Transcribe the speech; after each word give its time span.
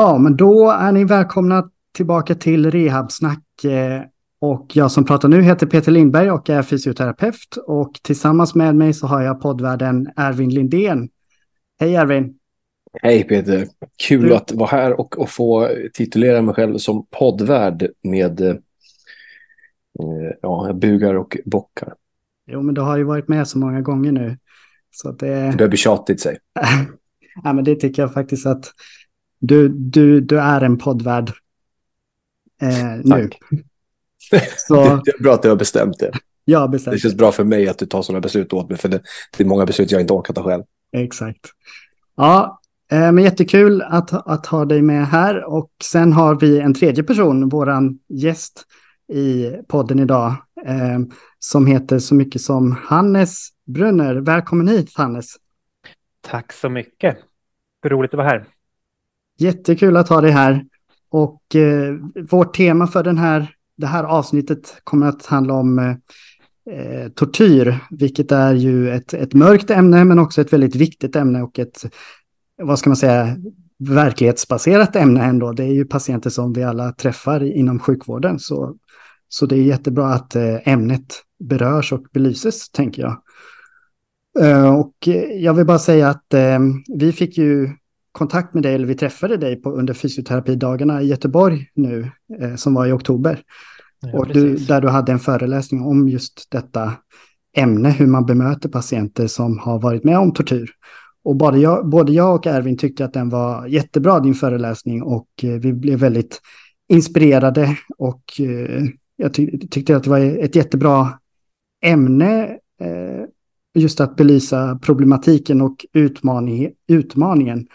Ja, 0.00 0.18
men 0.18 0.36
då 0.36 0.70
är 0.70 0.92
ni 0.92 1.04
välkomna 1.04 1.70
tillbaka 1.94 2.34
till 2.34 2.70
Rehabsnack. 2.70 3.64
eh, 3.64 4.02
Och 4.40 4.66
jag 4.74 4.90
som 4.90 5.04
pratar 5.04 5.28
nu 5.28 5.42
heter 5.42 5.66
Peter 5.66 5.92
Lindberg 5.92 6.30
och 6.30 6.50
är 6.50 6.62
fysioterapeut. 6.62 7.56
Och 7.66 7.92
tillsammans 8.02 8.54
med 8.54 8.74
mig 8.76 8.92
så 8.94 9.06
har 9.06 9.22
jag 9.22 9.40
poddvärden 9.40 10.08
Ervin 10.16 10.50
Lindén. 10.50 11.08
Hej 11.80 11.94
Ervin! 11.94 12.34
Hej 13.02 13.24
Peter, 13.24 13.66
kul 14.08 14.22
Du- 14.28 14.34
att 14.34 14.52
vara 14.52 14.68
här 14.68 15.00
och, 15.00 15.18
och 15.18 15.30
få 15.30 15.68
titulera 15.92 16.42
mig 16.42 16.54
själv 16.54 16.76
som 16.78 17.06
poddvärd 17.10 17.86
med 18.02 18.40
eh, 18.40 18.56
ja, 20.42 20.72
bugar 20.74 21.14
och 21.14 21.36
bockar. 21.44 21.94
Jo, 22.50 22.62
men 22.62 22.74
du 22.74 22.80
har 22.80 22.96
ju 22.96 23.04
varit 23.04 23.28
med 23.28 23.48
så 23.48 23.58
många 23.58 23.80
gånger 23.80 24.12
nu. 24.12 24.38
Så 24.90 25.12
det, 25.12 25.26
Det 25.50 25.56
börjar 25.56 25.68
bli 25.68 25.78
tjatigt 25.78 26.20
sig. 26.20 26.38
ja, 27.44 27.52
men 27.52 27.64
det 27.64 27.74
tycker 27.74 28.02
jag 28.02 28.12
faktiskt 28.14 28.46
att 28.46 28.72
du, 29.40 29.68
du, 29.68 30.20
du 30.20 30.40
är 30.40 30.60
en 30.60 30.78
poddvärd 30.78 31.32
eh, 32.62 32.86
nu. 33.04 33.10
Tack. 33.10 33.38
Så 34.56 34.74
Det 35.04 35.10
är 35.10 35.22
bra 35.22 35.34
att 35.34 35.42
du 35.42 35.48
har 35.48 35.56
bestämt 35.56 35.98
det. 35.98 36.12
jag 36.44 36.58
har 36.60 36.68
Det 36.68 36.72
bestämt 36.72 37.00
känns 37.02 37.14
bra 37.14 37.32
för 37.32 37.44
mig 37.44 37.68
att 37.68 37.78
du 37.78 37.86
tar 37.86 38.02
sådana 38.02 38.20
beslut 38.20 38.52
åt 38.52 38.68
mig, 38.68 38.78
för 38.78 38.88
det, 38.88 39.00
det 39.36 39.44
är 39.44 39.48
många 39.48 39.66
beslut 39.66 39.90
jag 39.90 40.00
inte 40.00 40.12
orkar 40.12 40.34
ta 40.34 40.42
själv. 40.42 40.62
Exakt. 40.92 41.40
Ja, 42.16 42.60
eh, 42.92 43.12
men 43.12 43.18
jättekul 43.24 43.82
att, 43.82 44.12
att 44.28 44.46
ha 44.46 44.64
dig 44.64 44.82
med 44.82 45.06
här. 45.06 45.44
Och 45.44 45.70
sen 45.82 46.12
har 46.12 46.34
vi 46.40 46.60
en 46.60 46.74
tredje 46.74 47.02
person, 47.04 47.48
våran 47.48 47.98
gäst 48.08 48.64
i 49.12 49.50
podden 49.68 49.98
idag, 49.98 50.34
eh, 50.66 50.98
som 51.38 51.66
heter 51.66 51.98
så 51.98 52.14
mycket 52.14 52.42
som 52.42 52.72
Hannes 52.72 53.48
Brunner. 53.66 54.14
Välkommen 54.14 54.68
hit 54.68 54.92
Hannes. 54.94 55.36
Tack 56.20 56.52
så 56.52 56.68
mycket. 56.68 57.16
Roligt 57.86 58.14
att 58.14 58.18
vara 58.18 58.28
här. 58.28 58.46
Jättekul 59.40 59.96
att 59.96 60.08
ha 60.08 60.20
dig 60.20 60.30
här. 60.30 60.64
Och 61.10 61.56
eh, 61.56 61.94
vårt 62.30 62.56
tema 62.56 62.86
för 62.86 63.02
den 63.02 63.18
här, 63.18 63.54
det 63.76 63.86
här 63.86 64.04
avsnittet 64.04 64.80
kommer 64.84 65.06
att 65.06 65.26
handla 65.26 65.54
om 65.54 65.78
eh, 65.78 65.94
eh, 66.74 67.08
tortyr, 67.08 67.78
vilket 67.90 68.32
är 68.32 68.54
ju 68.54 68.90
ett, 68.90 69.14
ett 69.14 69.34
mörkt 69.34 69.70
ämne 69.70 70.04
men 70.04 70.18
också 70.18 70.40
ett 70.40 70.52
väldigt 70.52 70.76
viktigt 70.76 71.16
ämne 71.16 71.42
och 71.42 71.58
ett, 71.58 71.86
vad 72.62 72.78
ska 72.78 72.90
man 72.90 72.96
säga, 72.96 73.36
verklighetsbaserat 73.78 74.96
ämne 74.96 75.24
ändå. 75.24 75.52
Det 75.52 75.64
är 75.64 75.72
ju 75.72 75.84
patienter 75.84 76.30
som 76.30 76.52
vi 76.52 76.62
alla 76.62 76.92
träffar 76.92 77.44
inom 77.44 77.78
sjukvården. 77.78 78.38
Så, 78.38 78.76
så 79.28 79.46
det 79.46 79.56
är 79.56 79.62
jättebra 79.62 80.06
att 80.06 80.36
eh, 80.36 80.68
ämnet 80.68 81.22
berörs 81.44 81.92
och 81.92 82.06
belyses, 82.12 82.70
tänker 82.70 83.02
jag. 83.02 83.22
Eh, 84.40 84.74
och 84.74 84.94
jag 85.36 85.54
vill 85.54 85.66
bara 85.66 85.78
säga 85.78 86.08
att 86.08 86.34
vi 86.98 87.12
fick 87.12 87.38
ju 87.38 87.68
kontakt 88.12 88.54
med 88.54 88.62
dig, 88.62 88.74
eller 88.74 88.86
vi 88.86 88.94
träffade 88.94 89.36
dig 89.36 89.56
på, 89.56 89.70
under 89.70 89.94
fysioterapidagarna 89.94 91.02
i 91.02 91.06
Göteborg 91.06 91.66
nu, 91.74 92.10
eh, 92.40 92.54
som 92.54 92.74
var 92.74 92.86
i 92.86 92.92
oktober. 92.92 93.42
Ja, 94.00 94.18
och 94.18 94.28
du, 94.28 94.56
där 94.56 94.80
du 94.80 94.88
hade 94.88 95.12
en 95.12 95.18
föreläsning 95.18 95.82
om 95.82 96.08
just 96.08 96.50
detta 96.50 96.92
ämne, 97.56 97.90
hur 97.90 98.06
man 98.06 98.26
bemöter 98.26 98.68
patienter 98.68 99.26
som 99.26 99.58
har 99.58 99.80
varit 99.80 100.04
med 100.04 100.18
om 100.18 100.32
tortyr. 100.32 100.70
Och 101.24 101.36
både 101.36 101.58
jag, 101.58 101.88
både 101.88 102.12
jag 102.12 102.34
och 102.34 102.46
Ervin 102.46 102.76
tyckte 102.76 103.04
att 103.04 103.12
den 103.12 103.28
var 103.28 103.66
jättebra, 103.66 104.20
din 104.20 104.34
föreläsning, 104.34 105.02
och 105.02 105.28
eh, 105.42 105.50
vi 105.50 105.72
blev 105.72 105.98
väldigt 105.98 106.40
inspirerade 106.88 107.76
och 107.98 108.22
eh, 108.40 108.84
jag 109.16 109.34
ty 109.34 109.58
tyckte 109.58 109.96
att 109.96 110.04
det 110.04 110.10
var 110.10 110.18
ett 110.18 110.56
jättebra 110.56 111.08
ämne, 111.84 112.44
eh, 112.80 113.24
just 113.74 114.00
att 114.00 114.16
belysa 114.16 114.78
problematiken 114.82 115.60
och 115.60 115.86
utmaning, 115.92 116.70
utmaningen 116.88 117.66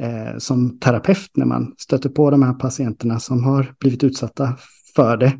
eh, 0.00 0.38
som 0.38 0.78
terapeut 0.78 1.30
när 1.34 1.46
man 1.46 1.74
stöter 1.78 2.08
på 2.08 2.30
de 2.30 2.42
här 2.42 2.52
patienterna 2.52 3.20
som 3.20 3.44
har 3.44 3.74
blivit 3.80 4.04
utsatta 4.04 4.56
för 4.96 5.16
det. 5.16 5.32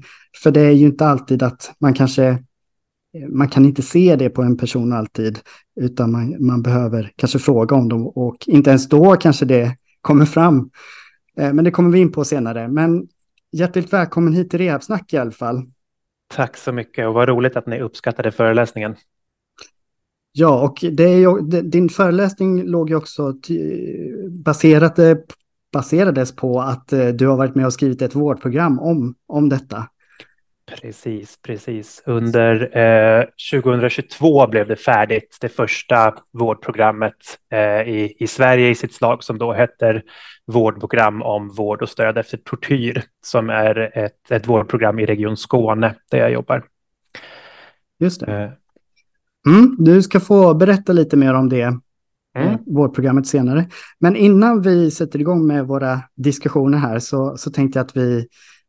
För 0.43 0.51
det 0.51 0.61
är 0.61 0.71
ju 0.71 0.87
inte 0.87 1.07
alltid 1.07 1.43
att 1.43 1.73
man 1.79 1.95
kanske, 1.95 2.39
man 3.29 3.49
kan 3.49 3.65
inte 3.65 3.83
se 3.83 4.17
det 4.17 4.31
på 4.31 4.43
en 4.43 4.57
person 4.57 4.93
alltid, 4.93 5.39
utan 5.81 6.13
man, 6.13 6.47
man 6.47 6.63
behöver 6.63 7.13
kanske 7.17 7.39
fråga 7.39 7.77
om 7.77 7.89
dem 7.89 8.07
och 8.07 8.37
inte 8.47 8.71
ens 8.71 8.89
då 8.89 9.17
kanske 9.17 9.45
det 9.45 9.77
kommer 10.01 10.25
fram. 10.25 10.71
Eh, 11.39 11.53
Men 11.53 11.65
det 11.65 11.71
kommer 11.71 11.91
vi 11.91 11.99
in 11.99 12.13
på 12.13 12.25
senare. 12.25 12.69
Men 12.69 13.09
hjärtligt 13.53 13.93
välkommen 13.93 14.33
hit 14.33 14.51
till 14.51 14.59
Rehabsnack 14.59 15.13
i 15.13 15.17
alla 15.17 15.31
fall. 15.31 15.63
Tack 16.35 16.57
så 16.57 16.73
mycket 16.73 17.09
och 17.09 17.15
vad 17.15 17.29
roligt 17.29 17.57
att 17.57 17.67
ni 17.67 17.81
uppskattade 17.81 18.33
föreläsningen. 18.33 18.95
Ja, 20.33 20.63
och 20.63 20.83
ju, 20.83 21.41
din 21.63 21.89
föreläsning 21.89 22.63
låg 22.63 22.91
ju 22.91 22.97
också 22.97 23.35
ty- 24.47 24.75
baserade, 24.75 25.23
baserades 25.73 26.37
på 26.37 26.61
att 26.61 26.93
eh, 26.93 27.09
du 27.09 27.27
har 27.27 27.37
varit 27.37 27.55
med 27.55 27.67
och 27.67 27.73
skrivit 27.73 28.03
ett 28.03 28.15
vårdprogram 28.15 28.81
om, 28.81 29.15
om 29.27 29.49
detta. 29.49 29.89
Precis, 30.81 31.39
precis. 31.43 32.03
Under 32.07 32.79
eh, 32.79 33.25
2022 33.53 34.47
blev 34.47 34.69
det 34.69 34.77
färdigt, 34.77 35.39
det 35.41 35.49
första 35.49 36.15
vårdprogrammet 36.33 37.39
eh, 37.53 37.89
i, 37.89 38.17
i 38.19 38.27
Sverige 38.27 38.69
i 38.69 38.75
sitt 38.75 38.95
slag 38.95 39.25
som 39.25 39.39
då 39.39 39.53
heter 39.53 40.03
Vårdprogram 40.47 41.23
om 41.23 41.49
vård 41.49 41.83
och 41.83 41.89
stöd 41.89 42.19
efter 42.19 42.37
tortyr, 42.37 43.03
som 43.25 43.51
är 43.51 43.99
ett, 43.99 44.31
ett 44.31 44.47
vårdprogram 44.49 44.99
i 44.99 45.07
Region 45.07 45.37
Skåne 45.37 45.95
där 46.11 46.19
jag 46.19 46.33
jobbar. 46.33 46.65
Just 47.99 48.21
det. 48.21 48.33
Eh, 48.33 48.51
Mm, 49.47 49.77
du 49.79 50.03
ska 50.03 50.21
få 50.21 50.55
berätta 50.55 50.93
lite 50.93 51.17
mer 51.17 51.35
om 51.35 51.49
det, 51.49 51.61
eh, 51.61 51.73
mm. 52.43 52.59
vårdprogrammet 52.67 53.27
senare. 53.27 53.69
Men 53.99 54.17
innan 54.17 54.63
vi 54.63 54.91
sätter 54.91 55.21
igång 55.21 55.47
med 55.47 55.67
våra 55.67 56.01
diskussioner 56.17 56.79
här 56.79 56.99
så, 56.99 57.37
så 57.37 57.51
tänkte 57.51 57.79
jag 57.79 57.85
att 57.85 57.97
vi 57.97 58.27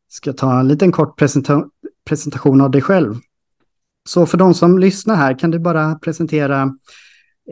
ska 0.07 0.33
ta 0.33 0.59
en 0.59 0.67
liten 0.67 0.91
kort 0.91 1.19
presenta 1.19 1.65
presentation 2.05 2.61
av 2.61 2.71
dig 2.71 2.81
själv. 2.81 3.15
Så 4.09 4.25
för 4.25 4.37
de 4.37 4.53
som 4.53 4.79
lyssnar 4.79 5.15
här, 5.15 5.39
kan 5.39 5.51
du 5.51 5.59
bara 5.59 5.95
presentera 5.95 6.61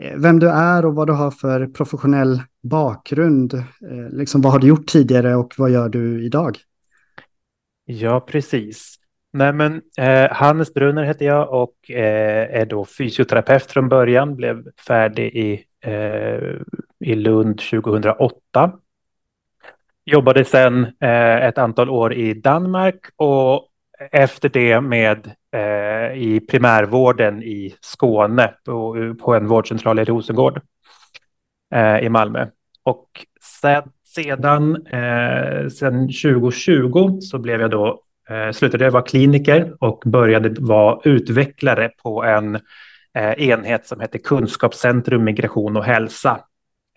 eh, 0.02 0.16
vem 0.16 0.38
du 0.38 0.48
är 0.48 0.86
och 0.86 0.94
vad 0.94 1.06
du 1.06 1.12
har 1.12 1.30
för 1.30 1.66
professionell 1.66 2.42
bakgrund? 2.62 3.54
Eh, 3.54 3.64
Liksom 4.10 4.40
vad 4.40 4.52
har 4.52 4.58
du 4.58 4.66
gjort 4.66 4.86
tidigare 4.86 5.36
och 5.36 5.54
vad 5.56 5.70
gör 5.70 5.88
du 5.88 6.24
idag? 6.24 6.58
Ja, 7.84 8.20
precis. 8.20 8.96
Nej, 9.32 9.52
men 9.52 9.82
eh, 9.98 10.32
Hannes 10.32 10.74
Brunner 10.74 11.02
heter 11.02 11.26
jag 11.26 11.52
och 11.62 11.90
eh, 11.90 12.60
är 12.60 12.66
då 12.66 12.84
fysioterapeut 12.84 13.72
från 13.72 13.88
början. 13.88 14.36
Blev 14.36 14.64
färdig 14.86 15.36
i, 15.36 15.52
eh, 15.52 15.58
Eh, 15.86 16.56
i 17.00 17.14
Lund 17.14 17.58
2008. 17.58 18.72
Jobbade 20.04 20.44
sedan 20.44 20.84
eh, 21.00 21.36
ett 21.46 21.58
antal 21.58 21.90
år 21.90 22.14
i 22.14 22.34
Danmark 22.34 23.00
och 23.16 23.68
efter 24.12 24.48
det 24.48 24.80
med 24.80 25.30
eh, 25.52 26.18
i 26.22 26.40
primärvården 26.50 27.42
i 27.42 27.74
Skåne 27.80 28.54
på, 28.64 29.14
på 29.20 29.34
en 29.34 29.46
vårdcentral 29.46 29.98
i 29.98 30.04
Rosengård 30.04 30.60
eh, 31.74 31.98
i 31.98 32.08
Malmö. 32.08 32.46
Och 32.82 33.08
sedan, 33.60 33.90
sedan, 34.04 34.86
eh, 34.86 35.68
sedan 35.68 36.00
2020 36.00 37.20
så 37.20 37.38
blev 37.38 37.60
jag 37.60 37.70
då 37.70 38.02
eh, 38.28 38.50
slutade 38.50 38.84
jag 38.84 38.90
vara 38.90 39.02
kliniker 39.02 39.74
och 39.80 40.02
började 40.06 40.60
vara 40.60 41.00
utvecklare 41.04 41.90
på 42.02 42.24
en 42.24 42.58
eh, 43.16 43.48
enhet 43.48 43.86
som 43.86 44.00
hette 44.00 44.18
Kunskapscentrum 44.18 45.24
migration 45.24 45.76
och 45.76 45.84
hälsa. 45.84 46.40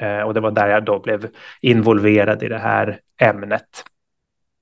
Eh, 0.01 0.21
och 0.21 0.33
det 0.33 0.39
var 0.39 0.51
där 0.51 0.67
jag 0.67 0.85
då 0.85 0.99
blev 0.99 1.29
involverad 1.61 2.43
i 2.43 2.47
det 2.47 2.57
här 2.57 2.99
ämnet. 3.21 3.85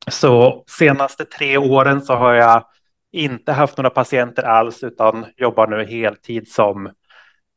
Så 0.07 0.63
senaste 0.67 1.25
tre 1.25 1.57
åren 1.57 2.01
så 2.01 2.15
har 2.15 2.33
jag 2.33 2.65
inte 3.11 3.51
haft 3.51 3.77
några 3.77 3.89
patienter 3.89 4.43
alls 4.43 4.83
utan 4.83 5.25
jobbar 5.37 5.67
nu 5.67 5.85
heltid 5.85 6.47
som 6.47 6.85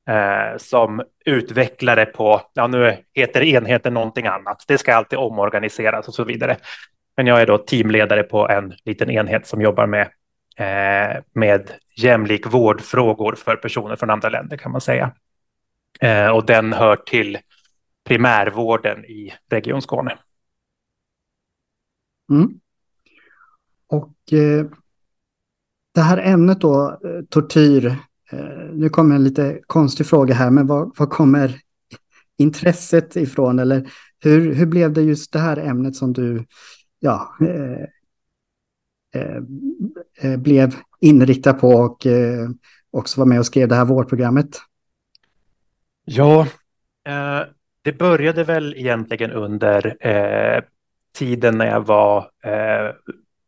eh, 0.09 0.57
som 0.57 1.03
utvecklare 1.25 2.07
på, 2.07 2.41
ja 2.55 2.67
nu 2.67 2.97
heter 3.15 3.43
enheten 3.43 3.95
någonting 3.95 4.27
annat, 4.27 4.65
det 4.69 4.79
ska 4.79 4.95
alltid 4.95 5.19
omorganiseras 5.19 6.09
och 6.09 6.15
så 6.15 6.25
vidare. 6.25 6.57
Men 7.17 7.27
jag 7.27 7.41
är 7.41 7.47
då 7.47 7.59
teamledare 7.59 8.23
på 8.23 8.49
en 8.49 8.75
liten 8.85 9.11
enhet 9.11 9.47
som 9.47 9.61
jobbar 9.63 9.87
med, 9.87 10.09
Eh, 10.57 11.23
med 11.33 11.71
jämlik 11.97 12.47
vårdfrågor 12.47 13.35
för 13.35 13.57
personer 13.57 13.97
från 13.97 14.11
andra 14.11 14.29
länder 14.29 14.57
kan 14.57 14.73
man 14.73 14.81
säga. 14.81 15.15
Eh, 16.01 16.29
och 16.29 16.47
den 16.47 16.73
hör 16.73 16.97
till 16.97 17.39
primärvården 18.05 19.05
i 19.05 19.33
Region 19.51 19.83
Skåne. 19.83 20.19
Mm. 22.31 22.61
Och 23.87 24.33
eh, 24.33 24.67
det 25.95 26.01
här 26.01 26.19
ämnet 26.19 26.61
då, 26.61 27.01
eh, 27.05 27.25
tortyr, 27.29 27.87
eh, 28.33 28.71
nu 28.73 28.89
kommer 28.89 29.15
en 29.15 29.25
lite 29.25 29.61
konstig 29.67 30.07
fråga 30.07 30.35
här, 30.35 30.51
men 30.51 30.67
var, 30.67 30.91
var 30.97 31.07
kommer 31.07 31.61
intresset 32.37 33.17
ifrån? 33.17 33.59
Eller 33.59 33.91
hur, 34.19 34.55
hur 34.55 34.67
blev 34.67 34.93
det 34.93 35.03
just 35.03 35.33
det 35.33 35.39
här 35.39 35.57
ämnet 35.57 35.97
som 35.97 36.13
du 36.13 36.45
ja, 37.01 37.37
eh, 37.41 37.87
Eh, 39.15 40.31
eh, 40.31 40.37
blev 40.37 40.75
inriktad 41.01 41.53
på 41.53 41.69
och 41.69 42.07
eh, 42.07 42.49
också 42.91 43.21
var 43.21 43.27
med 43.27 43.39
och 43.39 43.47
skrev 43.47 43.69
det 43.69 43.75
här 43.75 43.85
vårdprogrammet? 43.85 44.49
Ja, 46.05 46.41
eh, 47.09 47.41
det 47.83 47.93
började 47.93 48.45
väl 48.45 48.75
egentligen 48.77 49.31
under 49.31 50.07
eh, 50.07 50.63
tiden 51.19 51.59
när 51.59 51.67
jag 51.67 51.87
var 51.87 52.31
eh, 52.45 52.95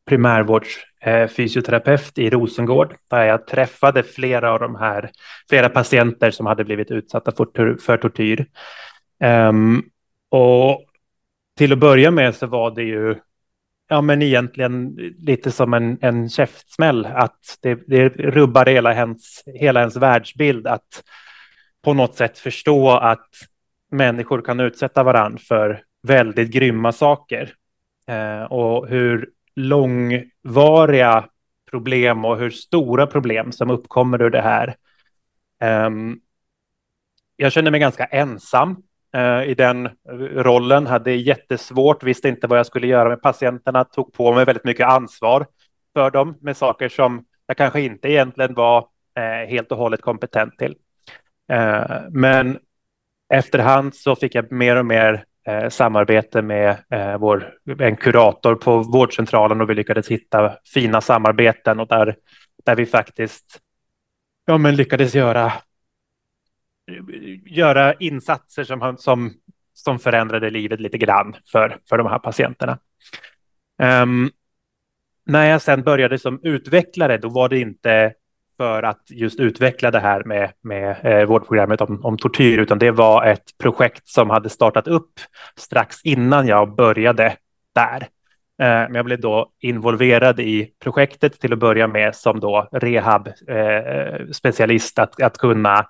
primärvårdsfysioterapeut 0.06 2.18
i 2.18 2.30
Rosengård, 2.30 2.96
där 3.08 3.24
jag 3.24 3.46
träffade 3.46 4.02
flera 4.02 4.52
av 4.52 4.60
de 4.60 4.76
här, 4.76 5.10
flera 5.48 5.68
patienter 5.68 6.30
som 6.30 6.46
hade 6.46 6.64
blivit 6.64 6.90
utsatta 6.90 7.32
för, 7.32 7.76
för 7.76 7.96
tortyr. 7.96 8.46
Um, 9.24 9.84
och 10.30 10.84
till 11.56 11.72
att 11.72 11.78
börja 11.78 12.10
med 12.10 12.34
så 12.34 12.46
var 12.46 12.70
det 12.70 12.82
ju 12.82 13.16
ja, 13.92 14.00
men 14.00 14.22
egentligen 14.22 14.94
lite 15.18 15.50
som 15.50 15.74
en, 15.74 15.98
en 16.00 16.28
käftsmäll, 16.28 17.06
att 17.06 17.58
det, 17.60 17.74
det 17.86 18.08
rubbar 18.08 18.66
hela 18.66 18.94
ens, 18.94 19.42
hela 19.46 19.80
ens 19.80 19.96
världsbild, 19.96 20.66
att 20.66 21.02
på 21.82 21.94
något 21.94 22.14
sätt 22.14 22.38
förstå 22.38 22.90
att 22.90 23.28
människor 23.90 24.42
kan 24.42 24.60
utsätta 24.60 25.02
varandra 25.02 25.38
för 25.48 25.82
väldigt 26.02 26.50
grymma 26.50 26.92
saker. 26.92 27.54
Eh, 28.06 28.42
och 28.42 28.88
hur 28.88 29.30
långvariga 29.56 31.24
problem 31.70 32.24
och 32.24 32.38
hur 32.38 32.50
stora 32.50 33.06
problem 33.06 33.52
som 33.52 33.70
uppkommer 33.70 34.22
ur 34.22 34.30
det 34.30 34.42
här. 34.42 34.76
Eh, 35.62 35.90
jag 37.36 37.52
känner 37.52 37.70
mig 37.70 37.80
ganska 37.80 38.04
ensam 38.04 38.82
Eh, 39.16 39.42
i 39.42 39.54
den 39.54 39.88
rollen, 40.36 40.86
hade 40.86 41.12
jättesvårt, 41.12 42.02
visste 42.02 42.28
inte 42.28 42.46
vad 42.46 42.58
jag 42.58 42.66
skulle 42.66 42.86
göra 42.86 43.08
med 43.08 43.22
patienterna, 43.22 43.84
tog 43.84 44.12
på 44.12 44.32
mig 44.32 44.44
väldigt 44.44 44.64
mycket 44.64 44.86
ansvar 44.86 45.46
för 45.94 46.10
dem 46.10 46.38
med 46.40 46.56
saker 46.56 46.88
som 46.88 47.24
jag 47.46 47.56
kanske 47.56 47.80
inte 47.80 48.08
egentligen 48.08 48.54
var 48.54 48.86
eh, 49.18 49.48
helt 49.48 49.72
och 49.72 49.78
hållet 49.78 50.00
kompetent 50.00 50.58
till. 50.58 50.76
Eh, 51.52 52.00
men 52.10 52.58
efterhand 53.34 53.94
så 53.94 54.16
fick 54.16 54.34
jag 54.34 54.52
mer 54.52 54.76
och 54.76 54.86
mer 54.86 55.24
eh, 55.46 55.68
samarbete 55.68 56.42
med 56.42 56.76
eh, 56.90 57.18
vår, 57.18 57.54
en 57.78 57.96
kurator 57.96 58.54
på 58.54 58.78
vårdcentralen 58.78 59.60
och 59.60 59.70
vi 59.70 59.74
lyckades 59.74 60.08
hitta 60.08 60.56
fina 60.74 61.00
samarbeten 61.00 61.80
och 61.80 61.88
där, 61.88 62.16
där 62.64 62.76
vi 62.76 62.86
faktiskt 62.86 63.58
ja, 64.46 64.58
men 64.58 64.76
lyckades 64.76 65.14
göra, 65.14 65.52
göra 67.46 67.94
insatser 67.94 68.64
som, 68.64 68.96
som, 68.98 69.32
som 69.74 69.98
förändrade 69.98 70.50
livet 70.50 70.80
lite 70.80 70.98
grann 70.98 71.36
för, 71.52 71.78
för 71.88 71.98
de 71.98 72.06
här 72.06 72.18
patienterna. 72.18 72.78
Um, 73.82 74.30
när 75.26 75.50
jag 75.50 75.62
sen 75.62 75.82
började 75.82 76.18
som 76.18 76.40
utvecklare, 76.42 77.18
då 77.18 77.28
var 77.28 77.48
det 77.48 77.58
inte 77.58 78.14
för 78.56 78.82
att 78.82 79.02
just 79.10 79.40
utveckla 79.40 79.90
det 79.90 80.00
här 80.00 80.24
med, 80.24 80.52
med 80.62 80.96
eh, 81.02 81.26
vårdprogrammet 81.26 81.80
om, 81.80 82.04
om 82.04 82.18
tortyr, 82.18 82.58
utan 82.58 82.78
det 82.78 82.90
var 82.90 83.26
ett 83.26 83.58
projekt 83.58 84.08
som 84.08 84.30
hade 84.30 84.48
startat 84.48 84.88
upp 84.88 85.12
strax 85.56 85.96
innan 86.04 86.46
jag 86.46 86.74
började 86.74 87.36
där. 87.74 88.08
Ehm, 88.62 88.92
men 88.92 88.94
jag 88.94 89.04
blev 89.04 89.20
då 89.20 89.50
involverad 89.60 90.40
i 90.40 90.70
projektet 90.82 91.40
till 91.40 91.52
att 91.52 91.58
börja 91.58 91.86
med 91.86 92.14
som 92.14 92.40
då 92.40 92.68
rehab-specialist, 92.72 94.98
eh, 94.98 95.02
att, 95.02 95.22
att 95.22 95.38
kunna 95.38 95.86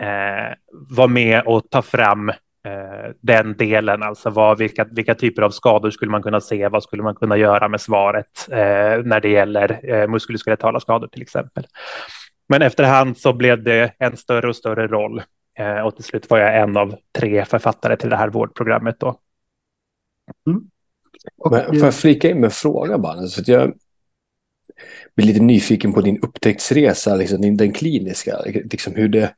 eh, 0.00 0.54
vara 0.70 1.08
med 1.08 1.42
och 1.46 1.70
ta 1.70 1.82
fram 1.82 2.32
Eh, 2.64 3.10
den 3.20 3.56
delen, 3.56 4.02
alltså 4.02 4.30
vad, 4.30 4.58
vilka, 4.58 4.84
vilka 4.84 5.14
typer 5.14 5.42
av 5.42 5.50
skador 5.50 5.90
skulle 5.90 6.10
man 6.10 6.22
kunna 6.22 6.40
se, 6.40 6.68
vad 6.68 6.82
skulle 6.82 7.02
man 7.02 7.14
kunna 7.14 7.36
göra 7.36 7.68
med 7.68 7.80
svaret 7.80 8.48
eh, 8.50 9.04
när 9.04 9.20
det 9.20 9.28
gäller 9.28 9.80
eh, 9.94 10.08
muskuloskeletala 10.08 10.80
skador 10.80 11.06
till 11.06 11.22
exempel. 11.22 11.66
Men 12.48 12.62
efterhand 12.62 13.18
så 13.18 13.32
blev 13.32 13.62
det 13.62 13.94
en 13.98 14.16
större 14.16 14.48
och 14.48 14.56
större 14.56 14.86
roll 14.86 15.22
eh, 15.58 15.80
och 15.80 15.96
till 15.96 16.04
slut 16.04 16.30
var 16.30 16.38
jag 16.38 16.58
en 16.58 16.76
av 16.76 16.96
tre 17.18 17.44
författare 17.44 17.96
till 17.96 18.10
det 18.10 18.16
här 18.16 18.28
vårdprogrammet 18.28 19.00
då. 19.00 19.18
Mm. 20.46 20.62
Men 21.50 21.66
får 21.66 21.84
jag 21.84 21.94
flika 21.94 22.30
in 22.30 22.36
med 22.36 22.44
en 22.44 22.50
fråga 22.50 22.98
bara? 22.98 23.26
Så 23.26 23.40
att 23.40 23.48
jag 23.48 23.74
blir 25.16 25.26
lite 25.26 25.42
nyfiken 25.42 25.92
på 25.92 26.00
din 26.00 26.18
upptäcktsresa, 26.22 27.16
liksom, 27.16 27.56
den 27.56 27.72
kliniska, 27.72 28.40
liksom 28.70 28.94
hur 28.94 29.08
det 29.08 29.34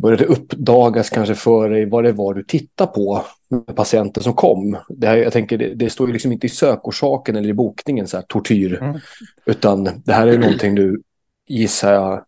började 0.00 0.24
uppdagas 0.24 1.10
kanske 1.10 1.34
för 1.34 1.70
dig 1.70 1.86
vad 1.86 2.04
det 2.04 2.12
var 2.12 2.34
du 2.34 2.44
tittade 2.44 2.92
på 2.92 3.24
med 3.48 3.76
patienten 3.76 4.22
som 4.22 4.34
kom. 4.34 4.76
Det, 4.88 5.06
här, 5.06 5.16
jag 5.16 5.32
tänker, 5.32 5.58
det, 5.58 5.74
det 5.74 5.90
står 5.90 6.06
ju 6.06 6.12
liksom 6.12 6.32
inte 6.32 6.46
i 6.46 6.50
sökorsaken 6.50 7.36
eller 7.36 7.48
i 7.48 7.54
bokningen, 7.54 8.06
så 8.08 8.16
här, 8.16 8.24
tortyr. 8.28 8.82
Mm. 8.82 8.98
Utan 9.46 10.02
det 10.04 10.12
här 10.12 10.26
är 10.26 10.38
någonting 10.38 10.74
du, 10.74 11.02
gissar 11.48 11.92
jag, 11.92 12.24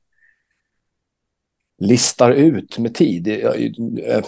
listar 1.78 2.30
ut 2.30 2.78
med 2.78 2.94
tid. 2.94 3.28
Jag, 3.28 3.74
jag, 3.96 4.24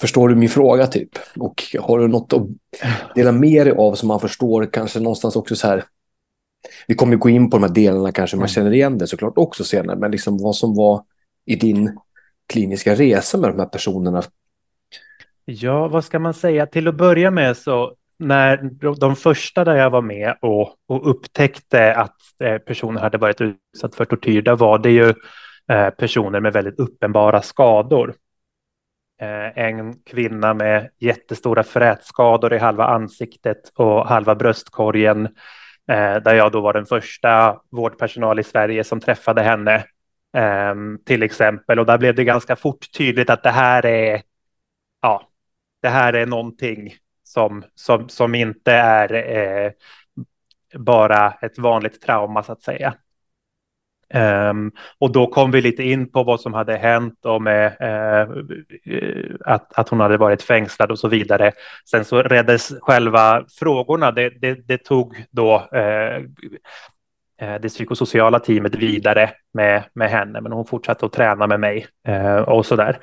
förstår 0.00 0.28
du 0.28 0.34
min 0.34 0.48
fråga 0.48 0.86
typ? 0.86 1.18
Och 1.36 1.64
har 1.80 1.98
du 1.98 2.08
något 2.08 2.32
att 2.32 2.46
dela 3.14 3.32
med 3.32 3.66
dig 3.66 3.76
av 3.76 3.94
som 3.94 4.08
man 4.08 4.20
förstår 4.20 4.70
kanske 4.72 5.00
någonstans 5.00 5.36
också 5.36 5.56
så 5.56 5.66
här. 5.66 5.84
Vi 6.86 6.94
kommer 6.94 7.16
gå 7.16 7.28
in 7.28 7.50
på 7.50 7.56
de 7.56 7.62
här 7.62 7.74
delarna 7.74 8.12
kanske 8.12 8.36
man 8.36 8.42
mm. 8.42 8.48
känner 8.48 8.74
igen 8.74 8.98
det 8.98 9.06
såklart 9.06 9.38
också 9.38 9.64
senare. 9.64 9.98
Men 9.98 10.10
liksom 10.10 10.38
vad 10.38 10.56
som 10.56 10.74
var 10.74 11.04
i 11.44 11.56
din 11.56 11.98
kliniska 12.50 12.94
resa 12.94 13.38
med 13.38 13.50
de 13.50 13.58
här 13.58 13.66
personerna? 13.66 14.22
Ja, 15.44 15.88
vad 15.88 16.04
ska 16.04 16.18
man 16.18 16.34
säga? 16.34 16.66
Till 16.66 16.88
att 16.88 16.94
börja 16.94 17.30
med 17.30 17.56
så 17.56 17.94
när 18.18 18.70
de 19.00 19.16
första 19.16 19.64
där 19.64 19.76
jag 19.76 19.90
var 19.90 20.02
med 20.02 20.36
och, 20.40 20.74
och 20.86 21.10
upptäckte 21.10 21.94
att 21.94 22.16
eh, 22.44 22.58
personer 22.58 23.00
hade 23.00 23.18
varit 23.18 23.40
utsatt 23.40 23.94
för 23.94 24.04
tortyr, 24.04 24.42
där 24.42 24.56
var 24.56 24.78
det 24.78 24.90
ju 24.90 25.14
eh, 25.70 25.90
personer 25.90 26.40
med 26.40 26.52
väldigt 26.52 26.78
uppenbara 26.78 27.42
skador. 27.42 28.14
Eh, 29.20 29.58
en 29.64 29.94
kvinna 30.02 30.54
med 30.54 30.90
jättestora 30.98 31.62
frätskador 31.62 32.54
i 32.54 32.58
halva 32.58 32.84
ansiktet 32.84 33.72
och 33.74 34.06
halva 34.06 34.34
bröstkorgen, 34.34 35.26
eh, 35.90 36.16
där 36.16 36.34
jag 36.34 36.52
då 36.52 36.60
var 36.60 36.72
den 36.72 36.86
första 36.86 37.60
vårdpersonal 37.70 38.40
i 38.40 38.44
Sverige 38.44 38.84
som 38.84 39.00
träffade 39.00 39.42
henne 39.42 39.84
Ehm, 40.32 40.98
till 41.04 41.22
exempel. 41.22 41.78
Och 41.78 41.86
där 41.86 41.98
blev 41.98 42.14
det 42.14 42.24
ganska 42.24 42.56
fort 42.56 42.92
tydligt 42.92 43.30
att 43.30 43.42
det 43.42 43.50
här 43.50 43.86
är, 43.86 44.22
ja, 45.02 45.28
det 45.82 45.88
här 45.88 46.12
är 46.12 46.26
någonting 46.26 46.94
som, 47.22 47.64
som, 47.74 48.08
som 48.08 48.34
inte 48.34 48.72
är 48.72 49.12
eh, 49.14 49.72
bara 50.78 51.30
ett 51.30 51.58
vanligt 51.58 52.02
trauma 52.02 52.42
så 52.42 52.52
att 52.52 52.62
säga. 52.62 52.94
Um, 54.14 54.72
och 54.98 55.12
då 55.12 55.26
kom 55.26 55.50
vi 55.50 55.60
lite 55.60 55.82
in 55.82 56.12
på 56.12 56.22
vad 56.22 56.40
som 56.40 56.54
hade 56.54 56.76
hänt 56.76 57.24
och 57.24 57.42
med 57.42 57.76
eh, 57.80 58.28
att, 59.44 59.78
att 59.78 59.88
hon 59.88 60.00
hade 60.00 60.16
varit 60.16 60.42
fängslad 60.42 60.90
och 60.90 60.98
så 60.98 61.08
vidare. 61.08 61.52
Sen 61.90 62.04
så 62.04 62.22
reddes 62.22 62.72
själva 62.80 63.44
frågorna, 63.58 64.10
det, 64.10 64.30
det, 64.30 64.54
det 64.54 64.78
tog 64.78 65.24
då 65.30 65.68
eh, 65.72 66.22
Eh, 67.40 67.60
det 67.60 67.68
psykosociala 67.68 68.38
teamet 68.38 68.74
vidare 68.74 69.30
med, 69.54 69.82
med 69.94 70.10
henne, 70.10 70.40
men 70.40 70.52
hon 70.52 70.66
fortsatte 70.66 71.06
att 71.06 71.12
träna 71.12 71.46
med 71.46 71.60
mig 71.60 71.86
eh, 72.08 72.36
och 72.36 72.66
så 72.66 72.76
där. 72.76 72.98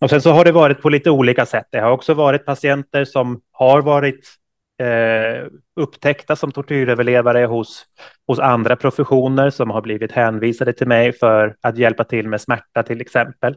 Och 0.00 0.10
sen 0.10 0.20
så 0.20 0.32
har 0.32 0.44
det 0.44 0.52
varit 0.52 0.82
på 0.82 0.88
lite 0.88 1.10
olika 1.10 1.46
sätt. 1.46 1.66
Det 1.70 1.80
har 1.80 1.90
också 1.90 2.14
varit 2.14 2.46
patienter 2.46 3.04
som 3.04 3.40
har 3.52 3.82
varit 3.82 4.28
eh, 4.78 5.46
upptäckta 5.76 6.36
som 6.36 6.52
tortyröverlevare 6.52 7.46
hos, 7.46 7.84
hos 8.26 8.38
andra 8.38 8.76
professioner 8.76 9.50
som 9.50 9.70
har 9.70 9.82
blivit 9.82 10.12
hänvisade 10.12 10.72
till 10.72 10.88
mig 10.88 11.12
för 11.12 11.56
att 11.60 11.78
hjälpa 11.78 12.04
till 12.04 12.28
med 12.28 12.40
smärta 12.40 12.82
till 12.82 13.00
exempel. 13.00 13.56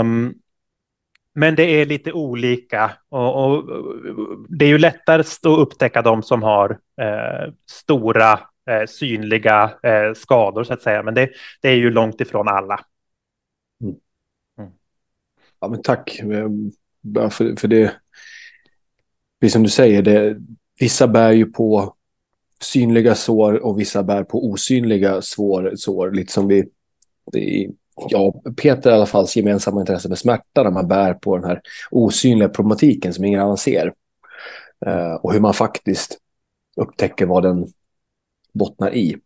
Um, 0.00 0.34
men 1.34 1.54
det 1.54 1.62
är 1.62 1.86
lite 1.86 2.12
olika 2.12 2.90
och, 3.10 3.44
och, 3.44 3.64
det 4.48 4.64
är 4.64 4.68
ju 4.68 4.78
lättare 4.78 5.20
att 5.20 5.58
upptäcka 5.58 6.02
de 6.02 6.22
som 6.22 6.42
har 6.42 6.70
eh, 7.00 7.52
stora 7.70 8.40
eh, 8.70 8.86
synliga 8.86 9.74
eh, 9.82 10.14
skador 10.14 10.64
så 10.64 10.72
att 10.72 10.82
säga. 10.82 11.02
Men 11.02 11.14
det, 11.14 11.30
det, 11.60 11.68
är 11.68 11.76
ju 11.76 11.90
långt 11.90 12.20
ifrån 12.20 12.48
alla. 12.48 12.80
Mm. 13.82 13.94
Mm. 14.58 14.70
Ja, 15.60 15.68
men 15.68 15.82
tack 15.82 16.18
eh, 16.18 16.48
för, 17.30 17.60
för 17.60 17.68
det. 17.68 17.94
Precis 19.40 19.52
som 19.52 19.62
du 19.62 19.68
säger, 19.68 20.02
det, 20.02 20.36
vissa 20.80 21.08
bär 21.08 21.32
ju 21.32 21.46
på 21.46 21.96
synliga 22.60 23.14
sår 23.14 23.54
och 23.54 23.80
vissa 23.80 24.02
bär 24.02 24.24
på 24.24 24.50
osynliga 24.50 25.22
svår, 25.22 25.72
sår. 25.76 26.10
Lite 26.10 26.32
som 26.32 26.48
vi, 26.48 26.68
det, 27.32 27.70
ja, 28.08 28.42
Peter 28.62 28.90
i 28.90 28.94
alla 28.94 29.06
fall 29.06 29.26
gemensamma 29.28 29.80
intresse 29.80 30.08
med 30.08 30.18
smärta 30.18 30.62
när 30.62 30.70
man 30.70 30.88
bär 30.88 31.14
på 31.14 31.36
den 31.36 31.44
här 31.44 31.60
osynliga 31.90 32.48
problematiken 32.48 33.14
som 33.14 33.24
ingen 33.24 33.40
annan 33.40 33.56
ser. 33.56 33.92
Uh, 34.86 35.14
och 35.14 35.32
hur 35.32 35.40
man 35.40 35.54
faktiskt 35.54 36.18
upptäcker 36.76 37.26
vad 37.26 37.42
den 37.42 37.66
bottnar 38.52 38.94
i. 38.94 39.16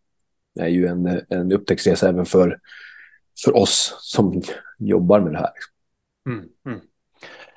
Det 0.55 0.61
är 0.61 0.67
ju 0.67 0.87
en, 0.87 1.21
en 1.29 1.51
upptäcktsresa 1.51 2.09
även 2.09 2.25
för, 2.25 2.59
för 3.45 3.55
oss 3.55 3.97
som 3.99 4.41
jobbar 4.79 5.19
med 5.19 5.33
det 5.33 5.39
här. 5.39 5.51
Mm, 6.29 6.45
mm. 6.65 6.79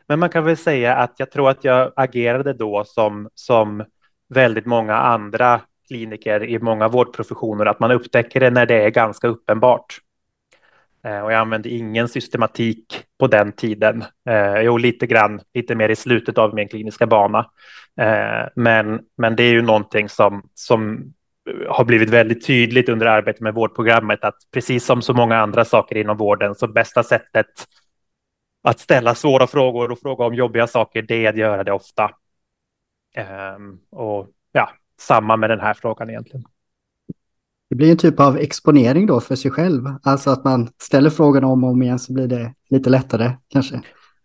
Men 0.07 0.19
man 0.19 0.31
kan 0.31 0.45
väl 0.45 0.57
säga 0.57 0.97
att 0.97 1.15
jag 1.17 1.31
tror 1.31 1.50
att 1.50 1.65
jag 1.65 1.93
agerade 1.97 2.53
då 2.53 2.85
som, 2.85 3.29
som 3.35 3.85
väldigt 4.29 4.67
många 4.67 4.95
andra 4.95 5.61
kliniker 5.89 6.45
i 6.45 6.59
många 6.59 6.89
vårdprofessioner, 6.89 7.67
att 7.67 7.81
man 7.81 7.91
upptäcker 7.91 8.41
det 8.41 8.50
när 8.50 8.67
det 8.67 8.85
är 8.85 8.91
ganska 8.91 9.29
uppenbart. 9.29 10.00
Eh, 11.05 11.21
och 11.21 11.33
jag 11.33 11.41
använde 11.41 11.69
ingen 11.69 12.09
systematik 12.09 13.05
på 13.19 13.27
den 13.27 13.53
tiden. 13.53 14.05
Eh, 14.29 14.61
jo, 14.61 14.77
lite 14.77 15.07
grann, 15.07 15.41
lite 15.55 15.75
mer 15.75 15.89
i 15.89 15.97
slutet 15.97 16.39
av 16.39 16.55
min 16.55 16.69
kliniska 16.69 17.07
bana. 17.07 17.50
Eh, 18.00 18.49
men, 18.57 19.00
men 19.17 19.37
det 19.37 19.43
är 19.43 19.53
ju 19.53 19.62
någonting 19.62 20.09
som, 20.09 20.43
som 20.55 21.12
har 21.69 21.85
blivit 21.85 22.11
väldigt 22.11 22.47
tydligt 22.47 22.88
under 22.88 23.07
arbetet 23.07 23.40
med 23.40 23.54
vårdprogrammet 23.54 24.25
att 24.25 24.37
precis 24.50 24.85
som 24.85 25.02
så 25.02 25.14
många 25.14 25.37
andra 25.37 25.64
saker 25.64 25.97
inom 25.97 26.16
vården 26.16 26.54
så 26.54 26.69
bästa 26.69 27.02
sättet 27.02 27.47
att 28.62 28.80
ställa 28.80 29.14
svåra 29.14 29.47
frågor 29.47 29.90
och 29.90 29.99
fråga 29.99 30.25
om 30.25 30.35
jobbiga 30.35 30.66
saker 30.66 31.02
det 31.02 31.26
är 31.26 31.30
att 31.30 31.37
göra 31.37 31.64
det 31.64 31.73
ofta. 31.73 32.11
Um, 33.57 33.80
och 33.90 34.28
ja, 34.52 34.71
samma 35.00 35.37
med 35.37 35.50
den 35.50 35.61
här 35.61 35.75
frågan 35.75 36.11
egentligen. 36.11 36.45
Det 37.71 37.76
blir 37.76 37.90
en 37.90 37.97
typ 37.97 38.21
av 38.21 38.38
exponering 38.38 39.07
då 39.07 39.21
för 39.21 39.37
sig 39.37 39.50
själv. 39.50 39.85
Alltså 40.02 40.30
att 40.30 40.45
man 40.45 40.69
ställer 40.83 41.11
frågan 41.11 41.45
om 41.45 41.64
och 41.64 41.71
om 41.71 41.83
igen 41.83 41.99
så 41.99 42.12
blir 42.12 42.26
det 42.26 42.54
lite 42.71 42.90
lättare 42.90 43.33
kanske. 43.49 43.80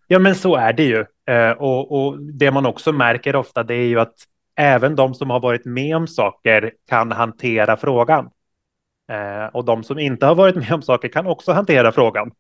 Ja, 0.08 0.20
men 0.20 0.36
så 0.36 0.56
är 0.56 0.74
det 0.74 0.84
ju. 0.84 1.06
Eh, 1.28 1.52
och, 1.52 1.92
och, 1.92 2.22
det 2.22 2.52
man 2.52 2.66
också 2.66 2.92
märker 2.92 3.36
ofta 3.36 3.64
det 3.64 3.74
är 3.74 3.88
ju 3.88 4.00
att 4.00 4.16
även 4.56 4.96
de 4.96 5.14
som 5.14 5.30
har 5.30 5.40
varit 5.40 5.66
med 5.66 5.96
om 5.96 6.08
saker 6.08 6.74
kan 6.90 7.12
hantera 7.12 7.78
frågan. 7.78 8.30
Eh, 9.12 9.46
och 9.46 9.66
de 9.66 9.84
som 9.84 10.00
inte 10.00 10.26
har 10.26 10.36
varit 10.36 10.56
med 10.56 10.72
om 10.72 10.82
saker 10.82 11.08
kan 11.08 11.28
också 11.28 11.52
hantera 11.52 11.92
frågan. 11.92 12.32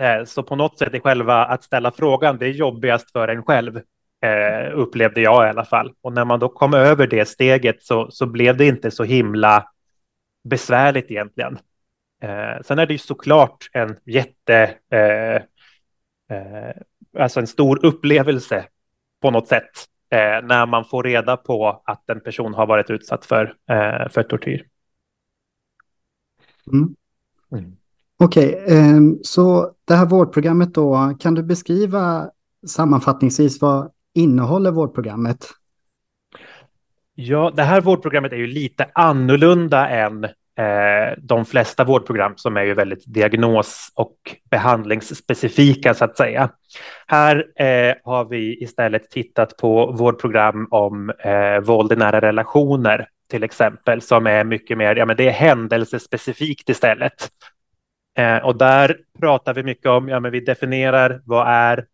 Eh, 0.00 0.24
så 0.24 0.42
på 0.42 0.56
något 0.56 0.78
sätt 0.78 0.94
är 0.94 1.00
själva 1.00 1.44
att 1.44 1.64
ställa 1.64 1.90
frågan 1.90 2.38
det 2.38 2.46
är 2.46 2.50
jobbigast 2.50 3.12
för 3.12 3.28
en 3.28 3.42
själv. 3.42 3.80
Eh, 4.24 4.78
upplevde 4.78 5.20
jag 5.20 5.46
i 5.46 5.48
alla 5.48 5.64
fall. 5.64 5.92
Och 6.02 6.12
när 6.12 6.24
man 6.24 6.40
då 6.40 6.48
kom 6.48 6.74
över 6.74 7.06
det 7.06 7.28
steget 7.28 7.82
så, 7.82 8.10
så 8.10 8.26
blev 8.26 8.56
det 8.56 8.66
inte 8.66 8.90
så 8.90 9.04
himla 9.04 9.68
besvärligt 10.44 11.10
egentligen. 11.10 11.58
Eh, 12.22 12.62
sen 12.64 12.78
är 12.78 12.86
det 12.86 12.92
ju 12.92 12.98
såklart 12.98 13.68
en 13.72 13.96
jätte, 14.04 14.74
eh, 14.90 15.34
eh, 16.36 16.74
alltså 17.18 17.40
en 17.40 17.46
stor 17.46 17.86
upplevelse 17.86 18.66
på 19.20 19.30
något 19.30 19.48
sätt 19.48 19.70
eh, 20.14 20.46
när 20.46 20.66
man 20.66 20.84
får 20.84 21.02
reda 21.02 21.36
på 21.36 21.82
att 21.84 22.10
en 22.10 22.20
person 22.20 22.54
har 22.54 22.66
varit 22.66 22.90
utsatt 22.90 23.24
för, 23.24 23.44
eh, 23.70 24.08
för 24.10 24.22
tortyr. 24.22 24.66
Mm. 26.72 26.94
Mm. 27.52 27.76
Okej, 28.16 28.62
okay, 28.62 28.76
ehm, 28.76 29.18
så 29.22 29.70
det 29.84 29.94
här 29.94 30.06
vårdprogrammet 30.06 30.74
då, 30.74 31.14
kan 31.20 31.34
du 31.34 31.42
beskriva 31.42 32.30
sammanfattningsvis 32.66 33.60
vad 33.60 33.90
innehåller 34.14 34.70
vårdprogrammet? 34.70 35.46
Ja, 37.14 37.52
det 37.56 37.62
här 37.62 37.80
vårdprogrammet 37.80 38.32
är 38.32 38.36
ju 38.36 38.46
lite 38.46 38.90
annorlunda 38.94 39.88
än 39.88 40.24
eh, 40.24 40.30
Eh, 40.58 41.18
de 41.18 41.44
flesta 41.44 41.84
vårdprogram 41.84 42.32
som 42.36 42.56
är 42.56 42.62
ju 42.62 42.74
väldigt 42.74 43.04
diagnos 43.06 43.92
och 43.94 44.16
behandlingsspecifika 44.50 45.94
så 45.94 46.04
att 46.04 46.16
säga. 46.16 46.50
Här 47.06 47.36
eh, 47.56 47.94
har 48.04 48.24
vi 48.24 48.62
istället 48.62 49.10
tittat 49.10 49.56
på 49.56 49.92
vårdprogram 49.92 50.68
om 50.70 51.10
eh, 51.10 51.60
våld 51.60 51.92
i 51.92 51.96
nära 51.96 52.20
relationer 52.20 53.08
till 53.30 53.44
exempel 53.44 54.00
som 54.00 54.26
är 54.26 54.44
mycket 54.44 54.78
mer, 54.78 54.96
ja 54.96 55.06
men 55.06 55.16
det 55.16 55.28
är 55.28 55.32
händelsespecifikt 55.32 56.68
istället. 56.68 57.30
Eh, 58.18 58.36
och 58.36 58.58
där 58.58 58.96
pratar 59.20 59.54
vi 59.54 59.62
mycket 59.62 59.86
om, 59.86 60.08
ja 60.08 60.20
men 60.20 60.32
vi 60.32 60.40
definierar 60.40 61.22
vad 61.24 61.48
är 61.48 61.86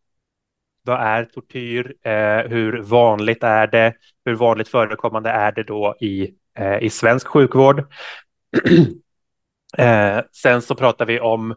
vad 0.82 1.00
är 1.00 1.24
tortyr? 1.24 1.94
Eh, 2.02 2.50
hur 2.50 2.82
vanligt 2.82 3.42
är 3.42 3.66
det? 3.66 3.94
Hur 4.24 4.34
vanligt 4.34 4.68
förekommande 4.68 5.30
är 5.30 5.52
det 5.52 5.62
då 5.62 5.96
i, 6.00 6.30
eh, 6.58 6.78
i 6.82 6.90
svensk 6.90 7.26
sjukvård? 7.26 7.84
eh, 9.78 10.20
sen 10.32 10.62
så 10.62 10.74
pratar 10.74 11.06
vi 11.06 11.20
om 11.20 11.50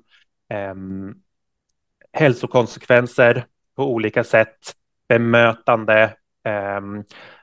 eh, 0.50 0.76
hälsokonsekvenser 2.14 3.46
på 3.76 3.94
olika 3.94 4.24
sätt, 4.24 4.74
bemötande, 5.10 6.04
eh, 6.46 6.82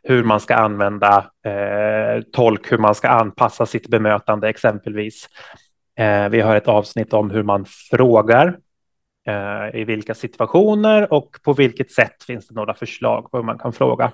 hur 0.02 0.24
man 0.24 0.40
ska 0.40 0.54
använda 0.54 1.30
eh, 1.44 2.22
tolk, 2.32 2.72
hur 2.72 2.78
man 2.78 2.94
ska 2.94 3.08
anpassa 3.08 3.66
sitt 3.66 3.88
bemötande 3.88 4.48
exempelvis. 4.48 5.28
Eh, 5.98 6.28
vi 6.28 6.40
har 6.40 6.56
ett 6.56 6.68
avsnitt 6.68 7.12
om 7.12 7.30
hur 7.30 7.42
man 7.42 7.64
frågar 7.90 8.56
Eh, 9.26 9.80
i 9.80 9.84
vilka 9.84 10.14
situationer 10.14 11.12
och 11.12 11.36
på 11.42 11.52
vilket 11.52 11.92
sätt 11.92 12.22
finns 12.22 12.48
det 12.48 12.54
några 12.54 12.74
förslag 12.74 13.30
på 13.30 13.36
hur 13.36 13.44
man 13.44 13.58
kan 13.58 13.72
fråga. 13.72 14.12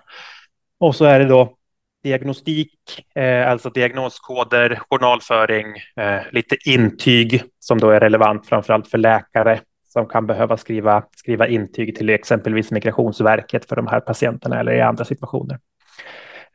Och 0.78 0.97
så 0.97 1.05
är 1.05 1.19
det 1.19 1.25
då 1.25 1.57
diagnostik, 2.02 2.72
eh, 3.14 3.50
alltså 3.50 3.70
diagnoskoder, 3.70 4.80
journalföring, 4.90 5.66
eh, 5.96 6.20
lite 6.32 6.56
intyg 6.64 7.42
som 7.58 7.78
då 7.78 7.90
är 7.90 8.00
relevant 8.00 8.46
framförallt 8.46 8.88
för 8.88 8.98
läkare 8.98 9.60
som 9.88 10.06
kan 10.06 10.26
behöva 10.26 10.56
skriva, 10.56 11.02
skriva 11.16 11.46
intyg 11.46 11.96
till 11.96 12.10
exempelvis 12.10 12.70
Migrationsverket 12.70 13.64
för 13.64 13.76
de 13.76 13.86
här 13.86 14.00
patienterna 14.00 14.60
eller 14.60 14.72
i 14.72 14.80
andra 14.80 15.04
situationer. 15.04 15.58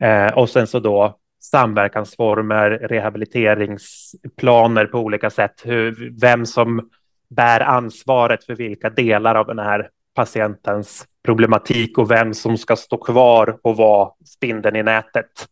Eh, 0.00 0.32
och 0.32 0.50
sen 0.50 0.66
så 0.66 0.78
då 0.78 1.18
samverkansformer, 1.42 2.70
rehabiliteringsplaner 2.70 4.86
på 4.86 4.98
olika 4.98 5.30
sätt, 5.30 5.62
hur, 5.64 6.12
vem 6.20 6.46
som 6.46 6.90
bär 7.30 7.60
ansvaret 7.60 8.44
för 8.44 8.54
vilka 8.54 8.90
delar 8.90 9.34
av 9.34 9.46
den 9.46 9.58
här 9.58 9.88
patientens 10.14 11.06
problematik 11.24 11.98
och 11.98 12.10
vem 12.10 12.34
som 12.34 12.58
ska 12.58 12.76
stå 12.76 12.96
kvar 12.96 13.58
och 13.62 13.76
vara 13.76 14.10
spindeln 14.24 14.76
i 14.76 14.82
nätet. 14.82 15.48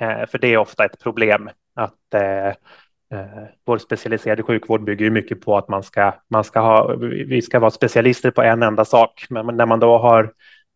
Eh, 0.00 0.26
för 0.26 0.38
det 0.38 0.48
är 0.48 0.56
ofta 0.56 0.84
ett 0.84 1.00
problem 1.02 1.50
att 1.74 2.14
eh, 2.14 2.46
eh 3.18 3.46
vår 3.64 3.78
specialiserade 3.78 4.42
sjukvård 4.42 4.84
bygger 4.84 5.10
mycket 5.10 5.40
på 5.40 5.56
att 5.56 5.68
man 5.68 5.82
ska, 5.82 6.12
man 6.28 6.44
ska 6.44 6.60
ha, 6.60 6.96
vi 7.26 7.42
ska 7.42 7.58
vara 7.58 7.70
specialister 7.70 8.30
på 8.30 8.42
en 8.42 8.62
enda 8.62 8.84
sak. 8.84 9.26
Men 9.30 9.56
när 9.56 9.66
man 9.66 9.80
då 9.80 9.98
har 9.98 10.32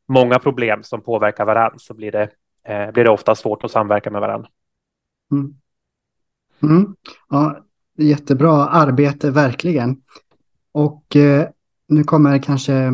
många 0.08 0.38
problem 0.38 0.82
som 0.82 1.00
påverkar 1.00 1.44
varandra 1.44 1.78
så 1.78 1.94
blir 1.94 2.12
det, 2.12 2.28
eh, 2.64 2.90
blir 2.92 3.04
det 3.04 3.10
ofta 3.10 3.34
svårt 3.34 3.64
att 3.64 3.70
samverka 3.70 4.10
med 4.10 4.20
varandra. 4.20 4.48
Mm. 5.32 5.54
Mm. 6.62 6.94
Ja, 7.28 7.64
jättebra 7.98 8.66
arbete, 8.66 9.30
verkligen. 9.30 10.02
Och 10.72 11.16
eh, 11.16 11.48
nu 11.88 12.04
kommer 12.04 12.38
kanske 12.38 12.92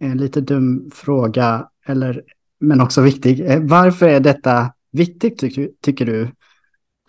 en 0.00 0.18
lite 0.18 0.40
dum 0.40 0.90
fråga, 0.94 1.68
eller, 1.86 2.22
men 2.58 2.80
också 2.80 3.00
viktig. 3.02 3.40
Eh, 3.40 3.60
varför 3.62 4.08
är 4.08 4.20
detta 4.20 4.72
viktigt, 4.90 5.38
tycker, 5.38 5.70
tycker 5.80 6.06
du, 6.06 6.22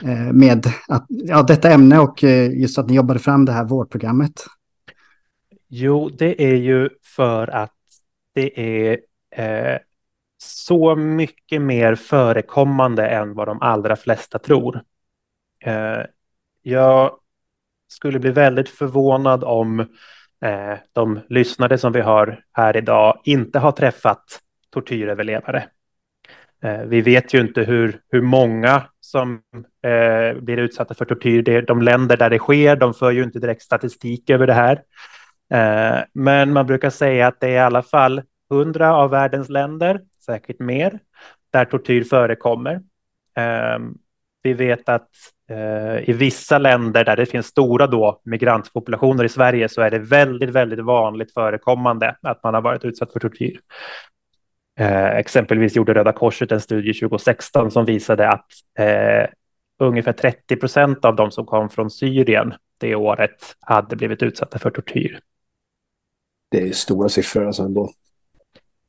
eh, 0.04 0.34
med 0.34 0.66
att, 0.88 1.06
ja, 1.08 1.44
detta 1.44 1.72
ämne 1.72 2.00
och 2.00 2.24
eh, 2.24 2.52
just 2.52 2.78
att 2.78 2.90
ni 2.90 2.96
jobbade 2.96 3.20
fram 3.20 3.46
det 3.46 3.52
här 3.52 3.64
vårdprogrammet? 3.64 4.46
Jo, 5.68 6.10
det 6.10 6.44
är 6.44 6.56
ju 6.56 6.90
för 7.16 7.48
att 7.48 7.74
det 8.34 8.60
är 8.60 9.00
eh, 9.32 9.80
så 10.38 10.96
mycket 10.96 11.62
mer 11.62 11.96
förekommande 11.96 13.08
än 13.08 13.34
vad 13.34 13.48
de 13.48 13.62
allra 13.62 13.96
flesta 13.96 14.40
tror. 14.40 14.84
Eh, 15.60 16.02
jag 16.62 17.12
skulle 17.88 18.20
bli 18.20 18.32
väldigt 18.32 18.70
förvånad 18.70 19.44
om 19.44 19.86
Eh, 20.44 20.78
de 20.94 21.20
lyssnare 21.30 21.78
som 21.78 21.92
vi 21.92 22.02
har 22.02 22.40
här 22.54 22.78
idag 22.78 23.22
inte 23.24 23.60
har 23.60 23.72
träffat 23.72 24.24
tortyröverlevare. 24.70 25.66
Eh, 26.64 26.82
vi 26.82 27.02
vet 27.02 27.34
ju 27.34 27.42
inte 27.42 27.62
hur, 27.64 28.00
hur 28.12 28.22
många 28.22 28.84
som 29.00 29.42
eh, 29.84 30.42
blir 30.42 30.58
utsatta 30.58 30.94
för 30.94 31.06
tortyr. 31.06 31.42
Det 31.42 31.56
är 31.56 31.62
de 31.62 31.82
länder 31.82 32.18
där 32.18 32.30
det 32.30 32.40
sker, 32.40 32.76
de 32.76 32.94
för 32.94 33.12
ju 33.12 33.24
inte 33.24 33.40
direkt 33.40 33.62
statistik 33.62 34.30
över 34.30 34.48
det 34.48 34.54
här. 34.54 34.82
Eh, 35.54 36.04
men 36.14 36.54
man 36.54 36.68
brukar 36.68 36.90
säga 36.90 37.28
att 37.28 37.40
det 37.40 37.48
är 37.48 37.54
i 37.54 37.60
alla 37.60 37.84
fall 37.84 38.22
hundra 38.50 38.96
av 38.96 39.10
världens 39.10 39.50
länder, 39.50 40.02
säkert 40.26 40.60
mer, 40.60 41.00
där 41.52 41.66
tortyr 41.66 42.04
förekommer. 42.04 42.74
Eh, 43.38 43.80
vi 44.44 44.54
vet 44.54 44.90
att 44.90 45.10
Eh, 45.50 46.10
I 46.10 46.14
vissa 46.14 46.58
länder 46.58 47.06
där 47.06 47.16
det 47.16 47.26
finns 47.26 47.46
stora 47.46 47.88
då 47.88 48.22
migrantpopulationer 48.24 49.24
i 49.24 49.30
Sverige 49.30 49.70
så 49.70 49.82
är 49.82 49.92
det 49.92 50.00
väldigt, 50.00 50.50
väldigt 50.50 50.80
vanligt 50.80 51.34
förekommande 51.34 52.16
att 52.22 52.44
man 52.44 52.54
har 52.54 52.62
varit 52.62 52.86
utsatt 52.86 53.14
för 53.14 53.20
tortyr. 53.20 53.60
Eh, 54.80 55.08
exempelvis 55.08 55.76
gjorde 55.76 55.94
Röda 55.94 56.12
Korset 56.12 56.52
en 56.52 56.62
studie 56.62 56.94
2016 56.94 57.72
som 57.72 57.86
visade 57.86 58.30
att 58.30 58.48
eh, 58.80 59.30
ungefär 59.80 60.14
30 60.14 60.56
procent 60.56 61.06
av 61.06 61.16
de 61.16 61.32
som 61.32 61.46
kom 61.46 61.70
från 61.70 61.90
Syrien 61.90 62.54
det 62.78 62.96
året 62.96 63.56
hade 63.60 63.96
blivit 63.96 64.24
utsatta 64.24 64.60
för 64.60 64.70
tortyr. 64.70 65.20
Det 66.52 66.68
är 66.68 66.72
stora 66.72 67.10
siffror 67.10 67.46
alltså 67.46 67.64
ändå. 67.64 67.92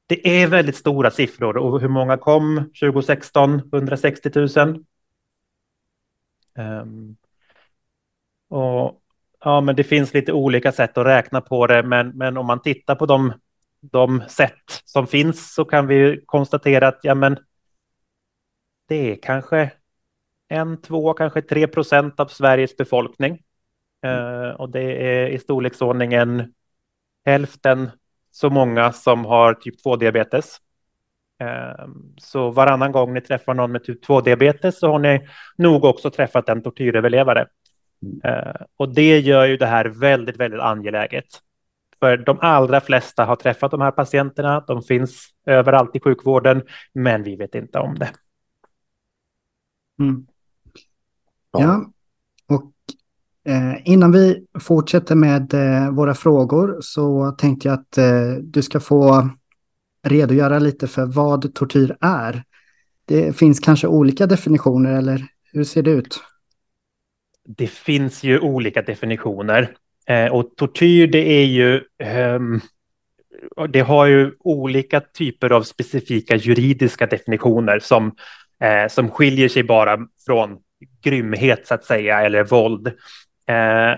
Det 0.07 0.43
är 0.43 0.47
väldigt 0.47 0.77
stora 0.77 1.11
siffror 1.11 1.57
och 1.57 1.81
hur 1.81 1.89
många 1.89 2.17
kom 2.17 2.71
2016? 2.81 3.63
160 3.73 4.31
000. 4.57 4.85
Um, 6.59 7.17
och, 8.49 9.03
ja, 9.41 9.61
men 9.61 9.77
det 9.77 9.85
finns 9.85 10.15
lite 10.15 10.33
olika 10.33 10.73
sätt 10.73 10.99
att 10.99 11.07
räkna 11.07 11.41
på 11.41 11.67
det, 11.67 11.83
men, 11.83 12.09
men 12.09 12.37
om 12.37 12.47
man 12.47 12.63
tittar 12.63 12.95
på 12.95 13.07
de, 13.07 13.33
de 13.81 14.23
sätt 14.29 14.83
som 14.85 15.07
finns 15.07 15.55
så 15.55 15.65
kan 15.65 15.87
vi 15.87 16.23
konstatera 16.27 16.89
att 16.89 17.01
ja, 17.03 17.15
men 17.15 17.39
det 18.89 19.13
är 19.13 19.19
kanske 19.23 19.73
en, 20.49 20.81
två, 20.81 21.13
kanske 21.15 21.43
tre 21.43 21.67
procent 21.67 22.21
av 22.21 22.27
Sveriges 22.27 22.77
befolkning 22.77 23.39
Eh, 24.05 24.51
och 24.51 24.71
det 24.71 24.81
är 24.83 25.27
i 25.27 25.39
storleksordningen 25.39 26.55
hälften 27.25 27.91
så 28.31 28.51
många 28.51 28.93
som 28.93 29.25
har 29.25 29.55
typ 29.55 29.85
2-diabetes. 29.85 30.57
Eh, 31.41 31.87
så 32.17 32.51
varannan 32.51 32.93
gång 32.93 33.15
ni 33.15 33.21
träffar 33.21 33.55
någon 33.55 33.73
med 33.73 33.85
typ 33.85 34.05
2-diabetes 34.05 34.79
så 34.79 34.93
har 34.93 34.99
ni 34.99 35.29
nog 35.57 35.85
också 35.85 36.11
träffat 36.11 36.49
en 36.49 36.63
tortyröverlevare. 36.63 37.47
Eh, 38.25 38.63
och 38.77 38.95
det 38.95 39.21
gör 39.21 39.45
ju 39.45 39.57
det 39.57 39.67
här 39.67 39.85
väldigt, 39.85 40.37
väldigt 40.37 40.61
angeläget. 40.61 41.27
För 42.01 42.17
de 42.17 42.39
allra 42.41 42.81
flesta 42.81 43.25
har 43.25 43.37
träffat 43.37 43.71
de 43.71 43.81
här 43.81 43.91
patienterna. 43.91 44.65
De 44.67 44.83
finns 44.83 45.29
överallt 45.47 45.97
i 45.97 46.01
sjukvården, 46.01 46.63
men 46.93 47.23
vi 47.23 47.37
vet 47.37 47.55
inte 47.55 47.79
om 47.79 47.95
det. 47.95 48.11
Mm. 49.99 50.27
Ja, 51.53 51.91
och 52.47 52.73
eh, 53.53 53.75
innan 53.85 54.13
vi 54.13 54.47
fortsätter 54.61 55.15
med 55.15 55.55
eh, 55.55 55.91
våra 55.91 56.15
frågor 56.15 56.79
så 56.81 57.31
tänkte 57.31 57.69
jag 57.69 57.75
att 57.75 57.99
eh, 57.99 58.33
du 58.43 58.63
ska 58.63 58.81
få 58.81 59.31
redogöra 60.05 60.59
lite 60.59 60.89
för 60.89 61.07
vad 61.07 61.55
tortyr 61.55 61.97
är. 62.01 62.45
Det 63.05 63.37
finns 63.37 63.61
kanske 63.61 63.87
olika 63.87 64.27
definitioner, 64.27 64.99
eller 64.99 65.27
hur 65.53 65.65
ser 65.65 65.83
det 65.83 65.91
ut? 65.91 66.21
Det 67.49 67.67
finns 67.67 68.25
ju 68.25 68.41
olika 68.41 68.83
definitioner. 68.83 69.77
Eh, 70.07 70.27
och 70.27 70.57
tortyr, 70.57 71.07
det 71.07 71.33
är 71.33 71.45
ju... 71.45 71.81
Ehm, 71.99 72.61
det 73.69 73.81
har 73.81 74.07
ju 74.07 74.33
olika 74.39 75.01
typer 75.01 75.53
av 75.53 75.63
specifika 75.63 76.37
juridiska 76.37 77.07
definitioner 77.07 77.79
som, 77.79 78.15
eh, 78.61 78.89
som 78.89 79.11
skiljer 79.11 79.49
sig 79.49 79.63
bara 79.63 79.99
från 80.27 80.59
grymhet, 81.03 81.67
så 81.67 81.75
att 81.75 81.85
säga, 81.85 82.21
eller 82.21 82.45
våld. 82.45 82.87
Eh, 83.47 83.95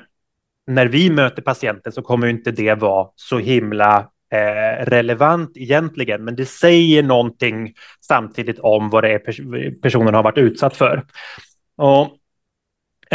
när 0.67 0.87
vi 0.87 1.11
möter 1.11 1.43
patienten 1.43 1.93
så 1.93 2.03
kommer 2.03 2.27
inte 2.27 2.51
det 2.51 2.75
vara 2.75 3.09
så 3.17 3.39
himla 3.39 4.11
eh, 4.31 4.85
relevant 4.85 5.57
egentligen, 5.57 6.25
men 6.25 6.37
det 6.37 6.47
säger 6.47 7.03
någonting 7.03 7.75
samtidigt 8.01 8.59
om 8.59 8.91
vad 8.91 9.05
det 9.05 9.13
är 9.13 9.19
pers 9.19 9.41
personen 9.83 10.15
har 10.15 10.23
varit 10.23 10.39
utsatt 10.39 10.77
för. 10.77 11.05
Och, 11.77 12.09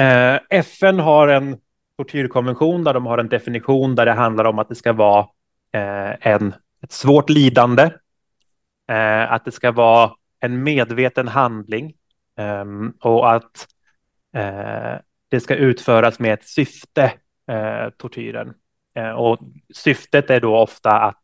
eh, 0.04 0.40
FN 0.50 1.00
har 1.00 1.28
en 1.28 1.58
tortyrkonvention 1.98 2.84
där 2.84 2.94
de 2.94 3.06
har 3.06 3.18
en 3.18 3.30
definition 3.30 3.96
där 3.96 4.06
det 4.06 4.14
handlar 4.14 4.46
om 4.46 4.60
att 4.60 4.70
det 4.70 4.76
ska 4.76 4.94
vara 4.94 5.28
eh, 5.74 6.28
en, 6.28 6.54
ett 6.84 6.92
svårt 6.92 7.30
lidande, 7.30 7.84
eh, 8.92 9.32
att 9.32 9.46
det 9.46 9.52
ska 9.52 9.72
vara 9.72 10.12
en 10.40 10.64
medveten 10.64 11.28
handling 11.28 11.94
eh, 12.38 12.66
och 13.02 13.34
att 13.34 13.68
eh, 14.36 15.00
det 15.30 15.40
ska 15.40 15.56
utföras 15.56 16.20
med 16.20 16.34
ett 16.34 16.48
syfte, 16.48 17.14
eh, 17.48 17.90
tortyren. 17.98 18.54
Eh, 18.96 19.12
och 19.12 19.40
syftet 19.74 20.30
är 20.30 20.40
då 20.40 20.58
ofta 20.58 20.92
att 20.92 21.24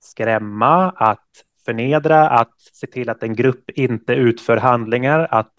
skrämma, 0.00 0.90
att 0.90 1.44
förnedra, 1.64 2.28
att 2.28 2.60
se 2.72 2.86
till 2.86 3.10
att 3.10 3.22
en 3.22 3.34
grupp 3.34 3.70
inte 3.70 4.12
utför 4.12 4.56
handlingar, 4.56 5.28
att 5.30 5.54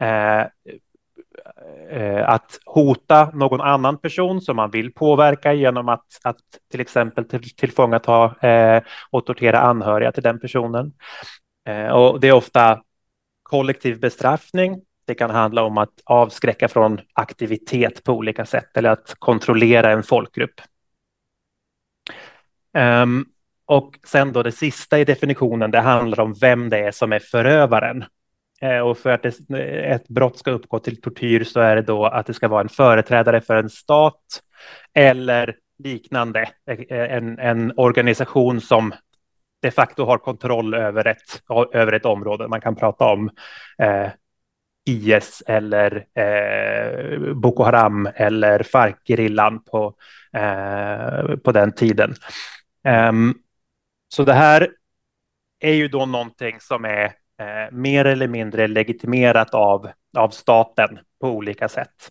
eh, 0.00 0.46
eh, 1.90 2.28
att 2.28 2.58
hota 2.64 3.30
någon 3.34 3.60
annan 3.60 3.98
person 3.98 4.40
som 4.40 4.56
man 4.56 4.70
vill 4.70 4.92
påverka 4.92 5.52
genom 5.52 5.88
att, 5.88 6.06
att 6.22 6.36
till 6.70 6.80
exempel 6.80 7.24
till, 7.24 7.56
tillfångata 7.56 8.48
eh, 8.48 8.82
och 9.10 9.26
tortera 9.26 9.60
anhöriga 9.60 10.12
till 10.12 10.22
den 10.22 10.40
personen. 10.40 10.92
Eh, 11.68 11.88
och 11.88 12.20
det 12.20 12.28
är 12.28 12.32
ofta 12.32 12.82
kollektiv 13.42 14.00
bestraffning. 14.00 14.82
Det 15.06 15.14
kan 15.14 15.30
handla 15.30 15.62
om 15.62 15.78
att 15.78 16.00
avskräcka 16.04 16.68
från 16.68 17.00
aktivitet 17.12 18.04
på 18.04 18.12
olika 18.12 18.46
sätt 18.46 18.76
eller 18.76 18.90
att 18.90 19.14
kontrollera 19.18 19.90
en 19.90 20.02
folkgrupp. 20.02 20.60
Um, 22.78 23.26
och 23.66 23.98
sen 24.04 24.32
då 24.32 24.42
det 24.42 24.52
sista 24.52 24.98
i 24.98 25.04
definitionen, 25.04 25.70
det 25.70 25.80
handlar 25.80 26.20
om 26.20 26.34
vem 26.40 26.68
det 26.68 26.78
är 26.78 26.90
som 26.90 27.12
är 27.12 27.18
förövaren. 27.18 28.04
Eh, 28.60 28.78
och 28.78 28.98
för 28.98 29.10
att 29.10 29.24
eh, 29.24 29.58
ett 29.92 30.08
brott 30.08 30.38
ska 30.38 30.50
uppgå 30.50 30.78
till 30.78 31.00
tortyr 31.00 31.44
så 31.44 31.60
är 31.60 31.76
det 31.76 31.82
då 31.82 32.06
att 32.06 32.26
det 32.26 32.34
ska 32.34 32.48
vara 32.48 32.60
en 32.60 32.68
företrädare 32.68 33.40
för 33.40 33.56
en 33.56 33.70
stat 33.70 34.42
eller 34.94 35.56
liknande, 35.78 36.48
eh, 36.70 37.16
en, 37.16 37.38
en 37.38 37.72
organisation 37.76 38.60
som 38.60 38.94
de 39.62 39.70
facto 39.70 40.04
har 40.04 40.18
kontroll 40.18 40.74
över 40.74 41.06
ett, 41.06 41.42
över 41.72 41.92
ett 41.92 42.04
område. 42.04 42.48
Man 42.48 42.60
kan 42.60 42.76
prata 42.76 43.04
om 43.04 43.30
eh, 43.78 44.08
IS 44.86 45.42
eller 45.46 46.04
eh, 46.14 47.34
Boko 47.34 47.62
Haram 47.62 48.08
eller 48.14 48.62
FARC-gerillan 48.62 49.60
på, 49.64 49.94
eh, 50.32 51.36
på 51.36 51.52
den 51.52 51.72
tiden. 51.72 52.14
Um, 53.08 53.34
så 54.08 54.24
det 54.24 54.32
här 54.32 54.68
är 55.60 55.72
ju 55.72 55.88
då 55.88 56.06
någonting 56.06 56.60
som 56.60 56.84
är 56.84 57.04
eh, 57.40 57.72
mer 57.72 58.04
eller 58.04 58.28
mindre 58.28 58.66
legitimerat 58.66 59.54
av, 59.54 59.90
av 60.18 60.28
staten 60.28 60.98
på 61.20 61.28
olika 61.28 61.68
sätt. 61.68 62.10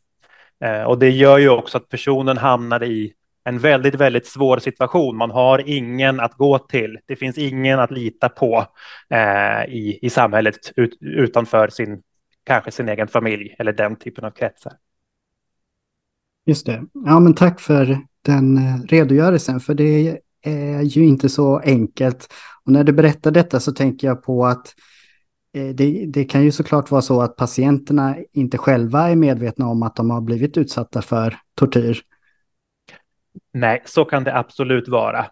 Eh, 0.63 0.83
och 0.83 0.99
det 0.99 1.09
gör 1.09 1.37
ju 1.37 1.49
också 1.49 1.77
att 1.77 1.89
personen 1.89 2.37
hamnar 2.37 2.83
i 2.83 3.13
en 3.43 3.59
väldigt, 3.59 3.95
väldigt 3.95 4.27
svår 4.27 4.59
situation. 4.59 5.17
Man 5.17 5.31
har 5.31 5.69
ingen 5.69 6.19
att 6.19 6.33
gå 6.33 6.59
till. 6.59 6.99
Det 7.05 7.15
finns 7.15 7.37
ingen 7.37 7.79
att 7.79 7.91
lita 7.91 8.29
på 8.29 8.65
eh, 9.09 9.65
i, 9.65 9.99
i 10.01 10.09
samhället 10.09 10.71
ut, 10.75 10.97
utanför 11.01 11.67
sin, 11.67 12.01
kanske 12.45 12.71
sin 12.71 12.89
egen 12.89 13.07
familj 13.07 13.55
eller 13.59 13.73
den 13.73 13.95
typen 13.95 14.25
av 14.25 14.31
kretsar. 14.31 14.73
Just 16.45 16.65
det. 16.65 16.83
Ja, 16.93 17.19
men 17.19 17.33
tack 17.33 17.59
för 17.59 17.97
den 18.21 18.57
eh, 18.57 18.81
redogörelsen, 18.87 19.59
för 19.59 19.73
det 19.73 20.19
är 20.41 20.81
ju 20.81 21.05
inte 21.05 21.29
så 21.29 21.59
enkelt. 21.59 22.33
Och 22.65 22.71
när 22.71 22.83
du 22.83 22.93
berättar 22.93 23.31
detta 23.31 23.59
så 23.59 23.71
tänker 23.71 24.07
jag 24.07 24.23
på 24.23 24.45
att 24.45 24.73
eh, 25.53 25.67
det, 25.67 26.05
det, 26.05 26.23
kan 26.23 26.43
ju 26.43 26.51
såklart 26.51 26.91
vara 26.91 27.01
så 27.01 27.21
att 27.21 27.35
patienterna 27.35 28.15
inte 28.33 28.57
själva 28.57 29.09
är 29.09 29.15
medvetna 29.15 29.67
om 29.67 29.83
att 29.83 29.95
de 29.95 30.09
har 30.09 30.21
blivit 30.21 30.57
utsatta 30.57 31.01
för 31.01 31.37
tortyr. 31.55 32.01
Nej, 33.53 33.81
så 33.85 34.05
kan 34.05 34.23
det 34.23 34.37
absolut 34.37 34.87
vara. 34.87 35.25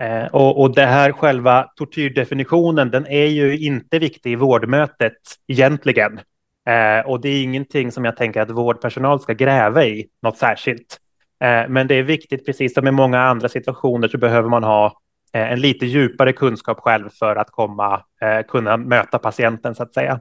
Eh, 0.00 0.26
och, 0.26 0.60
och 0.60 0.74
det 0.74 0.86
här 0.86 1.12
själva 1.12 1.62
tortyrdefinitionen, 1.76 2.90
den 2.90 3.06
är 3.06 3.26
ju 3.26 3.58
inte 3.58 3.98
viktig 3.98 4.32
i 4.32 4.36
vårdmötet 4.36 5.16
egentligen. 5.46 6.20
Eh, 6.66 7.06
och 7.06 7.20
det 7.20 7.28
är 7.28 7.42
ingenting 7.42 7.92
som 7.92 8.04
jag 8.04 8.16
tänker 8.16 8.40
att 8.40 8.50
vårdpersonal 8.50 9.20
ska 9.20 9.32
gräva 9.32 9.84
i 9.84 10.06
något 10.22 10.38
särskilt. 10.38 11.00
Eh, 11.40 11.68
men 11.68 11.86
det 11.86 11.94
är 11.94 12.02
viktigt, 12.02 12.46
precis 12.46 12.74
som 12.74 12.86
i 12.86 12.90
många 12.90 13.20
andra 13.20 13.48
situationer, 13.48 14.08
så 14.08 14.18
behöver 14.18 14.48
man 14.48 14.64
ha 14.64 15.00
eh, 15.32 15.52
en 15.52 15.60
lite 15.60 15.86
djupare 15.86 16.32
kunskap 16.32 16.80
själv 16.80 17.08
för 17.18 17.36
att 17.36 17.50
komma, 17.50 18.02
eh, 18.20 18.46
kunna 18.48 18.76
möta 18.76 19.18
patienten 19.18 19.74
så 19.74 19.82
att 19.82 19.94
säga. 19.94 20.20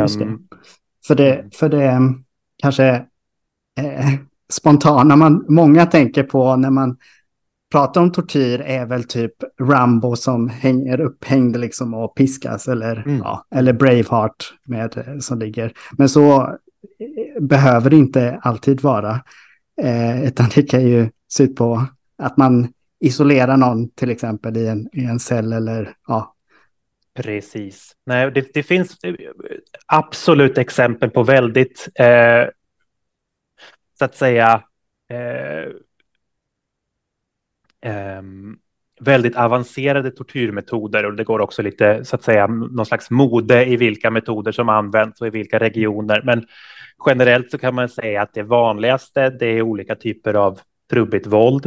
Just 0.00 0.18
det. 0.18 0.24
Ehm, 0.24 0.38
för 1.06 1.14
det, 1.14 1.54
för 1.54 1.68
det 1.68 2.00
kanske 2.62 2.86
eh, 3.80 4.08
spontana 4.52 5.16
man, 5.16 5.44
många 5.48 5.86
tänker 5.86 6.22
på 6.22 6.56
när 6.56 6.70
man 6.70 6.96
pratar 7.74 8.00
om 8.00 8.12
tortyr 8.12 8.60
är 8.60 8.86
väl 8.86 9.04
typ 9.04 9.32
Rambo 9.60 10.16
som 10.16 10.48
hänger 10.48 11.00
upphängd 11.00 11.56
liksom 11.56 11.94
och 11.94 12.14
piskas 12.14 12.68
eller, 12.68 12.96
mm. 12.96 13.18
ja, 13.18 13.46
eller 13.54 13.72
Braveheart 13.72 14.54
med, 14.64 15.16
som 15.20 15.38
ligger. 15.38 15.72
Men 15.98 16.08
så 16.08 16.56
behöver 17.40 17.90
det 17.90 17.96
inte 17.96 18.40
alltid 18.42 18.80
vara. 18.80 19.20
Eh, 19.82 20.24
utan 20.24 20.46
det 20.54 20.62
kan 20.62 20.88
ju 20.88 21.10
se 21.28 21.42
ut 21.42 21.56
på 21.56 21.86
att 22.18 22.36
man 22.36 22.68
isolerar 23.00 23.56
någon 23.56 23.90
till 23.90 24.10
exempel 24.10 24.56
i 24.56 24.66
en, 24.66 24.88
i 24.92 25.04
en 25.04 25.20
cell 25.20 25.52
eller 25.52 25.94
ja. 26.06 26.34
Precis. 27.14 27.92
Nej, 28.06 28.30
det, 28.30 28.54
det 28.54 28.62
finns 28.62 28.96
absolut 29.86 30.58
exempel 30.58 31.10
på 31.10 31.22
väldigt, 31.22 31.88
eh, 31.94 32.44
så 33.98 34.04
att 34.04 34.14
säga, 34.14 34.62
eh, 35.10 35.18
eh, 35.18 35.68
Ehm, 37.84 38.56
väldigt 39.00 39.36
avancerade 39.36 40.10
tortyrmetoder 40.10 41.04
och 41.04 41.14
det 41.14 41.24
går 41.24 41.40
också 41.40 41.62
lite 41.62 42.04
så 42.04 42.16
att 42.16 42.22
säga 42.22 42.46
någon 42.46 42.86
slags 42.86 43.10
mode 43.10 43.66
i 43.66 43.76
vilka 43.76 44.10
metoder 44.10 44.52
som 44.52 44.68
används 44.68 45.20
och 45.20 45.26
i 45.26 45.30
vilka 45.30 45.58
regioner. 45.58 46.22
Men 46.24 46.46
generellt 47.06 47.50
så 47.50 47.58
kan 47.58 47.74
man 47.74 47.88
säga 47.88 48.22
att 48.22 48.34
det 48.34 48.42
vanligaste 48.42 49.30
det 49.30 49.46
är 49.46 49.62
olika 49.62 49.94
typer 49.94 50.34
av 50.34 50.60
trubbigt 50.90 51.26
våld. 51.26 51.66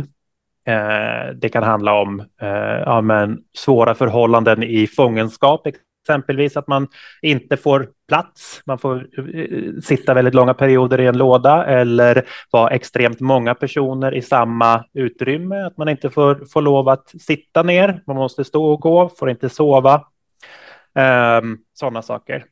Eh, 0.67 1.33
det 1.35 1.49
kan 1.49 1.63
handla 1.63 1.93
om 1.93 2.19
eh, 2.41 2.47
ja, 2.85 3.01
men 3.01 3.39
svåra 3.57 3.95
förhållanden 3.95 4.63
i 4.63 4.87
fångenskap, 4.87 5.67
exempelvis 6.07 6.57
att 6.57 6.67
man 6.67 6.87
inte 7.21 7.57
får 7.57 7.89
plats. 8.07 8.61
Man 8.65 8.79
får 8.79 9.07
eh, 9.35 9.81
sitta 9.83 10.13
väldigt 10.13 10.33
långa 10.33 10.53
perioder 10.53 11.01
i 11.01 11.05
en 11.05 11.17
låda 11.17 11.65
eller 11.65 12.25
vara 12.51 12.69
extremt 12.69 13.19
många 13.19 13.55
personer 13.55 14.15
i 14.15 14.21
samma 14.21 14.85
utrymme. 14.93 15.65
Att 15.65 15.77
man 15.77 15.89
inte 15.89 16.09
får, 16.09 16.45
får 16.45 16.61
lov 16.61 16.89
att 16.89 17.13
sitta 17.19 17.63
ner. 17.63 18.03
Man 18.07 18.15
måste 18.15 18.43
stå 18.43 18.65
och 18.65 18.81
gå, 18.81 19.09
får 19.09 19.29
inte 19.29 19.49
sova. 19.49 20.05
Um, 21.41 21.57
Sådana 21.73 22.01
saker. 22.01 22.45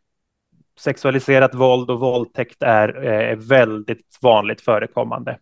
sexualiserat 0.79 1.55
våld 1.55 1.89
och 1.89 1.99
våldtäkt 1.99 2.63
är, 2.63 2.89
är 2.89 3.35
väldigt 3.35 4.17
vanligt 4.21 4.61
förekommande. 4.61 5.39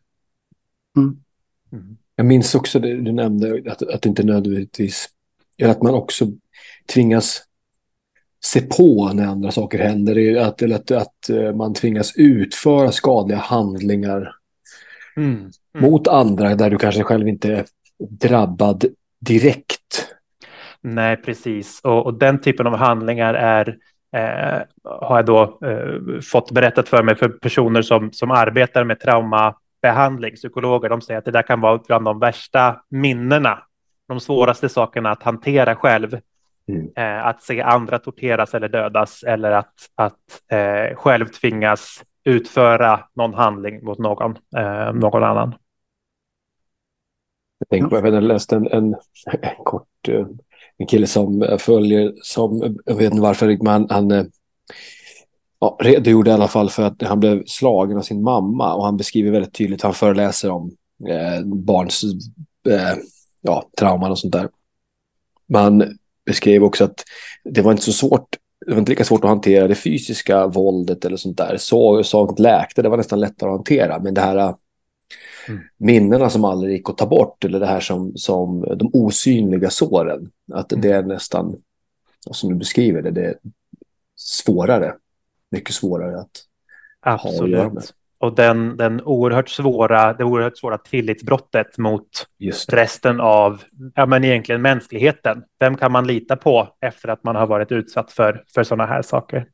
Mm. 0.97 1.17
Mm. 1.71 1.97
Jag 2.15 2.25
minns 2.25 2.55
också 2.55 2.79
det 2.79 3.01
du 3.01 3.11
nämnde, 3.11 3.71
att, 3.71 3.81
att 3.81 4.01
det 4.01 4.09
inte 4.09 4.23
nödvändigtvis 4.23 5.09
är 5.57 5.69
att 5.69 5.81
man 5.81 5.93
också 5.93 6.25
tvingas 6.93 7.41
se 8.45 8.61
på 8.61 9.11
när 9.13 9.27
andra 9.27 9.51
saker 9.51 9.79
händer. 9.79 10.41
Att, 10.41 10.61
eller 10.61 10.75
att, 10.75 10.91
att 10.91 11.29
eh, 11.29 11.53
man 11.55 11.73
tvingas 11.73 12.13
utföra 12.15 12.91
skadliga 12.91 13.37
handlingar 13.37 14.35
mm. 15.15 15.29
Mm. 15.29 15.51
mot 15.73 16.07
andra 16.07 16.55
där 16.55 16.69
du 16.69 16.77
kanske 16.77 17.03
själv 17.03 17.27
inte 17.27 17.53
är 17.53 17.65
drabbad 18.09 18.85
direkt. 19.19 20.07
Nej, 20.81 21.17
precis. 21.17 21.81
Och, 21.83 22.05
och 22.05 22.13
den 22.13 22.41
typen 22.41 22.67
av 22.67 22.75
handlingar 22.75 23.33
är 23.33 23.77
eh, 24.15 24.61
har 24.83 25.17
jag 25.17 25.25
då 25.25 25.59
eh, 25.65 26.21
fått 26.21 26.51
berättat 26.51 26.89
för 26.89 27.03
mig 27.03 27.15
för 27.15 27.29
personer 27.29 27.81
som, 27.81 28.11
som 28.11 28.31
arbetar 28.31 28.83
med 28.83 28.99
traumabehandling, 28.99 30.35
psykologer. 30.35 30.89
De 30.89 31.01
säger 31.01 31.17
att 31.17 31.25
det 31.25 31.31
där 31.31 31.41
kan 31.41 31.61
vara 31.61 31.77
bland 31.87 32.05
de 32.05 32.19
värsta 32.19 32.81
minnena, 32.89 33.59
de 34.07 34.19
svåraste 34.19 34.69
sakerna 34.69 35.11
att 35.11 35.23
hantera 35.23 35.75
själv. 35.75 36.17
Mm. 36.67 36.91
Eh, 36.95 37.25
att 37.25 37.41
se 37.41 37.61
andra 37.61 37.99
torteras 37.99 38.53
eller 38.53 38.69
dödas 38.69 39.23
eller 39.23 39.51
att, 39.51 39.73
att 39.95 40.41
eh, 40.51 40.95
själv 40.95 41.25
tvingas 41.25 42.03
utföra 42.23 42.99
någon 43.13 43.33
handling 43.33 43.85
mot 43.85 43.99
någon, 43.99 44.31
eh, 44.57 44.93
någon 44.93 45.23
annan. 45.23 45.55
Jag 47.59 47.69
tänkte 47.69 48.01
på, 48.01 48.07
jag 48.07 48.23
läste 48.23 48.55
en, 48.55 48.67
en, 48.67 48.95
en 49.41 49.63
kort 49.63 49.87
eh, 50.07 50.25
en 50.77 50.87
kille 50.87 51.07
som 51.07 51.57
följer, 51.59 52.13
som, 52.21 52.77
jag 52.85 52.95
vet 52.95 53.11
inte 53.11 53.21
varför, 53.21 53.57
men 53.63 53.87
han 53.89 54.11
eh, 54.11 54.23
ja, 55.59 55.77
redogjorde 55.79 56.29
i 56.29 56.33
alla 56.33 56.47
fall 56.47 56.69
för 56.69 56.83
att 56.83 57.01
han 57.01 57.19
blev 57.19 57.43
slagen 57.45 57.97
av 57.97 58.01
sin 58.01 58.23
mamma 58.23 58.73
och 58.73 58.85
han 58.85 58.97
beskriver 58.97 59.31
väldigt 59.31 59.53
tydligt, 59.53 59.81
han 59.81 59.93
föreläser 59.93 60.49
om 60.49 60.71
eh, 61.09 61.45
barns 61.45 62.03
eh, 62.69 62.97
ja, 63.41 63.63
trauman 63.79 64.11
och 64.11 64.19
sånt 64.19 64.33
där. 64.33 64.49
Man 65.47 65.97
beskrev 66.25 66.63
också 66.63 66.83
att 66.83 67.03
det 67.43 67.61
var 67.61 67.71
inte 67.71 67.83
så 67.83 67.93
svårt, 67.93 68.37
det 68.65 68.71
var 68.71 68.79
inte 68.79 68.91
lika 68.91 69.03
svårt 69.03 69.23
att 69.23 69.29
hantera 69.29 69.67
det 69.67 69.75
fysiska 69.75 70.47
våldet 70.47 71.05
eller 71.05 71.17
sånt 71.17 71.37
där. 71.37 71.57
Så, 71.57 72.03
sånt 72.03 72.39
läkte, 72.39 72.81
det 72.81 72.89
var 72.89 72.97
nästan 72.97 73.19
lättare 73.19 73.49
att 73.49 73.55
hantera, 73.55 73.99
men 73.99 74.13
det 74.13 74.21
här 74.21 74.55
Mm. 75.47 75.63
Minnena 75.77 76.29
som 76.29 76.45
aldrig 76.45 76.73
gick 76.73 76.89
att 76.89 76.97
ta 76.97 77.05
bort 77.05 77.45
eller 77.45 77.59
det 77.59 77.65
här 77.65 77.79
som, 77.79 78.17
som 78.17 78.61
de 78.77 78.89
osynliga 78.93 79.69
såren. 79.69 80.31
Att 80.53 80.71
mm. 80.71 80.81
det 80.81 80.91
är 80.91 81.03
nästan, 81.03 81.55
som 82.31 82.49
du 82.49 82.55
beskriver 82.55 83.01
det, 83.01 83.11
det 83.11 83.25
är 83.25 83.35
svårare. 84.15 84.95
Mycket 85.51 85.75
svårare 85.75 86.19
att 86.19 86.43
Absolut. 86.99 87.39
ha 87.39 87.45
att 87.45 87.51
göra 87.51 87.73
med. 87.73 87.83
Och 88.23 88.35
den, 88.35 88.77
den 88.77 89.01
oerhört 89.01 89.49
svåra, 89.49 90.13
det 90.13 90.23
oerhört 90.23 90.57
svåra 90.57 90.77
tillitsbrottet 90.77 91.77
mot 91.77 92.07
resten 92.71 93.21
av, 93.21 93.61
ja 93.95 94.05
men 94.05 94.23
egentligen 94.23 94.61
mänskligheten. 94.61 95.43
Vem 95.59 95.77
kan 95.77 95.91
man 95.91 96.07
lita 96.07 96.35
på 96.35 96.67
efter 96.81 97.09
att 97.09 97.23
man 97.23 97.35
har 97.35 97.47
varit 97.47 97.71
utsatt 97.71 98.11
för, 98.11 98.43
för 98.53 98.63
sådana 98.63 98.85
här 98.85 99.01
saker? 99.01 99.45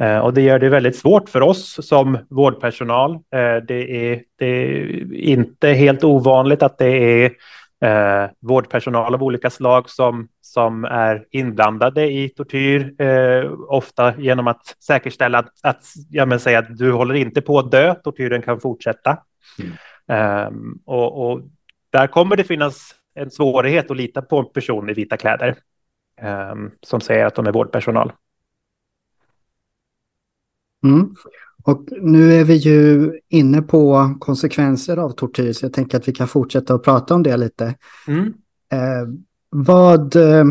Eh, 0.00 0.18
och 0.18 0.34
det 0.34 0.42
gör 0.42 0.58
det 0.58 0.68
väldigt 0.68 0.96
svårt 0.96 1.28
för 1.28 1.40
oss 1.40 1.88
som 1.88 2.18
vårdpersonal. 2.30 3.12
Eh, 3.14 3.56
det 3.68 4.10
är, 4.12 4.22
det 4.38 4.46
är 4.46 5.14
inte 5.14 5.68
helt 5.68 6.04
ovanligt 6.04 6.62
att 6.62 6.78
det 6.78 7.24
är 7.24 7.32
eh, 7.84 8.30
vårdpersonal 8.40 9.14
av 9.14 9.22
olika 9.22 9.50
slag 9.50 9.90
som, 9.90 10.28
som 10.52 10.84
är 10.84 11.26
inblandade 11.30 12.12
i 12.12 12.28
tortyr, 12.28 13.02
eh, 13.02 13.52
ofta 13.68 14.20
genom 14.20 14.48
att 14.48 14.76
säkerställa 14.84 15.38
att, 15.38 15.50
att, 15.62 15.84
ja, 16.10 16.26
men 16.26 16.40
säga 16.40 16.58
att 16.58 16.78
du 16.78 16.92
håller 16.92 17.14
inte 17.14 17.40
på 17.40 17.58
att 17.58 17.70
dö, 17.70 17.94
tortyren 17.94 18.42
kan 18.42 18.60
fortsätta. 18.60 19.18
Mm. 19.58 19.72
Eh, 20.08 20.52
och, 20.84 21.30
och, 21.30 21.40
där 21.90 22.06
kommer 22.06 22.36
det 22.36 22.44
finnas 22.44 22.94
en 23.14 23.30
svårighet 23.30 23.90
att 23.90 23.96
lita 23.96 24.22
på 24.22 24.38
en 24.38 24.52
person 24.54 24.90
i 24.90 24.92
vita 24.92 25.16
kläder 25.16 25.56
eh, 26.20 26.54
som 26.82 27.00
säger 27.00 27.26
att 27.26 27.34
de 27.34 27.46
är 27.46 27.52
vårdpersonal. 27.52 28.12
Mm. 30.84 31.14
Och 31.64 31.88
nu 32.02 32.34
är 32.34 32.44
vi 32.44 32.54
ju 32.54 33.12
inne 33.28 33.62
på 33.62 34.14
konsekvenser 34.20 34.96
av 34.96 35.10
tortyr, 35.10 35.52
så 35.52 35.64
jag 35.64 35.72
tänker 35.72 35.98
att 35.98 36.08
vi 36.08 36.12
kan 36.12 36.28
fortsätta 36.28 36.74
att 36.74 36.82
prata 36.82 37.14
om 37.14 37.22
det 37.22 37.36
lite. 37.36 37.74
Mm. 38.08 38.34
Eh, 38.72 39.08
vad, 39.52 40.16
eh, 40.16 40.44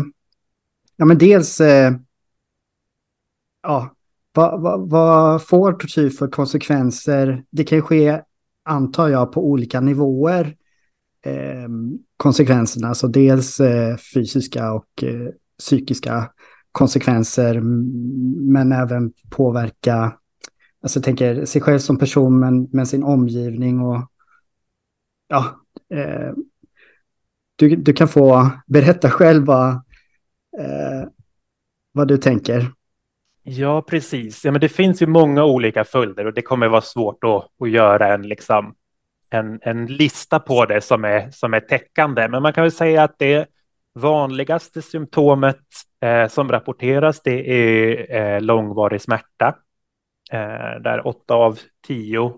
ja 0.96 1.04
men 1.04 1.18
dels, 1.18 1.60
eh, 1.60 1.92
ja, 3.62 3.94
vad, 4.32 4.62
vad, 4.62 4.90
vad, 4.90 5.46
får 5.46 5.72
tortyr 5.72 6.10
för 6.10 6.28
konsekvenser? 6.28 7.44
Det 7.50 7.64
kan 7.64 7.78
ju 7.78 7.82
ske, 7.82 8.22
antar 8.64 9.08
jag, 9.08 9.32
på 9.32 9.46
olika 9.46 9.80
nivåer. 9.80 10.56
Eh, 11.24 11.68
konsekvenserna, 12.16 12.88
alltså 12.88 13.08
dels 13.08 13.60
eh, 13.60 13.96
fysiska 14.14 14.72
och 14.72 15.02
eh, 15.02 15.28
psykiska 15.58 16.30
konsekvenser, 16.72 17.60
men 18.52 18.72
även 18.72 19.12
påverka 19.30 20.18
alltså 20.82 20.98
jag 20.98 21.04
tänker 21.04 21.44
sig 21.44 21.62
själv 21.62 21.78
som 21.78 21.98
person 21.98 22.38
men, 22.38 22.68
men 22.72 22.86
sin 22.86 23.02
omgivning 23.02 23.80
och 23.80 24.10
ja, 25.28 25.60
eh, 25.94 26.32
du, 27.56 27.76
du 27.76 27.92
kan 27.92 28.08
få 28.08 28.50
berätta 28.66 29.10
själv 29.10 29.44
vad, 29.46 29.68
eh, 30.58 31.08
vad 31.92 32.08
du 32.08 32.16
tänker. 32.18 32.66
Ja, 33.42 33.82
precis. 33.82 34.44
Ja, 34.44 34.50
men 34.50 34.60
det 34.60 34.68
finns 34.68 35.02
ju 35.02 35.06
många 35.06 35.44
olika 35.44 35.84
följder 35.84 36.26
och 36.26 36.34
det 36.34 36.42
kommer 36.42 36.68
vara 36.68 36.80
svårt 36.80 37.24
att, 37.24 37.48
att 37.60 37.70
göra 37.70 38.14
en, 38.14 38.22
liksom, 38.22 38.74
en, 39.30 39.58
en 39.62 39.86
lista 39.86 40.38
på 40.38 40.66
det 40.66 40.80
som 40.80 41.04
är, 41.04 41.30
som 41.30 41.54
är 41.54 41.60
täckande. 41.60 42.28
Men 42.28 42.42
man 42.42 42.52
kan 42.52 42.62
väl 42.62 42.72
säga 42.72 43.02
att 43.02 43.18
det 43.18 43.46
vanligaste 43.94 44.82
symptomet 44.82 45.60
eh, 46.00 46.28
som 46.28 46.48
rapporteras 46.48 47.20
det 47.22 47.50
är 47.50 48.14
eh, 48.16 48.40
långvarig 48.40 49.00
smärta. 49.00 49.54
Eh, 50.32 50.80
där 50.80 51.06
åtta 51.06 51.34
av 51.34 51.58
tio 51.86 52.32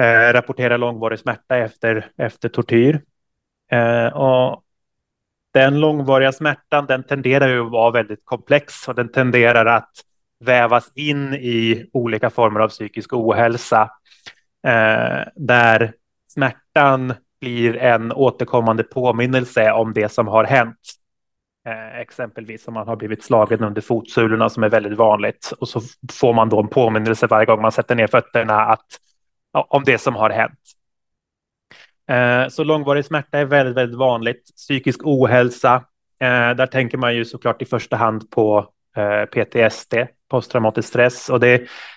eh, 0.00 0.32
rapporterar 0.32 0.78
långvarig 0.78 1.18
smärta 1.18 1.56
efter, 1.56 2.10
efter 2.16 2.48
tortyr. 2.48 3.02
Eh, 3.70 4.06
och 4.06 4.62
den 5.52 5.80
långvariga 5.80 6.32
smärtan 6.32 6.86
den 6.86 7.02
tenderar 7.02 7.48
ju 7.48 7.60
att 7.60 7.72
vara 7.72 7.90
väldigt 7.90 8.24
komplex 8.24 8.88
och 8.88 8.94
den 8.94 9.08
tenderar 9.08 9.66
att 9.66 9.90
vävas 10.44 10.92
in 10.94 11.34
i 11.34 11.90
olika 11.92 12.30
former 12.30 12.60
av 12.60 12.68
psykisk 12.68 13.12
ohälsa 13.12 13.90
eh, 14.66 15.28
där 15.36 15.92
smärtan 16.28 17.14
blir 17.40 17.76
en 17.76 18.12
återkommande 18.12 18.82
påminnelse 18.82 19.72
om 19.72 19.92
det 19.92 20.08
som 20.08 20.28
har 20.28 20.44
hänt. 20.44 20.76
Eh, 21.66 22.00
exempelvis 22.00 22.68
om 22.68 22.74
man 22.74 22.88
har 22.88 22.96
blivit 22.96 23.24
slagen 23.24 23.64
under 23.64 23.80
fotsulorna 23.80 24.48
som 24.48 24.62
är 24.62 24.68
väldigt 24.68 24.98
vanligt 24.98 25.52
och 25.60 25.68
så 25.68 25.80
får 26.12 26.32
man 26.34 26.48
då 26.48 26.60
en 26.60 26.68
påminnelse 26.68 27.26
varje 27.26 27.46
gång 27.46 27.62
man 27.62 27.72
sätter 27.72 27.94
ner 27.94 28.06
fötterna 28.06 28.60
att, 28.60 28.86
ja, 29.52 29.66
om 29.70 29.84
det 29.84 29.98
som 29.98 30.14
har 30.14 30.30
hänt. 30.30 30.58
Eh, 32.10 32.48
så 32.48 32.64
långvarig 32.64 33.04
smärta 33.04 33.38
är 33.38 33.44
väldigt, 33.44 33.76
väldigt 33.76 33.98
vanligt. 33.98 34.56
Psykisk 34.56 35.00
ohälsa, 35.04 35.74
eh, 36.20 36.50
där 36.50 36.66
tänker 36.66 36.98
man 36.98 37.16
ju 37.16 37.24
såklart 37.24 37.62
i 37.62 37.64
första 37.64 37.96
hand 37.96 38.30
på 38.30 38.66
eh, 38.96 39.24
PTSD, 39.24 39.94
posttraumatisk 40.30 40.88
stress, 40.88 41.28
och 41.28 41.40
det 41.40 41.54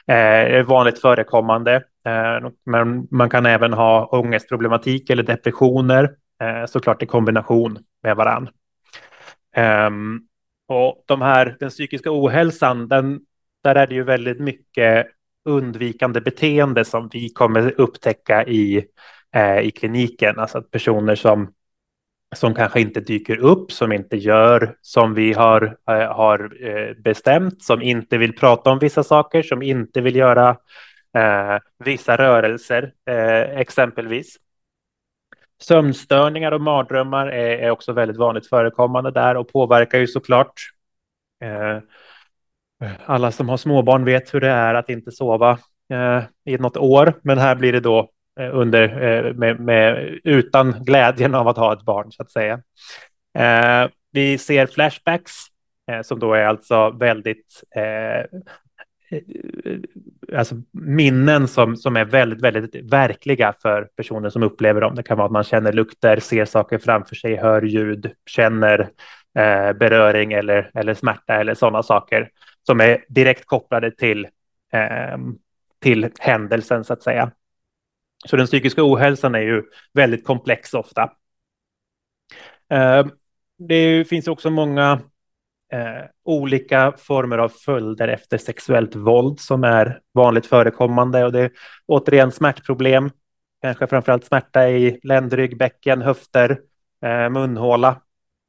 eh, 0.07 0.53
är 0.57 0.63
vanligt 0.63 1.01
förekommande. 1.01 1.75
Eh, 2.05 2.49
men 2.65 3.07
man 3.11 3.29
kan 3.29 3.45
även 3.45 3.73
ha 3.73 4.05
ångestproblematik 4.05 5.09
eller 5.09 5.23
depressioner, 5.23 6.15
eh, 6.41 6.65
såklart 6.65 7.03
i 7.03 7.05
kombination 7.05 7.79
med 8.03 8.15
varann. 8.15 8.49
Ehm, 9.55 10.19
och 10.67 11.03
de 11.07 11.21
här, 11.21 11.57
den 11.59 11.69
psykiska 11.69 12.09
ohälsan, 12.11 12.87
den, 12.87 13.19
där 13.63 13.75
är 13.75 13.87
det 13.87 13.95
ju 13.95 14.03
väldigt 14.03 14.39
mycket 14.39 15.07
undvikande 15.45 16.21
beteende 16.21 16.85
som 16.85 17.09
vi 17.13 17.29
kommer 17.29 17.81
upptäcka 17.81 18.45
i, 18.45 18.85
eh, 19.33 19.59
i 19.59 19.71
kliniken. 19.71 20.39
Alltså 20.39 20.57
att 20.57 20.71
personer 20.71 21.15
som, 21.15 21.53
som 22.35 22.53
kanske 22.53 22.81
inte 22.81 22.99
dyker 22.99 23.37
upp, 23.37 23.71
som 23.71 23.91
inte 23.91 24.17
gör 24.17 24.77
som 24.81 25.13
vi 25.13 25.33
har, 25.33 25.77
eh, 25.89 26.15
har 26.15 26.67
eh, 26.67 26.93
bestämt, 26.93 27.63
som 27.63 27.81
inte 27.81 28.17
vill 28.17 28.35
prata 28.35 28.71
om 28.71 28.79
vissa 28.79 29.03
saker, 29.03 29.41
som 29.41 29.61
inte 29.61 30.01
vill 30.01 30.15
göra 30.15 30.49
eh, 31.17 31.59
vissa 31.85 32.17
rörelser, 32.17 32.93
eh, 33.09 33.59
exempelvis. 33.59 34.37
Sömnstörningar 35.61 36.51
och 36.51 36.61
mardrömmar 36.61 37.27
är, 37.27 37.57
är, 37.57 37.69
också 37.69 37.93
väldigt 37.93 38.17
vanligt 38.17 38.49
förekommande 38.49 39.11
där 39.11 39.37
och 39.37 39.51
påverkar 39.53 39.99
ju 39.99 40.07
såklart. 40.07 40.53
Eh, 41.43 41.79
alla 43.05 43.31
som 43.31 43.49
har 43.49 43.57
småbarn 43.57 44.05
vet 44.05 44.33
hur 44.33 44.41
det 44.41 44.49
är 44.49 44.73
att 44.73 44.89
inte 44.89 45.11
sova 45.11 45.59
eh, 45.89 46.23
i 46.45 46.57
något 46.57 46.77
år, 46.77 47.19
men 47.21 47.37
här 47.37 47.55
blir 47.55 47.73
det 47.73 47.79
då 47.79 48.09
Eh, 48.39 48.49
under, 48.53 49.01
eh, 49.01 49.33
med, 49.33 49.59
med, 49.59 50.19
utan 50.23 50.71
glädjen 50.83 51.35
av 51.35 51.47
att 51.47 51.57
ha 51.57 51.73
ett 51.73 51.85
barn 51.85 52.11
så 52.11 52.21
att 52.21 52.31
säga. 52.31 52.61
Eh, 53.37 53.89
vi 54.11 54.37
ser 54.37 54.65
flashbacks 54.65 55.31
eh, 55.91 56.01
som 56.01 56.19
då 56.19 56.33
är 56.33 56.45
alltså 56.45 56.89
väldigt 56.89 57.63
eh, 57.75 58.39
alltså 60.37 60.55
minnen 60.71 61.47
som, 61.47 61.75
som 61.75 61.97
är 61.97 62.05
väldigt, 62.05 62.41
väldigt 62.41 62.75
verkliga 62.93 63.53
för 63.61 63.83
personer 63.95 64.29
som 64.29 64.43
upplever 64.43 64.81
dem. 64.81 64.95
Det 64.95 65.03
kan 65.03 65.17
vara 65.17 65.25
att 65.25 65.31
man 65.31 65.43
känner 65.43 65.73
lukter, 65.73 66.19
ser 66.19 66.45
saker 66.45 66.77
framför 66.77 67.15
sig, 67.15 67.35
hör 67.35 67.61
ljud, 67.61 68.11
känner 68.25 68.79
eh, 69.37 69.73
beröring 69.73 70.33
eller, 70.33 70.71
eller 70.73 70.93
smärta 70.93 71.33
eller 71.33 71.53
sådana 71.53 71.83
saker 71.83 72.29
som 72.65 72.81
är 72.81 73.05
direkt 73.07 73.45
kopplade 73.45 73.91
till, 73.91 74.27
eh, 74.73 75.17
till 75.81 76.09
händelsen 76.19 76.83
så 76.83 76.93
att 76.93 77.03
säga. 77.03 77.31
Så 78.25 78.35
den 78.35 78.45
psykiska 78.45 78.83
ohälsan 78.83 79.35
är 79.35 79.39
ju 79.39 79.63
väldigt 79.93 80.25
komplex 80.25 80.73
ofta. 80.73 81.11
Eh, 82.69 83.05
det 83.57 84.05
finns 84.09 84.27
också 84.27 84.49
många 84.49 85.01
eh, 85.73 86.05
olika 86.23 86.93
former 86.97 87.37
av 87.37 87.49
följder 87.49 88.07
efter 88.07 88.37
sexuellt 88.37 88.95
våld 88.95 89.39
som 89.39 89.63
är 89.63 89.99
vanligt 90.13 90.45
förekommande 90.45 91.25
och 91.25 91.31
det 91.31 91.39
är 91.39 91.51
återigen 91.85 92.31
smärtproblem, 92.31 93.11
kanske 93.61 93.87
framförallt 93.87 94.25
smärta 94.25 94.69
i 94.69 94.99
ländrygg, 95.03 95.57
bäcken, 95.57 96.01
höfter, 96.01 96.59
eh, 97.01 97.29
munhåla 97.29 98.01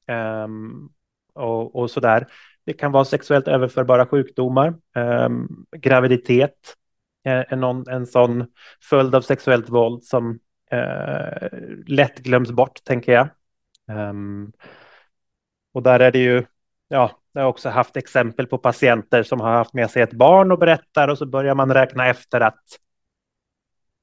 ehm, 0.06 0.88
och, 1.34 1.76
och 1.76 2.00
där. 2.00 2.26
Det 2.66 2.72
kan 2.72 2.92
vara 2.92 3.04
sexuellt 3.04 3.48
överförbara 3.48 4.06
sjukdomar, 4.06 4.74
ehm, 4.96 5.48
graviditet, 5.76 6.74
Eh, 7.24 7.44
en, 7.48 7.60
någon, 7.60 7.88
en 7.88 8.06
sån 8.06 8.46
följd 8.82 9.14
av 9.14 9.20
sexuellt 9.20 9.68
våld 9.68 10.04
som 10.04 10.38
eh, 10.70 11.48
lätt 11.86 12.18
glöms 12.18 12.50
bort, 12.50 12.84
tänker 12.84 13.12
jag. 13.12 13.28
Um, 14.10 14.52
och 15.72 15.82
där 15.82 16.00
är 16.00 16.12
det 16.12 16.18
ju 16.18 16.44
ja, 16.88 17.20
jag 17.32 17.42
har 17.42 17.48
också 17.48 17.68
haft 17.68 17.96
exempel 17.96 18.46
på 18.46 18.58
patienter 18.58 19.22
som 19.22 19.40
har 19.40 19.52
haft 19.52 19.74
med 19.74 19.90
sig 19.90 20.02
ett 20.02 20.12
barn 20.12 20.52
och 20.52 20.58
berättar 20.58 21.08
och 21.08 21.18
så 21.18 21.26
börjar 21.26 21.54
man 21.54 21.74
räkna 21.74 22.06
efter 22.06 22.40
att 22.40 22.62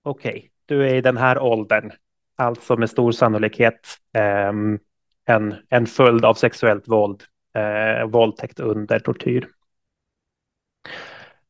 okej, 0.04 0.32
okay, 0.32 0.50
du 0.66 0.90
är 0.90 0.96
i 0.96 1.02
den 1.02 1.18
här 1.18 1.40
åldern, 1.40 1.92
alltså 2.36 2.78
med 2.78 2.90
stor 2.90 3.12
sannolikhet 3.12 3.98
eh, 4.14 4.52
en, 5.26 5.56
en 5.70 5.88
följd 5.88 6.26
av 6.26 6.34
sexuellt 6.34 6.88
våld, 6.88 7.24
eh, 7.56 8.08
våldtäkt 8.08 8.60
under 8.60 9.00
tortyr. 9.00 9.48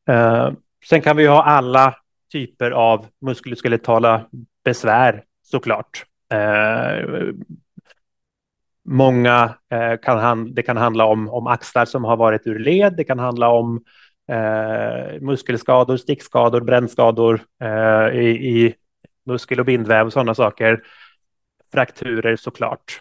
Eh, 0.08 0.50
sen 0.88 1.02
kan 1.02 1.16
vi 1.16 1.26
ha 1.26 1.42
alla 1.42 1.96
typer 2.32 2.70
av 2.70 3.06
muskuloskeletala 3.20 4.26
besvär 4.64 5.24
såklart. 5.42 6.04
Eh, 6.32 7.32
Många 8.84 9.54
eh, 9.70 9.96
kan 10.02 10.18
han, 10.18 10.54
det 10.54 10.62
kan 10.62 10.76
handla 10.76 11.04
om, 11.04 11.28
om 11.28 11.46
axlar 11.46 11.84
som 11.84 12.04
har 12.04 12.16
varit 12.16 12.46
ur 12.46 12.58
led. 12.58 12.96
Det 12.96 13.04
kan 13.04 13.18
handla 13.18 13.48
om 13.48 13.84
eh, 14.28 15.20
muskelskador, 15.20 15.96
stickskador, 15.96 16.60
brännskador 16.60 17.40
eh, 17.60 18.18
i, 18.18 18.28
i, 18.28 18.74
muskel 19.24 19.60
och 19.60 19.66
bindväv 19.66 20.06
och 20.06 20.12
sådana 20.12 20.34
saker. 20.34 20.82
Frakturer 21.72 22.36
såklart. 22.36 23.00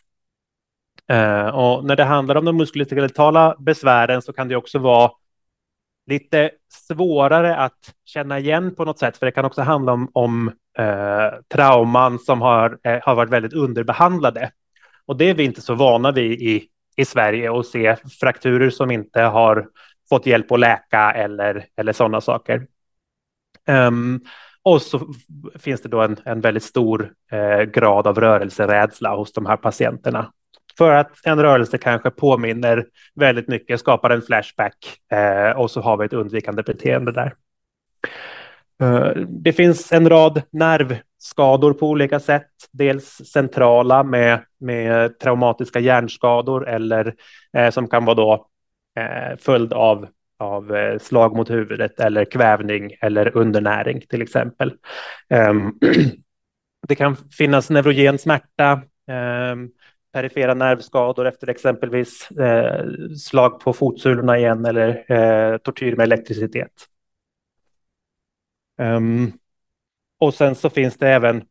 Eh, 1.07 1.47
och 1.47 1.85
när 1.85 1.95
det 1.95 2.03
handlar 2.03 2.35
om 2.35 2.45
de 2.45 2.57
muskuloskeletala 2.57 3.55
besvären 3.59 4.21
så 4.21 4.33
kan 4.33 4.47
det 4.47 4.55
också 4.55 4.79
vara 4.79 5.11
lite 6.07 6.51
svårare 6.87 7.55
att 7.55 7.93
känna 8.05 8.39
igen 8.39 8.75
på 8.75 8.85
något 8.85 8.99
sätt, 8.99 9.17
för 9.17 9.25
det 9.25 9.31
kan 9.31 9.45
också 9.45 9.61
handla 9.61 9.91
om, 9.93 10.09
om 10.13 10.51
eh, 10.77 11.39
trauman 11.53 12.19
som 12.19 12.41
har, 12.41 12.79
eh, 12.83 12.99
har 13.03 13.15
varit 13.15 13.29
väldigt 13.29 13.53
underbehandlade. 13.53 14.51
Och 15.05 15.17
det 15.17 15.29
är 15.29 15.33
vi 15.33 15.43
inte 15.43 15.61
så 15.61 15.75
vana 15.75 16.11
vid 16.11 16.41
i, 16.41 16.67
i 16.95 17.05
Sverige 17.05 17.59
att 17.59 17.65
se 17.65 17.95
frakturer 18.19 18.69
som 18.69 18.91
inte 18.91 19.21
har 19.21 19.67
fått 20.09 20.25
hjälp 20.25 20.51
att 20.51 20.59
läka 20.59 21.11
eller, 21.11 21.65
eller 21.75 21.93
sådana 21.93 22.21
saker. 22.21 22.67
Um, 23.67 24.21
och 24.63 24.81
så 24.81 25.13
finns 25.59 25.81
det 25.81 25.89
då 25.89 26.01
en, 26.01 26.17
en 26.25 26.41
väldigt 26.41 26.63
stor 26.63 27.13
eh, 27.31 27.61
grad 27.61 28.07
av 28.07 28.19
rörelserädsla 28.19 29.15
hos 29.15 29.33
de 29.33 29.45
här 29.45 29.57
patienterna. 29.57 30.31
För 30.77 30.91
att 30.91 31.11
en 31.23 31.41
rörelse 31.41 31.77
kanske 31.77 32.09
påminner 32.09 32.85
väldigt 33.15 33.47
mycket, 33.47 33.79
skapar 33.79 34.09
en 34.09 34.21
flashback 34.21 34.97
eh, 35.11 35.57
och 35.57 35.71
så 35.71 35.81
har 35.81 35.97
vi 35.97 36.05
ett 36.05 36.13
undvikande 36.13 36.63
beteende 36.63 37.11
där. 37.11 37.33
Eh, 38.81 39.11
det 39.27 39.53
finns 39.53 39.91
en 39.91 40.09
rad 40.09 40.41
nervskador 40.51 41.73
på 41.73 41.89
olika 41.89 42.19
sätt. 42.19 42.47
Dels 42.71 43.05
centrala 43.07 44.03
med, 44.03 44.39
med 44.59 45.19
traumatiska 45.19 45.79
hjärnskador 45.79 46.69
eller 46.69 47.13
eh, 47.57 47.69
som 47.69 47.87
kan 47.87 48.05
vara 48.05 48.15
då 48.15 48.47
eh, 48.99 49.37
följd 49.39 49.73
av, 49.73 50.07
av 50.39 50.75
eh, 50.75 50.99
slag 50.99 51.35
mot 51.35 51.49
huvudet 51.49 51.99
eller 51.99 52.25
kvävning 52.25 52.91
eller 53.01 53.37
undernäring 53.37 54.01
till 54.09 54.21
exempel. 54.21 54.73
Ehm, 55.29 55.73
det 56.87 56.95
kan 56.95 57.15
finnas 57.15 57.69
neurogen 57.69 58.17
smärta, 58.17 58.81
ehm, 59.07 59.69
perifera 60.11 60.53
nervskador 60.53 61.27
efter 61.27 61.47
exempelvis 61.47 62.31
eh, 62.31 62.85
slag 63.17 63.59
på 63.59 63.73
fotsulorna 63.73 64.37
igen 64.37 64.65
eller 64.65 65.11
eh, 65.11 65.57
tortyr 65.57 65.95
med 65.95 66.03
elektricitet. 66.03 66.87
Um, 68.77 69.33
och 70.19 70.33
sen 70.33 70.55
så 70.55 70.69
finns 70.69 70.97
det 70.97 71.09
även 71.09 71.43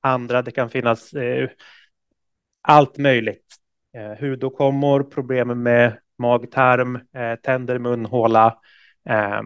andra, 0.00 0.42
det 0.42 0.50
kan 0.50 0.70
finnas 0.70 1.12
eh, 1.12 1.48
allt 2.62 2.98
möjligt. 2.98 3.56
Eh, 3.96 4.20
hudåkommor, 4.20 5.02
problem 5.02 5.62
med 5.62 5.98
magtarm, 6.18 6.96
eh, 7.14 7.34
tänder, 7.34 7.78
munhåla 7.78 8.58
eh, 9.08 9.42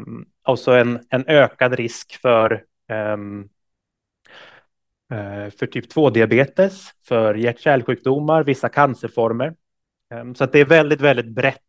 och 0.47 0.59
så 0.59 0.73
en, 0.73 1.01
en 1.11 1.25
ökad 1.27 1.73
risk 1.73 2.21
för 2.21 2.65
eh, 2.89 3.17
Eh, 5.11 5.51
för 5.51 5.67
typ 5.67 5.93
2-diabetes, 5.93 6.89
för 7.03 7.35
hjärt-kärlsjukdomar, 7.35 8.45
vissa 8.45 8.69
cancerformer. 8.69 9.55
Ehm, 10.11 10.35
så 10.35 10.45
att 10.45 10.53
det 10.53 10.61
är 10.61 10.65
väldigt, 10.65 11.01
väldigt 11.01 11.29
brett 11.29 11.61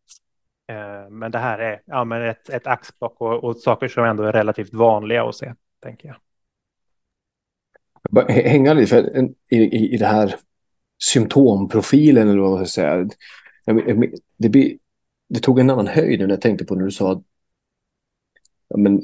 ehm, 0.68 1.18
men 1.18 1.30
det 1.30 1.38
här 1.38 1.58
är 1.58 1.82
ja, 1.86 2.04
men 2.04 2.22
ett, 2.22 2.48
ett 2.48 2.66
axplock 2.66 3.20
och, 3.20 3.44
och 3.44 3.56
saker 3.56 3.88
som 3.88 4.04
ändå 4.04 4.22
är 4.22 4.32
relativt 4.32 4.74
vanliga 4.74 5.24
att 5.24 5.36
se, 5.36 5.54
tänker 5.82 6.08
jag. 6.08 6.16
Bara 8.10 8.32
hänga 8.32 8.74
lite 8.74 8.86
för, 8.86 9.18
i, 9.50 9.56
i, 9.56 9.94
i 9.94 9.96
det 9.96 10.06
här 10.06 10.34
symptomprofilen, 10.98 12.28
eller 12.28 12.40
vad 12.40 12.50
man 12.50 12.66
ska 12.66 12.80
säga. 12.80 13.08
Det, 14.36 14.48
blir, 14.48 14.78
det 15.28 15.40
tog 15.40 15.58
en 15.58 15.70
annan 15.70 15.86
höjd 15.86 16.20
när 16.20 16.28
jag 16.28 16.40
tänkte 16.40 16.64
på 16.64 16.74
när 16.74 16.84
du 16.84 16.90
sa 16.90 17.22
ja, 18.68 18.76
men, 18.76 19.02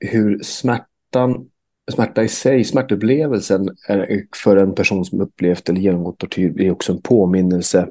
hur 0.00 0.42
smärtan, 0.42 1.50
smärta 1.92 2.22
i 2.24 2.28
sig, 2.28 2.64
smärtupplevelsen 2.64 3.68
är 3.88 4.24
för 4.44 4.56
en 4.56 4.74
person 4.74 5.04
som 5.04 5.20
upplevt 5.20 5.68
eller 5.68 5.80
genomgått 5.80 6.18
tortyr 6.18 6.60
är 6.60 6.70
också 6.70 6.92
en 6.92 7.02
påminnelse 7.02 7.88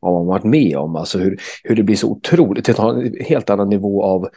vad 0.00 0.12
man 0.12 0.26
varit 0.26 0.44
med 0.44 0.76
om. 0.76 0.96
Alltså 0.96 1.18
hur, 1.18 1.40
hur 1.64 1.76
det 1.76 1.82
blir 1.82 1.96
så 1.96 2.08
otroligt, 2.10 2.64
det 2.64 2.74
tar 2.74 2.94
en 2.94 3.14
helt 3.20 3.50
annan 3.50 3.68
nivå 3.68 4.02
av 4.02 4.28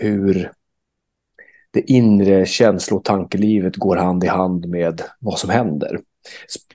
hur 0.00 0.50
det 1.70 1.90
inre 1.90 2.46
känslo 2.46 2.96
och 2.96 3.04
tankelivet 3.04 3.76
går 3.76 3.96
hand 3.96 4.24
i 4.24 4.26
hand 4.26 4.68
med 4.68 5.02
vad 5.18 5.38
som 5.38 5.50
händer. 5.50 6.00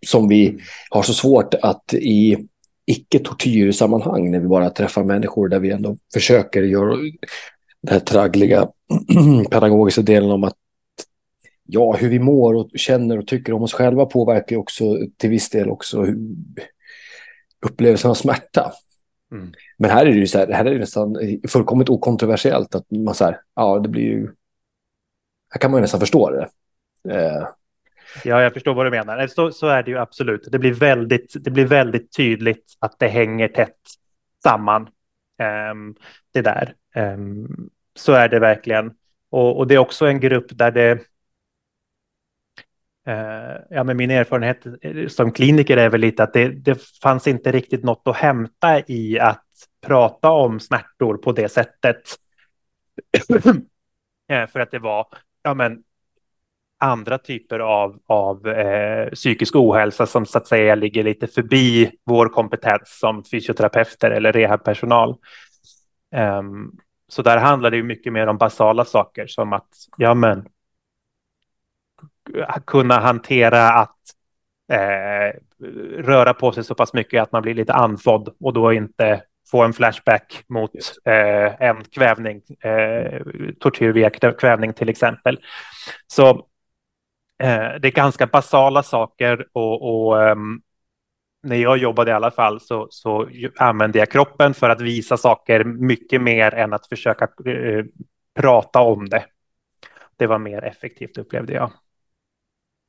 Som 0.08 0.28
vi 0.28 0.60
har 0.90 1.04
så 1.04 1.14
svårt 1.14 1.54
att 1.54 1.94
i 1.94 2.48
icke-tortyrsammanhang, 2.86 4.32
när 4.32 4.40
vi 4.40 4.48
bara 4.48 4.70
träffar 4.70 5.04
människor 5.04 5.48
där 5.48 5.60
vi 5.60 5.72
ändå 5.72 5.98
försöker 6.14 6.64
göra 6.64 6.96
den 7.82 7.94
här 7.94 8.00
traggliga 8.00 8.68
pedagogiska 9.52 10.02
delen 10.02 10.32
om 10.32 10.44
att 10.44 10.56
ja, 11.68 11.94
hur 11.94 12.10
vi 12.10 12.20
mår 12.20 12.54
och 12.54 12.70
känner 12.76 13.20
och 13.20 13.28
tycker 13.28 13.54
om 13.54 13.64
oss 13.64 13.74
själva 13.74 14.06
påverkar 14.06 14.56
också 14.56 14.84
till 15.18 15.30
viss 15.30 15.50
del 15.50 15.70
också 15.70 16.02
hur, 16.02 16.18
upplevelsen 17.66 18.12
av 18.12 18.16
smärta. 18.16 18.72
Mm. 19.32 19.52
Men 19.78 19.90
här 19.92 20.06
är 20.06 20.10
det 20.10 20.20
ju 20.20 20.28
så 20.28 20.38
här, 20.38 20.48
här 20.48 20.66
är 20.66 20.72
det 20.72 20.80
nästan 20.80 21.18
fullkomligt 21.48 21.90
okontroversiellt 21.90 22.76
att 22.76 22.92
man 22.92 23.14
så 23.14 23.26
här, 23.26 23.42
ja 23.56 23.80
det 23.80 23.90
blir 23.90 24.04
ju, 24.04 24.32
här 25.50 25.60
kan 25.60 25.72
man 25.72 25.78
ju 25.78 25.82
nästan 25.82 26.00
förstå 26.00 26.30
det. 26.30 26.50
Eh. 27.14 27.48
Ja, 28.24 28.42
jag 28.42 28.54
förstår 28.54 28.74
vad 28.74 28.86
du 28.86 28.90
menar. 28.90 29.28
Så, 29.28 29.52
så 29.52 29.68
är 29.68 29.84
det 29.84 29.92
ju 29.92 29.98
absolut. 29.98 30.48
Det 30.52 30.60
blir, 30.60 30.74
väldigt, 30.74 31.34
det 31.40 31.52
blir 31.52 31.66
väldigt 31.66 32.16
tydligt 32.18 32.66
att 32.80 33.00
det 33.00 33.08
hänger 33.08 33.48
tätt 33.48 33.78
samman. 34.44 34.90
Um, 35.72 35.96
det 36.34 36.42
där. 36.42 36.74
Um, 36.96 37.70
så 37.96 38.14
är 38.14 38.30
det 38.30 38.40
verkligen. 38.40 38.92
Och, 39.30 39.58
och, 39.58 39.68
det 39.68 39.76
är 39.76 39.80
också 39.80 40.06
en 40.06 40.20
grupp 40.20 40.46
där 40.50 40.72
det 40.72 41.00
Eh, 43.08 43.58
ja, 43.70 43.84
men 43.84 43.98
min 43.98 44.12
erfarenhet 44.12 44.66
eh, 44.82 45.08
som 45.08 45.32
kliniker 45.32 45.78
är 45.78 45.90
väl 45.90 46.02
lite 46.02 46.24
att 46.24 46.34
det, 46.34 46.48
det 46.48 46.82
fanns 47.04 47.28
inte 47.28 47.52
riktigt 47.52 47.84
något 47.84 48.02
att 48.06 48.16
hämta 48.16 48.80
i 48.88 49.20
att 49.20 49.44
prata 49.86 50.32
om 50.32 50.60
smärtor 50.60 51.18
på 51.18 51.32
det 51.32 51.50
sättet. 51.50 52.02
Eh, 54.30 54.48
för 54.48 54.60
att 54.60 54.72
det 54.72 54.80
var 54.80 55.08
ja, 55.44 55.54
men, 55.54 55.84
andra 56.80 57.18
typer 57.18 57.60
av, 57.60 58.00
av 58.06 58.48
eh, 58.48 59.10
psykisk 59.10 59.56
ohälsa 59.56 60.06
som 60.06 60.26
så 60.26 60.38
att 60.38 60.48
säga 60.48 60.76
ligger 60.76 61.04
lite 61.04 61.28
förbi 61.28 61.92
vår 62.06 62.30
kompetens 62.30 63.00
som 63.00 63.24
fysioterapeuter 63.24 64.12
eller 64.12 64.32
rehabpersonal. 64.32 65.16
Um, 66.16 66.78
så 67.08 67.22
där 67.22 67.38
handlar 67.38 67.72
det 67.72 67.78
ju 67.78 67.84
mycket 67.84 68.14
mer 68.14 68.28
om 68.28 68.38
basala 68.38 68.86
saker 68.86 69.28
som 69.28 69.54
att 69.54 69.70
ja, 69.98 70.14
men, 70.14 70.46
kunna 72.66 73.00
hantera 73.00 73.70
att 73.70 73.98
eh, 74.72 75.40
röra 75.98 76.34
på 76.34 76.52
sig 76.52 76.64
så 76.64 76.76
pass 76.76 76.94
mycket 76.94 77.24
att 77.24 77.32
man 77.32 77.42
blir 77.42 77.54
lite 77.54 77.74
andfådd 77.74 78.36
och 78.40 78.54
då 78.54 78.74
inte 78.74 79.22
få 79.52 79.64
en 79.64 79.74
flashback 79.74 80.44
mot 80.48 80.72
eh, 81.06 81.62
en 81.62 81.84
kvävning, 81.84 82.42
eh, 82.60 83.22
tortyr 83.60 83.92
via 83.92 84.10
kvävning 84.10 84.74
till 84.74 84.90
exempel. 84.90 85.40
Så 86.08 86.30
eh, 87.44 87.72
det 87.80 87.88
är 87.88 87.92
ganska 87.92 88.28
basala 88.28 88.84
saker 88.84 89.48
och, 89.54 89.82
och 89.82 90.18
um, 90.18 90.62
när 91.44 91.56
jag 91.56 91.78
jobbade 91.78 92.12
i 92.12 92.14
alla 92.14 92.32
fall 92.32 92.60
så, 92.60 92.88
så 92.90 93.30
använde 93.58 94.00
jag 94.00 94.12
kroppen 94.12 94.54
för 94.54 94.70
att 94.70 94.82
visa 94.82 95.18
saker 95.18 95.64
mycket 95.64 96.22
mer 96.22 96.54
än 96.54 96.74
att 96.74 96.88
försöka 96.88 97.28
eh, 97.52 97.86
prata 98.40 98.80
om 98.80 99.10
det. 99.10 99.26
Det 100.18 100.28
var 100.28 100.40
mer 100.40 100.64
effektivt 100.64 101.18
upplevde 101.18 101.54
jag. 101.54 101.72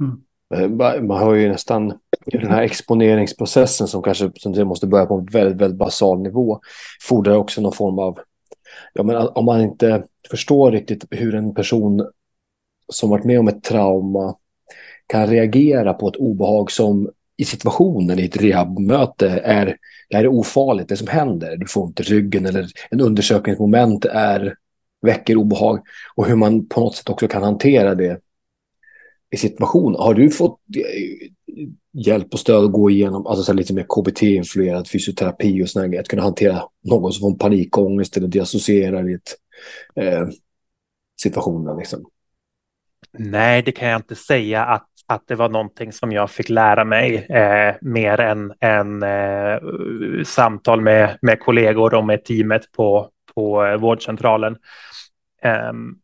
Mm. 0.01 0.21
Eh, 0.55 1.01
man 1.03 1.19
har 1.19 1.35
ju 1.35 1.49
nästan 1.49 1.93
den 2.27 2.51
här 2.51 2.63
exponeringsprocessen 2.63 3.89
som 3.89 4.03
kanske 4.03 4.31
som 4.37 4.69
måste 4.69 4.87
börja 4.87 5.07
på 5.07 5.15
en 5.15 5.27
väldigt, 5.27 5.61
väldigt 5.61 5.79
basal 5.79 6.23
nivå 6.23 6.61
fordrar 7.03 7.35
också 7.35 7.61
någon 7.61 7.73
form 7.73 7.99
av, 7.99 8.19
ja 8.93 9.03
men 9.03 9.17
om 9.17 9.45
man 9.45 9.61
inte 9.61 10.05
förstår 10.31 10.73
riktigt 10.73 11.05
hur 11.11 11.35
en 11.35 11.55
person 11.55 12.09
som 12.93 13.11
varit 13.11 13.25
med 13.25 13.41
om 13.41 13.49
ett 13.49 13.65
trauma 13.65 14.37
kan 15.07 15.27
reagera 15.27 15.95
på 15.95 16.09
ett 16.09 16.17
obehag 16.17 16.71
som 16.71 17.11
i 17.37 17.45
situationen 17.45 18.19
i 18.19 18.25
ett 18.25 18.37
rehabmöte 18.37 19.29
är, 19.45 19.77
det 20.11 20.17
är 20.17 20.27
ofarligt, 20.27 20.89
det 20.89 20.97
som 20.97 21.09
händer. 21.09 21.57
Du 21.57 21.67
får 21.67 21.83
ont 21.83 22.01
i 22.01 22.03
ryggen 22.03 22.47
eller 22.47 22.67
en 22.91 23.01
undersökningsmoment 23.01 24.05
är, 24.05 24.55
väcker 25.03 25.37
obehag 25.37 25.81
och 26.15 26.27
hur 26.27 26.37
man 26.37 26.67
på 26.67 26.81
något 26.81 26.97
sätt 26.97 27.09
också 27.09 27.29
kan 27.29 27.43
hantera 27.43 27.95
det 27.95 28.21
i 29.31 29.37
situationen. 29.37 30.01
Har 30.01 30.15
du 30.15 30.31
fått 30.31 30.61
eh, 30.77 31.29
hjälp 31.93 32.33
och 32.33 32.39
stöd 32.39 32.65
att 32.65 32.73
gå 32.73 32.91
igenom 32.91 33.27
alltså 33.27 33.45
så 33.45 33.53
lite 33.53 33.75
mer 33.75 33.87
KBT-influerad 33.89 34.89
fysioterapi 34.89 35.63
och 35.63 35.69
sådär, 35.69 36.01
att 36.01 36.09
kunna 36.09 36.23
hantera 36.23 36.63
någon 36.85 37.13
som 37.13 37.21
får 37.21 37.39
panikångest 37.39 38.17
eller 38.17 38.29
diassocierar 38.29 39.11
i 39.11 39.15
ett, 39.15 39.35
eh, 39.97 40.29
situationen? 41.21 41.77
Liksom? 41.77 42.05
Nej, 43.13 43.63
det 43.63 43.73
kan 43.73 43.89
jag 43.89 43.99
inte 43.99 44.15
säga 44.15 44.65
att, 44.65 44.89
att 45.07 45.23
det 45.27 45.35
var 45.35 45.49
någonting 45.49 45.93
som 45.93 46.13
jag 46.13 46.31
fick 46.31 46.49
lära 46.49 46.85
mig 46.85 47.15
eh, 47.17 47.75
mer 47.81 48.21
än, 48.21 48.53
än 48.61 49.03
eh, 49.03 49.59
samtal 50.25 50.81
med, 50.81 51.19
med 51.23 51.41
kollegor 51.41 51.95
och 51.95 52.07
med 52.07 52.25
teamet 52.25 52.73
på, 52.73 53.11
på 53.35 53.65
eh, 53.65 53.77
vårdcentralen. 53.77 54.57
Um, 55.71 55.99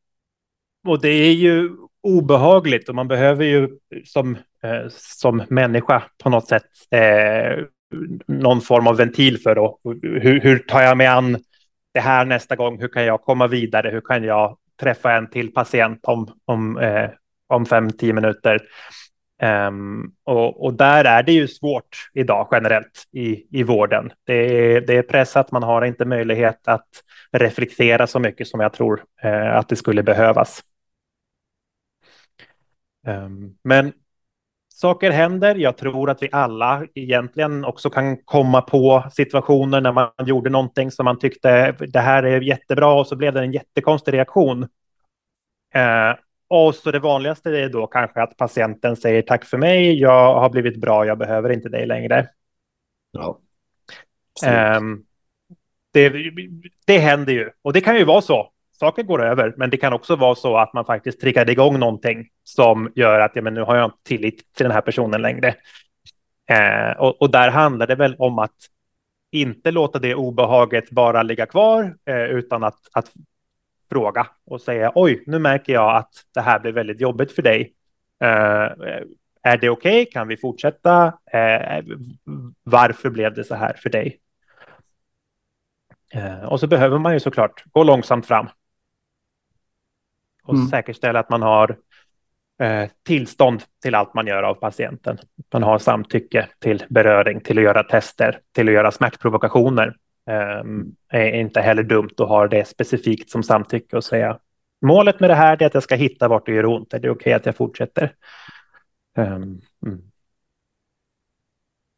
och 0.87 1.01
det 1.01 1.09
är 1.09 1.33
ju 1.33 1.71
obehagligt 2.05 2.89
och 2.89 2.95
man 2.95 3.09
behöver 3.09 3.45
ju 3.45 3.69
som, 4.05 4.37
eh, 4.65 4.89
som 4.91 5.43
människa 5.49 6.03
på 6.23 6.31
något 6.31 6.49
sätt 6.49 6.65
eh, 6.91 7.65
någon 8.27 8.61
form 8.61 8.87
av 8.87 8.97
ventil 8.97 9.39
för 9.39 9.55
då. 9.55 9.79
Hur, 10.03 10.41
hur 10.41 10.59
tar 10.59 10.83
jag 10.83 10.97
mig 10.97 11.07
an 11.07 11.39
det 11.95 12.01
här 12.01 12.25
nästa 12.25 12.57
gång? 12.57 12.81
Hur 12.81 12.89
kan 12.89 13.05
jag 13.05 13.23
komma 13.23 13.47
vidare? 13.47 13.91
Hur 13.91 14.01
kan 14.01 14.25
jag 14.25 14.57
träffa 14.81 15.13
en 15.13 15.31
till 15.31 15.53
patient 15.53 16.01
om, 16.03 16.29
om, 16.45 16.79
eh, 16.79 17.11
om 17.49 17.67
fem, 17.67 17.93
tio 17.93 18.13
minuter? 18.13 18.61
Um, 19.43 20.13
och, 20.25 20.65
och, 20.65 20.75
där 20.75 21.05
är 21.05 21.23
det 21.23 21.33
ju 21.33 21.49
svårt 21.49 22.11
idag 22.15 22.49
generellt 22.53 23.09
i, 23.13 23.59
i 23.59 23.63
vården. 23.63 24.13
Det 24.27 24.35
är, 24.35 24.81
det 24.81 24.97
är 24.97 25.03
pressat, 25.03 25.53
man 25.53 25.63
har 25.63 25.85
inte 25.85 26.05
möjlighet 26.05 26.69
att 26.69 26.89
reflektera 27.33 28.07
så 28.07 28.19
mycket 28.19 28.49
som 28.49 28.61
jag 28.61 28.73
tror 28.73 29.03
eh, 29.23 29.57
att 29.57 29.69
det 29.69 29.77
skulle 29.77 30.03
behövas. 30.03 30.63
Um, 33.07 33.59
men 33.65 33.93
saker 34.75 35.11
händer. 35.11 35.55
Jag 35.55 35.77
tror 35.77 36.11
att 36.11 36.23
vi 36.23 36.29
alla 36.33 36.87
egentligen 36.95 37.65
också 37.65 37.91
kan 37.91 38.17
komma 38.17 38.61
på 38.61 39.05
situationer 39.13 39.81
när 39.81 39.93
man 39.93 40.11
gjorde 40.19 40.51
någonting 40.51 40.91
som 40.91 41.05
man 41.05 41.19
tyckte 41.19 41.73
det 41.73 42.01
här 42.01 42.23
är 42.23 42.41
jättebra 42.41 42.93
och 42.93 43.07
så 43.07 43.17
blev 43.17 43.33
det 43.33 43.41
en 43.41 43.53
jättekonstig 43.53 44.13
reaktion. 44.13 44.63
Uh, 45.77 46.19
och 46.49 46.75
så 46.75 46.91
det 46.91 46.99
vanligaste 46.99 47.51
är 47.51 47.69
då 47.69 47.87
kanske 47.87 48.23
att 48.23 48.37
patienten 48.37 48.97
säger 48.97 49.23
tack 49.23 49.45
för 49.45 49.59
mig, 49.59 50.01
jag 50.01 50.35
har 50.35 50.51
blivit 50.51 50.77
bra, 50.77 51.07
jag 51.07 51.19
behöver 51.19 51.53
inte 51.53 51.69
dig 51.69 51.87
längre. 51.87 52.29
Ja. 53.11 53.41
Um, 54.77 55.05
det, 55.93 56.13
det 56.87 56.99
händer 56.99 57.33
ju, 57.33 57.51
och 57.63 57.73
det 57.73 57.81
kan 57.81 57.97
ju 57.97 58.05
vara 58.05 58.21
så 58.21 58.54
saker 58.79 59.03
går 59.03 59.25
över, 59.25 59.55
men 59.57 59.71
det 59.71 59.77
kan 59.77 59.93
också 59.93 60.17
vara 60.17 60.35
så 60.35 60.57
att 60.57 60.73
man 60.73 60.85
faktiskt 60.85 61.21
triggade 61.21 61.53
igång 61.53 61.79
någonting 61.79 62.29
som 62.45 62.93
gör 62.95 63.21
att 63.21 63.37
ja, 63.37 63.43
men 63.43 63.55
nu 63.55 63.61
har 63.61 63.77
jag 63.77 63.85
inte 63.85 64.03
tillit 64.03 64.55
till 64.55 64.65
den 64.65 64.73
här 64.73 64.81
personen 64.81 65.23
längre. 65.23 65.55
Eh, 66.51 66.91
och, 66.99 67.23
och, 67.23 67.31
där 67.31 67.51
handlar 67.51 67.87
det 67.87 67.95
väl 67.95 68.17
om 68.19 68.39
att 68.39 68.57
inte 69.31 69.71
låta 69.71 69.99
det 69.99 70.15
obehaget 70.15 70.91
bara 70.91 71.23
ligga 71.23 71.47
kvar, 71.47 71.97
eh, 72.05 72.23
utan 72.23 72.65
att, 72.65 72.79
att 72.93 73.13
fråga 73.91 74.27
och 74.47 74.61
säga 74.61 74.93
oj, 74.95 75.25
nu 75.27 75.39
märker 75.39 75.73
jag 75.73 75.97
att 75.97 76.13
det 76.35 76.41
här 76.41 76.59
blir 76.59 76.73
väldigt 76.73 77.01
jobbigt 77.01 77.33
för 77.33 77.43
dig. 77.43 77.73
Eh, 78.25 78.71
är 79.43 79.57
det 79.57 79.71
okej? 79.71 80.03
Okay? 80.03 80.05
Kan 80.05 80.29
vi 80.29 80.37
fortsätta? 80.37 81.07
Eh, 81.33 81.85
varför 82.63 83.11
blev 83.11 83.35
det 83.35 83.45
så 83.45 83.55
här 83.55 83.73
för 83.83 83.91
dig? 83.91 84.21
Eh, 86.15 86.45
och 86.45 86.61
så 86.61 86.67
behöver 86.67 86.99
man 86.99 87.13
ju 87.13 87.21
såklart 87.21 87.65
gå 87.73 87.85
långsamt 87.85 88.27
fram 88.27 88.49
och 90.45 90.55
mm. 90.55 90.67
säkerställa 90.67 91.21
att 91.21 91.31
man 91.31 91.43
har 91.43 91.77
eh, 92.61 92.89
tillstånd 93.07 93.63
till 93.83 93.95
allt 93.95 94.15
man 94.15 94.27
gör 94.27 94.43
av 94.43 94.55
patienten. 94.55 95.19
Man 95.53 95.63
har 95.63 95.79
samtycke 95.79 96.49
till 96.59 96.85
beröring, 96.89 97.41
till 97.41 97.59
att 97.59 97.65
göra 97.65 97.83
tester, 97.83 98.41
till 98.55 98.69
att 98.69 98.75
göra 98.75 98.91
smärtprovokationer. 98.91 99.97
Eh, 100.31 100.63
är 101.21 101.41
inte 101.41 101.61
heller 101.61 101.83
dumt 101.83 102.15
att 102.19 102.29
ha 102.29 102.49
det 102.49 102.69
specifikt 102.69 103.31
som 103.31 103.43
samtycke 103.43 103.97
och 103.97 104.05
säga 104.05 104.39
målet 104.85 105.21
med 105.21 105.31
det 105.31 105.35
här 105.35 105.63
är 105.63 105.67
att 105.67 105.75
jag 105.75 105.83
ska 105.83 105.95
hitta 105.95 106.29
vart 106.29 106.47
det 106.47 106.53
gör 106.53 106.67
ont. 106.67 106.95
Är 106.95 106.99
det 106.99 107.11
okej 107.11 107.21
okay 107.21 107.33
att 107.33 107.47
jag 107.47 107.57
fortsätter? 107.57 108.15
Um, 109.19 109.61
mm. 109.87 110.03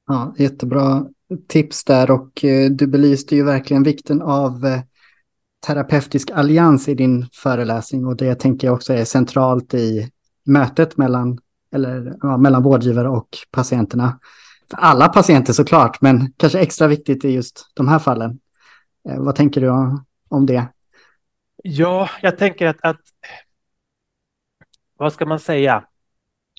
Ja, 0.07 0.35
jättebra 0.39 1.07
tips 1.49 1.85
där 1.85 2.11
och 2.11 2.45
eh, 2.45 2.71
du 2.71 2.87
belyste 2.87 3.37
ju 3.37 3.45
verkligen 3.45 3.83
vikten 3.83 4.23
av 4.23 4.67
eh, 4.67 4.81
terapeutisk 5.67 6.31
allians 6.31 6.89
i 6.89 6.95
din 6.95 7.27
föreläsning 7.33 8.07
och 8.07 8.17
det 8.17 8.35
tänker 8.35 8.67
jag 8.67 8.75
också 8.75 8.93
är 8.93 9.05
centralt 9.05 9.75
i 9.75 10.11
mötet 10.47 10.97
mellan, 10.97 11.39
eller, 11.73 12.15
ja, 12.21 12.37
mellan 12.37 12.63
vårdgivare 12.63 13.09
och 13.09 13.29
patienterna. 13.51 14.19
För 14.71 14.79
alla 14.79 15.09
patienter 15.09 15.53
såklart, 15.53 16.01
men 16.01 16.33
kanske 16.37 16.59
extra 16.59 16.87
viktigt 16.87 17.25
i 17.25 17.31
just 17.31 17.73
de 17.75 17.89
här 17.89 17.99
fallen. 17.99 18.39
Eh, 19.09 19.19
vad 19.19 19.35
tänker 19.35 19.61
du 19.61 19.71
om 20.29 20.47
det? 20.47 20.69
Ja, 21.63 22.09
jag 22.23 22.39
tänker 22.39 22.67
att, 22.67 22.77
att 22.81 23.01
vad 24.97 25.13
ska 25.13 25.27
man 25.27 25.41
säga? 25.41 25.85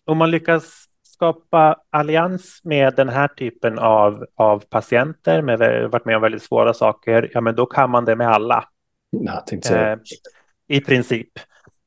Om 0.05 0.17
man 0.17 0.31
lyckas 0.31 0.85
skapa 1.03 1.75
allians 1.89 2.61
med 2.63 2.95
den 2.95 3.09
här 3.09 3.27
typen 3.27 3.79
av, 3.79 4.25
av 4.35 4.59
patienter 4.59 5.41
med 5.41 5.59
varit 5.89 6.05
med 6.05 6.15
om 6.15 6.21
väldigt 6.21 6.43
svåra 6.43 6.73
saker, 6.73 7.31
ja 7.33 7.41
men 7.41 7.55
då 7.55 7.65
kan 7.65 7.89
man 7.89 8.05
det 8.05 8.15
med 8.15 8.27
alla. 8.27 8.65
Eh, 10.67 10.77
I 10.77 10.81
princip. 10.81 11.29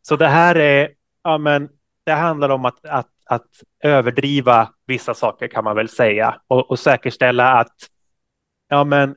Så 0.02 0.16
det 0.16 0.28
här 0.28 0.54
är, 0.54 0.90
ja 1.22 1.38
men 1.38 1.68
det 2.04 2.12
handlar 2.12 2.48
om 2.48 2.64
att, 2.64 2.84
att, 2.86 3.10
att 3.26 3.48
överdriva 3.80 4.68
vissa 4.86 5.14
saker 5.14 5.48
kan 5.48 5.64
man 5.64 5.76
väl 5.76 5.88
säga 5.88 6.40
och, 6.46 6.70
och 6.70 6.78
säkerställa 6.78 7.52
att 7.52 7.76
ja 8.68 8.84
men 8.84 9.16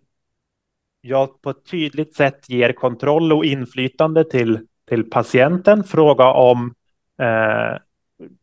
jag 1.01 1.41
på 1.41 1.49
ett 1.49 1.65
tydligt 1.71 2.15
sätt 2.15 2.49
ger 2.49 2.73
kontroll 2.73 3.33
och 3.33 3.45
inflytande 3.45 4.23
till, 4.23 4.67
till 4.89 5.09
patienten. 5.09 5.83
Fråga 5.83 6.27
om 6.27 6.73
eh, 7.21 7.77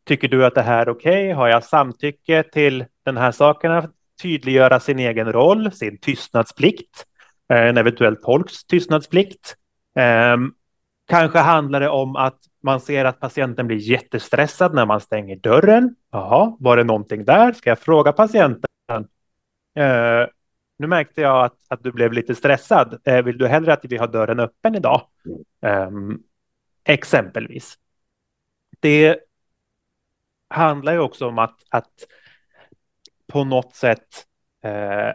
tycker 0.05 0.29
du 0.29 0.47
att 0.47 0.55
det 0.55 0.63
här 0.63 0.87
är 0.87 0.89
okej? 0.89 1.25
Okay? 1.25 1.33
Har 1.33 1.49
jag 1.49 1.65
samtycke 1.65 2.43
till 2.43 2.85
den 3.05 3.17
här 3.17 3.33
sakerna? 3.33 3.91
Tydliggöra 4.23 4.81
sin 4.81 4.99
egen 4.99 5.33
roll, 5.33 5.73
sin 5.73 5.99
tystnadsplikt, 5.99 7.07
Eh, 7.51 7.69
en 7.69 7.77
eventuell 7.77 8.17
tolks 8.17 8.65
tystnadsplikt. 8.65 9.57
Ehm, 9.95 10.53
kanske 11.07 11.39
handlar 11.39 11.81
det 11.81 11.89
om 11.89 12.17
att 12.17 12.39
man 12.63 12.81
ser 12.81 13.05
att 13.05 13.21
patienten 13.21 13.67
blir 13.67 13.77
jättestressad 13.77 14.75
när 14.75 14.87
man 14.87 15.01
stänger 15.01 15.37
dörren. 15.37 15.97
Jaha, 16.11 16.57
var 16.59 16.77
det 16.77 16.85
någonting 16.85 17.25
där? 17.25 17.53
Ska 17.53 17.71
jag 17.71 17.79
fråga 17.79 18.13
patienten? 18.13 18.71
Eh, 19.75 20.27
nu 20.79 20.87
märkte 20.87 21.21
jag 21.21 21.45
att, 21.45 21.57
att 21.69 21.83
du 21.83 21.93
blev 21.93 22.13
lite 22.13 22.35
stressad. 22.35 23.01
Eh, 23.05 23.23
vill 23.23 23.39
du 23.39 23.47
hellre 23.47 23.73
att 23.73 23.85
vi 23.85 23.97
har 23.97 24.09
dörren 24.09 24.41
öppen 24.41 24.75
idag? 24.75 25.03
Eh, 25.63 25.91
exempelvis. 26.85 27.79
Det 28.81 29.19
handlar 30.49 30.93
ju 30.93 30.99
också 30.99 31.29
om 31.29 31.39
att, 31.39 31.57
att 31.69 32.07
på 33.27 33.45
något 33.45 33.75
sätt 33.75 34.27
eh, 34.63 35.13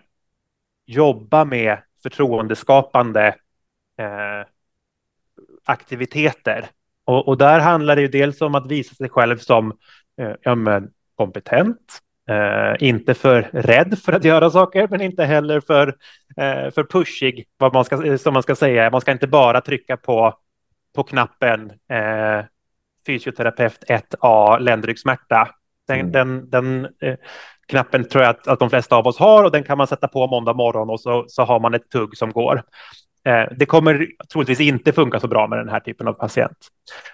jobba 0.86 1.46
med 1.46 1.78
förtroendeskapande 2.06 3.36
aktiviteter. 5.66 6.70
Och, 7.06 7.28
och, 7.28 7.38
där 7.38 7.60
handlar 7.60 7.96
det 7.96 8.02
ju 8.02 8.08
dels 8.08 8.42
om 8.42 8.56
att 8.56 8.68
visa 8.72 8.96
sig 8.96 9.10
själv 9.10 9.38
som 9.38 9.74
eh, 10.22 10.32
ja, 10.42 10.56
men, 10.56 10.90
kompetent, 11.16 12.00
eh, 12.30 12.88
inte 12.88 13.14
för 13.14 13.42
rädd 13.54 14.00
för 14.00 14.14
att 14.14 14.24
göra 14.24 14.50
saker, 14.50 14.88
men 14.92 15.02
inte 15.02 15.24
heller 15.24 15.60
för, 15.60 15.88
eh, 16.38 16.72
för 16.72 16.84
pushig, 16.84 17.46
vad 17.58 17.74
man 17.74 17.86
ska, 17.86 18.18
som 18.18 18.34
man 18.34 18.44
ska 18.44 18.56
säga. 18.56 18.90
Man 18.90 19.02
ska 19.02 19.12
inte 19.12 19.28
bara 19.28 19.62
trycka 19.62 19.98
på, 19.98 20.34
på 20.96 21.04
knappen 21.04 21.72
eh, 21.90 22.46
fysioterapeut 23.06 23.84
1A 23.88 24.60
ländryggsmärta. 24.60 25.50
Den, 25.88 26.00
mm. 26.00 26.12
den, 26.12 26.50
den 26.50 26.86
eh, 27.00 27.18
knappen 27.68 28.08
tror 28.10 28.24
jag 28.24 28.30
att, 28.30 28.48
att 28.48 28.60
de 28.60 28.70
flesta 28.70 28.96
av 28.96 29.08
oss 29.08 29.18
har 29.18 29.44
och 29.44 29.52
den 29.52 29.64
kan 29.64 29.78
man 29.78 29.88
sätta 29.88 30.08
på 30.08 30.28
måndag 30.28 30.54
morgon 30.54 30.90
och 30.90 31.00
så, 31.00 31.26
så 31.28 31.44
har 31.44 31.60
man 31.60 31.74
ett 31.74 31.90
tugg 31.90 32.18
som 32.18 32.32
går. 32.32 32.64
Eh, 33.26 33.46
det 33.58 33.66
kommer 33.66 34.08
troligtvis 34.32 34.60
inte 34.60 34.94
funka 34.94 35.20
så 35.20 35.28
bra 35.28 35.48
med 35.48 35.60
den 35.60 35.70
här 35.70 35.80
typen 35.80 36.08
av 36.08 36.14
patient. 36.14 36.58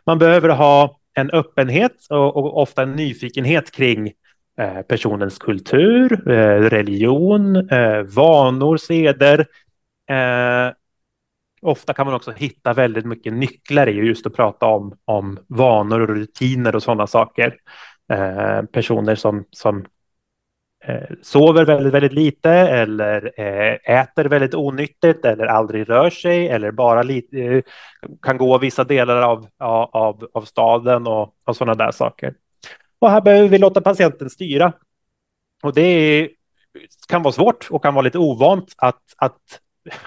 Man 0.06 0.20
behöver 0.20 0.50
ha 0.50 1.00
en 1.14 1.32
öppenhet 1.32 2.06
och, 2.10 2.38
och 2.38 2.62
ofta 2.62 2.82
en 2.82 2.92
nyfikenhet 2.92 3.72
kring 3.72 4.12
eh, 4.60 4.82
personens 4.82 5.38
kultur, 5.38 6.30
eh, 6.32 6.70
religion, 6.70 7.70
eh, 7.70 8.02
vanor, 8.02 8.78
seder. 8.78 9.46
Eh, 10.10 10.74
ofta 11.62 11.94
kan 11.94 12.06
man 12.06 12.16
också 12.16 12.32
hitta 12.32 12.74
väldigt 12.74 13.06
mycket 13.06 13.34
nycklar 13.34 13.90
i 13.90 13.92
just 13.92 14.28
att 14.28 14.36
prata 14.36 14.66
om, 14.66 14.98
om 15.06 15.40
vanor 15.48 16.02
och 16.02 16.08
rutiner 16.08 16.76
och 16.76 16.84
sådana 16.84 17.08
saker. 17.08 17.56
Eh, 18.14 18.62
personer 18.62 19.16
som, 19.16 19.46
som 19.52 19.86
Eh, 20.84 21.04
sover 21.22 21.66
väldigt, 21.66 21.94
väldigt 21.94 22.14
lite 22.14 22.50
eller 22.52 23.32
eh, 23.40 24.00
äter 24.00 24.26
väldigt 24.26 24.54
onyttigt 24.54 25.26
eller 25.26 25.46
aldrig 25.46 25.90
rör 25.90 26.10
sig 26.10 26.48
eller 26.48 26.72
bara 26.72 27.04
lite, 27.04 27.38
eh, 27.38 27.64
kan 28.22 28.38
gå 28.38 28.58
vissa 28.58 28.84
delar 28.84 29.22
av, 29.22 29.48
av, 29.58 30.28
av 30.34 30.42
staden 30.42 31.08
och, 31.08 31.36
och 31.44 31.56
sådana 31.56 31.86
där 31.86 31.92
saker. 31.92 32.34
Och 33.00 33.10
här 33.10 33.22
behöver 33.22 33.50
vi 33.50 33.58
låta 33.58 33.82
patienten 33.82 34.30
styra. 34.30 34.74
Och 35.64 35.74
det 35.74 35.82
är, 35.82 36.30
kan 37.08 37.24
vara 37.24 37.34
svårt 37.34 37.68
och 37.72 37.84
kan 37.84 37.94
vara 37.94 38.04
lite 38.04 38.18
ovant 38.18 38.74
att, 38.78 39.02
att, 39.18 39.42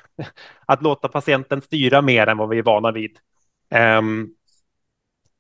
att 0.67 0.83
låta 0.83 1.09
patienten 1.09 1.63
styra 1.63 2.03
mer 2.03 2.27
än 2.27 2.39
vad 2.39 2.49
vi 2.49 2.59
är 2.59 2.63
vana 2.63 2.93
vid. 2.93 3.19
Um, 3.99 4.35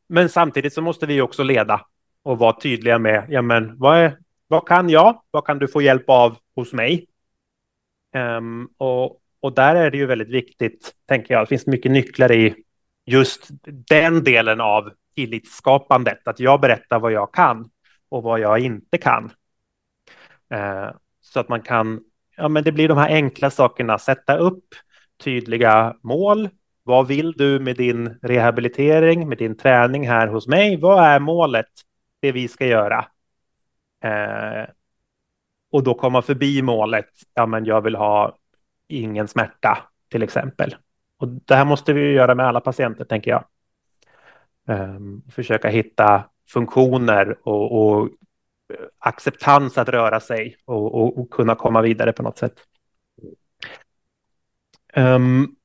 men 0.08 0.28
samtidigt 0.28 0.72
så 0.72 0.82
måste 0.82 1.06
vi 1.06 1.20
också 1.20 1.42
leda 1.42 1.86
och 2.22 2.38
vara 2.38 2.60
tydliga 2.60 2.98
med 2.98 3.26
ja, 3.28 3.42
men 3.42 3.78
vad, 3.78 3.98
är, 3.98 4.18
vad 4.54 4.68
kan 4.68 4.88
jag? 4.88 5.22
Vad 5.30 5.44
kan 5.44 5.58
du 5.58 5.68
få 5.68 5.82
hjälp 5.82 6.04
av 6.10 6.36
hos 6.56 6.72
mig? 6.72 7.06
Um, 8.14 8.68
och, 8.76 9.20
och 9.40 9.54
där 9.54 9.74
är 9.76 9.90
det 9.90 9.96
ju 9.96 10.06
väldigt 10.06 10.30
viktigt, 10.30 10.92
tänker 11.08 11.34
jag. 11.34 11.42
Det 11.42 11.46
finns 11.46 11.66
mycket 11.66 11.92
nycklar 11.92 12.32
i 12.32 12.54
just 13.06 13.48
den 13.88 14.24
delen 14.24 14.60
av 14.60 14.90
tillitsskapandet, 15.14 16.28
att 16.28 16.40
jag 16.40 16.60
berättar 16.60 16.98
vad 16.98 17.12
jag 17.12 17.34
kan 17.34 17.70
och 18.08 18.22
vad 18.22 18.40
jag 18.40 18.58
inte 18.58 18.98
kan. 18.98 19.24
Uh, 20.54 20.90
så 21.20 21.40
att 21.40 21.48
man 21.48 21.62
kan, 21.62 22.00
ja 22.36 22.48
men 22.48 22.64
det 22.64 22.72
blir 22.72 22.88
de 22.88 22.98
här 22.98 23.10
enkla 23.10 23.50
sakerna, 23.50 23.98
sätta 23.98 24.36
upp 24.36 24.64
tydliga 25.24 25.96
mål. 26.02 26.48
Vad 26.82 27.06
vill 27.06 27.32
du 27.32 27.60
med 27.60 27.76
din 27.76 28.18
rehabilitering, 28.22 29.28
med 29.28 29.38
din 29.38 29.56
träning 29.56 30.08
här 30.08 30.26
hos 30.26 30.48
mig? 30.48 30.76
Vad 30.76 31.04
är 31.04 31.18
målet? 31.18 31.66
det 32.24 32.32
vi 32.32 32.48
ska 32.48 32.66
göra. 32.66 33.06
Eh, 34.04 34.66
och 35.70 35.82
då 35.82 35.94
komma 35.94 36.22
förbi 36.22 36.62
målet, 36.62 37.10
ja 37.34 37.46
men 37.46 37.64
jag 37.64 37.80
vill 37.80 37.94
ha 37.94 38.38
ingen 38.88 39.28
smärta 39.28 39.78
till 40.10 40.22
exempel. 40.22 40.76
Och 41.18 41.28
det 41.28 41.54
här 41.54 41.64
måste 41.64 41.92
vi 41.92 42.12
göra 42.12 42.34
med 42.34 42.46
alla 42.46 42.60
patienter 42.60 43.04
tänker 43.04 43.30
jag. 43.30 43.44
Eh, 44.68 44.98
försöka 45.30 45.68
hitta 45.68 46.24
funktioner 46.48 47.48
och, 47.48 47.72
och 47.72 48.08
eh, 48.72 48.84
acceptans 48.98 49.78
att 49.78 49.88
röra 49.88 50.20
sig 50.20 50.56
och, 50.64 50.94
och, 50.94 51.18
och, 51.18 51.30
kunna 51.30 51.54
komma 51.54 51.82
vidare 51.82 52.12
på 52.12 52.22
något 52.22 52.38
sätt. 52.38 52.54
Um, 54.96 55.56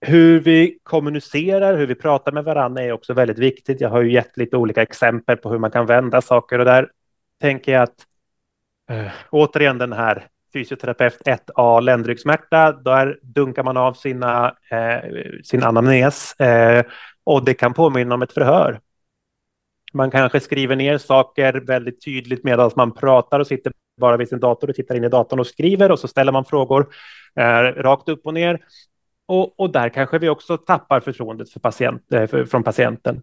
hur 0.00 0.40
vi 0.40 0.78
kommunicerar, 0.82 1.76
hur 1.76 1.86
vi 1.86 1.94
pratar 1.94 2.32
med 2.32 2.44
varandra 2.44 2.82
är 2.82 2.92
också 2.92 3.14
väldigt 3.14 3.38
viktigt. 3.38 3.80
Jag 3.80 3.88
har 3.88 4.02
ju 4.02 4.12
gett 4.12 4.36
lite 4.36 4.56
olika 4.56 4.82
exempel 4.82 5.36
på 5.36 5.50
hur 5.50 5.58
man 5.58 5.70
kan 5.70 5.86
vända 5.86 6.20
saker 6.20 6.58
och 6.58 6.64
där 6.64 6.90
tänker 7.42 7.72
jag 7.72 7.82
att 7.82 8.06
äh, 8.90 9.12
återigen 9.30 9.78
den 9.78 9.92
här 9.92 10.26
fysioterapeut 10.52 11.22
1A 11.24 11.80
ländryggsmärta, 11.80 12.72
där 12.72 13.18
dunkar 13.22 13.62
man 13.62 13.76
av 13.76 13.94
sina, 13.94 14.56
eh, 14.70 15.10
sin 15.44 15.62
anamnes 15.62 16.40
eh, 16.40 16.84
och 17.24 17.44
det 17.44 17.54
kan 17.54 17.74
påminna 17.74 18.14
om 18.14 18.22
ett 18.22 18.32
förhör. 18.32 18.80
Man 19.92 20.10
kanske 20.10 20.40
skriver 20.40 20.76
ner 20.76 20.98
saker 20.98 21.52
väldigt 21.52 22.04
tydligt 22.04 22.44
medan 22.44 22.70
man 22.76 22.94
pratar 22.94 23.40
och 23.40 23.46
sitter 23.46 23.72
bara 24.00 24.16
vid 24.16 24.28
sin 24.28 24.40
dator 24.40 24.70
och 24.70 24.76
tittar 24.76 24.94
in 24.94 25.04
i 25.04 25.08
datorn 25.08 25.40
och 25.40 25.46
skriver 25.46 25.92
och 25.92 25.98
så 25.98 26.08
ställer 26.08 26.32
man 26.32 26.44
frågor 26.44 26.86
eh, 27.36 27.62
rakt 27.82 28.08
upp 28.08 28.26
och 28.26 28.34
ner 28.34 28.58
och, 29.26 29.60
och 29.60 29.72
där 29.72 29.88
kanske 29.88 30.18
vi 30.18 30.28
också 30.28 30.56
tappar 30.56 31.00
förtroendet 31.00 31.50
för 31.50 31.60
patient, 31.60 32.12
eh, 32.12 32.26
för, 32.26 32.44
från 32.44 32.62
patienten. 32.62 33.22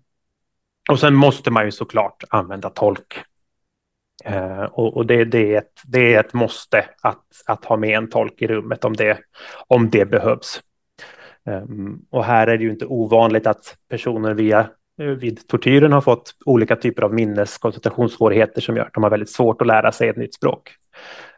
Och 0.90 1.00
sen 1.00 1.16
måste 1.16 1.52
man 1.52 1.66
ju 1.66 1.72
såklart 1.72 2.24
använda 2.30 2.70
tolk. 2.70 3.29
Eh, 4.26 4.64
och, 4.64 4.98
och 4.98 5.06
det, 5.06 5.26
det, 5.26 5.54
är 5.54 5.58
ett, 5.58 5.82
det 5.88 6.14
är 6.14 6.20
ett 6.20 6.34
måste 6.34 6.86
att, 7.02 7.26
att 7.46 7.66
ha 7.66 7.78
med 7.78 7.98
en 7.98 8.10
tolk 8.10 8.42
i 8.42 8.48
rummet 8.48 8.86
om 8.86 8.94
det, 8.94 9.20
om 9.68 9.90
det 9.90 10.06
behövs. 10.06 10.62
Um, 11.46 12.06
och 12.10 12.26
här 12.26 12.48
är 12.48 12.58
det 12.58 12.64
ju 12.64 12.70
inte 12.70 12.86
ovanligt 12.86 13.48
att 13.48 13.78
personer 13.90 14.34
via 14.34 14.60
eh, 15.02 15.06
vid 15.06 15.48
tortyren 15.48 15.92
har 15.92 16.02
fått 16.02 16.36
olika 16.46 16.76
typer 16.76 17.02
av 17.02 17.14
minnes 17.14 17.58
koncentrationssvårigheter 17.58 18.62
som 18.62 18.76
gör 18.78 18.86
att 18.86 18.94
de 18.94 19.04
har 19.04 19.10
väldigt 19.10 19.30
svårt 19.30 19.62
att 19.62 19.68
lära 19.68 19.92
sig 19.92 20.10
ett 20.10 20.18
nytt 20.18 20.36
språk. 20.36 20.72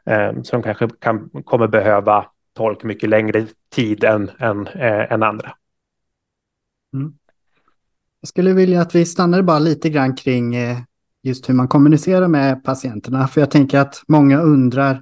Um, 0.06 0.44
så 0.44 0.56
de 0.56 0.64
kanske 0.64 0.90
kan, 1.00 1.30
kommer 1.46 1.68
behöva 1.68 2.26
tolk 2.54 2.84
mycket 2.84 3.10
längre 3.10 3.48
tid 3.76 4.04
än, 4.04 4.32
än, 4.40 4.68
äh, 4.68 5.12
än 5.12 5.24
andra. 5.24 5.52
Mm. 6.94 7.14
Jag 8.22 8.28
skulle 8.28 8.54
vilja 8.54 8.82
att 8.82 8.96
vi 8.96 9.06
stannar 9.06 9.42
bara 9.42 9.60
lite 9.60 9.90
grann 9.90 10.16
kring 10.16 10.56
eh, 10.56 10.78
just 11.24 11.50
hur 11.50 11.54
man 11.54 11.68
kommunicerar 11.68 12.28
med 12.28 12.64
patienterna. 12.64 13.28
För 13.28 13.42
jag 13.42 13.52
tänker 13.52 13.80
att 13.80 14.04
många 14.08 14.42
undrar 14.42 15.02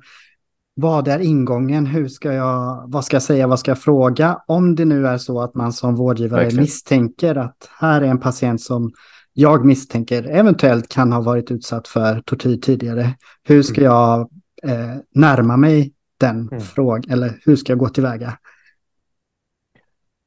vad 0.82 1.08
är 1.08 1.20
ingången? 1.20 1.86
Hur 1.86 2.08
ska 2.08 2.34
jag, 2.34 2.84
vad 2.88 3.06
ska 3.06 3.16
jag 3.16 3.24
säga, 3.24 3.48
vad 3.48 3.60
ska 3.60 3.72
jag 3.72 3.82
fråga? 3.82 4.42
Om 4.48 4.76
det 4.76 4.86
nu 4.86 5.08
är 5.08 5.18
så 5.18 5.42
att 5.42 5.56
man 5.56 5.74
som 5.74 5.96
vårdgivare 5.96 6.42
Verkligen. 6.42 6.64
misstänker 6.64 7.36
att 7.36 7.70
här 7.80 8.02
är 8.02 8.06
en 8.06 8.20
patient 8.20 8.62
som 8.62 8.92
jag 9.34 9.66
misstänker 9.66 10.24
eventuellt 10.24 10.90
kan 10.90 11.12
ha 11.12 11.22
varit 11.22 11.52
utsatt 11.52 11.88
för 11.88 12.22
tortyr 12.22 12.58
tidigare. 12.58 13.16
Hur 13.44 13.62
ska 13.62 13.82
mm. 13.82 13.92
jag 13.92 14.20
eh, 14.64 14.96
närma 15.16 15.58
mig 15.58 15.94
den 16.20 16.48
mm. 16.48 16.62
frågan? 16.62 17.12
Eller 17.12 17.40
hur 17.46 17.56
ska 17.56 17.72
jag 17.72 17.80
gå 17.80 17.90
tillväga? 17.90 18.38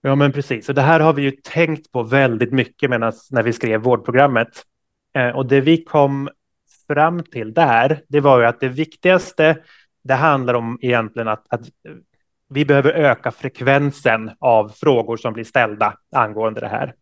Ja, 0.00 0.14
men 0.14 0.32
precis. 0.32 0.68
Och 0.68 0.74
det 0.74 0.82
här 0.82 1.00
har 1.00 1.12
vi 1.12 1.22
ju 1.22 1.30
tänkt 1.30 1.92
på 1.92 2.02
väldigt 2.02 2.52
mycket 2.52 2.90
menas, 2.90 3.30
när 3.30 3.42
vi 3.42 3.52
skrev 3.52 3.80
vårdprogrammet. 3.80 4.48
Eh, 5.14 5.28
och 5.28 5.46
det 5.46 5.60
vi 5.60 5.84
kom 5.84 6.28
fram 6.86 7.22
till 7.22 7.54
där, 7.54 8.02
det 8.08 8.20
var 8.20 8.40
ju 8.40 8.46
att 8.46 8.60
det 8.60 8.68
viktigaste, 8.68 9.56
det 10.04 10.14
handlar 10.14 10.54
om 10.54 10.78
egentligen 10.82 11.28
att, 11.28 11.44
att 11.48 11.60
vi 12.48 12.64
behöver 12.64 12.92
öka 12.92 13.30
frekvensen 13.30 14.30
av 14.38 14.68
frågor 14.68 15.16
som 15.16 15.32
blir 15.32 15.44
ställda 15.44 15.94
angående 16.12 16.60
det 16.60 16.68
här. 16.68 16.94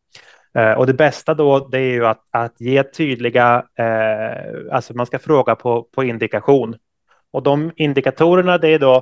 Eh, 0.54 0.72
och 0.72 0.86
det 0.86 0.94
bästa 0.94 1.34
då, 1.34 1.68
det 1.68 1.78
är 1.78 1.92
ju 1.92 2.06
att, 2.06 2.26
att 2.30 2.60
ge 2.60 2.82
tydliga, 2.82 3.64
eh, 3.78 4.74
alltså 4.74 4.94
man 4.94 5.06
ska 5.06 5.18
fråga 5.18 5.54
på, 5.54 5.82
på 5.82 6.04
indikation. 6.04 6.76
Och 7.30 7.42
de 7.42 7.72
indikatorerna 7.76 8.58
det 8.58 8.68
är 8.68 8.78
då 8.78 8.96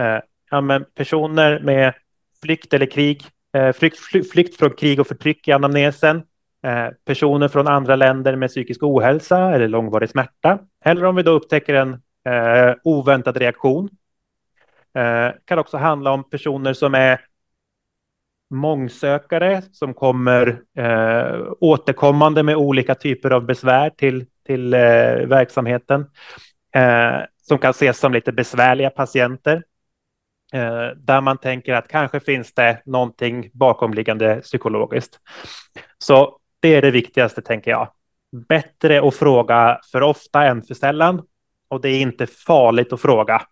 eh, 0.00 0.18
ja, 0.50 0.60
men 0.60 0.84
personer 0.94 1.60
med 1.60 1.94
flykt 2.42 2.74
eller 2.74 2.86
krig, 2.86 3.24
eh, 3.56 3.72
flykt, 3.72 3.98
flykt, 4.32 4.56
från 4.56 4.70
krig 4.70 5.00
och 5.00 5.06
förtryck 5.06 5.48
i 5.48 5.52
anamnesen, 5.52 6.22
Eh, 6.66 6.88
personer 7.04 7.48
från 7.48 7.68
andra 7.68 7.96
länder 7.96 8.36
med 8.36 8.48
psykisk 8.48 8.82
ohälsa 8.82 9.54
eller 9.54 9.68
långvarig 9.68 10.10
smärta, 10.10 10.58
eller 10.84 11.04
om 11.04 11.16
vi 11.16 11.22
då 11.22 11.30
upptäcker 11.30 11.74
en 11.74 11.92
eh, 12.24 12.74
oväntad 12.84 13.36
reaktion. 13.36 13.88
Eh, 14.94 15.30
kan 15.44 15.58
också 15.58 15.76
handla 15.76 16.10
om 16.10 16.30
personer 16.30 16.72
som 16.72 16.94
är 16.94 17.20
mångsökare 18.50 19.62
som 19.72 19.94
kommer 19.94 20.62
eh, 20.78 21.52
återkommande 21.60 22.42
med 22.42 22.56
olika 22.56 22.94
typer 22.94 23.30
av 23.30 23.46
besvär 23.46 23.90
till, 23.90 24.26
till 24.46 24.74
eh, 24.74 24.80
verksamheten. 25.26 26.06
Eh, 26.74 27.20
som 27.42 27.58
kan 27.58 27.70
ses 27.70 27.98
som 27.98 28.12
lite 28.12 28.32
besvärliga 28.32 28.90
patienter. 28.90 29.62
Eh, 30.52 30.86
där 30.96 31.20
man 31.20 31.38
tänker 31.38 31.74
att 31.74 31.88
kanske 31.88 32.20
finns 32.20 32.54
det 32.54 32.82
någonting 32.84 33.50
bakomliggande 33.52 34.40
psykologiskt. 34.40 35.18
Så 35.98 36.38
det 36.60 36.74
är 36.74 36.82
det 36.82 36.90
viktigaste, 36.90 37.42
tänker 37.42 37.70
jag. 37.70 37.88
Bättre 38.48 39.08
att 39.08 39.14
fråga 39.14 39.80
för 39.92 40.02
ofta 40.02 40.44
än 40.44 40.62
för 40.62 40.74
sällan. 40.74 41.22
Och 41.68 41.80
det 41.80 41.88
är 41.88 42.00
inte 42.00 42.26
farligt 42.26 42.92
att 42.92 43.00
fråga. 43.00 43.42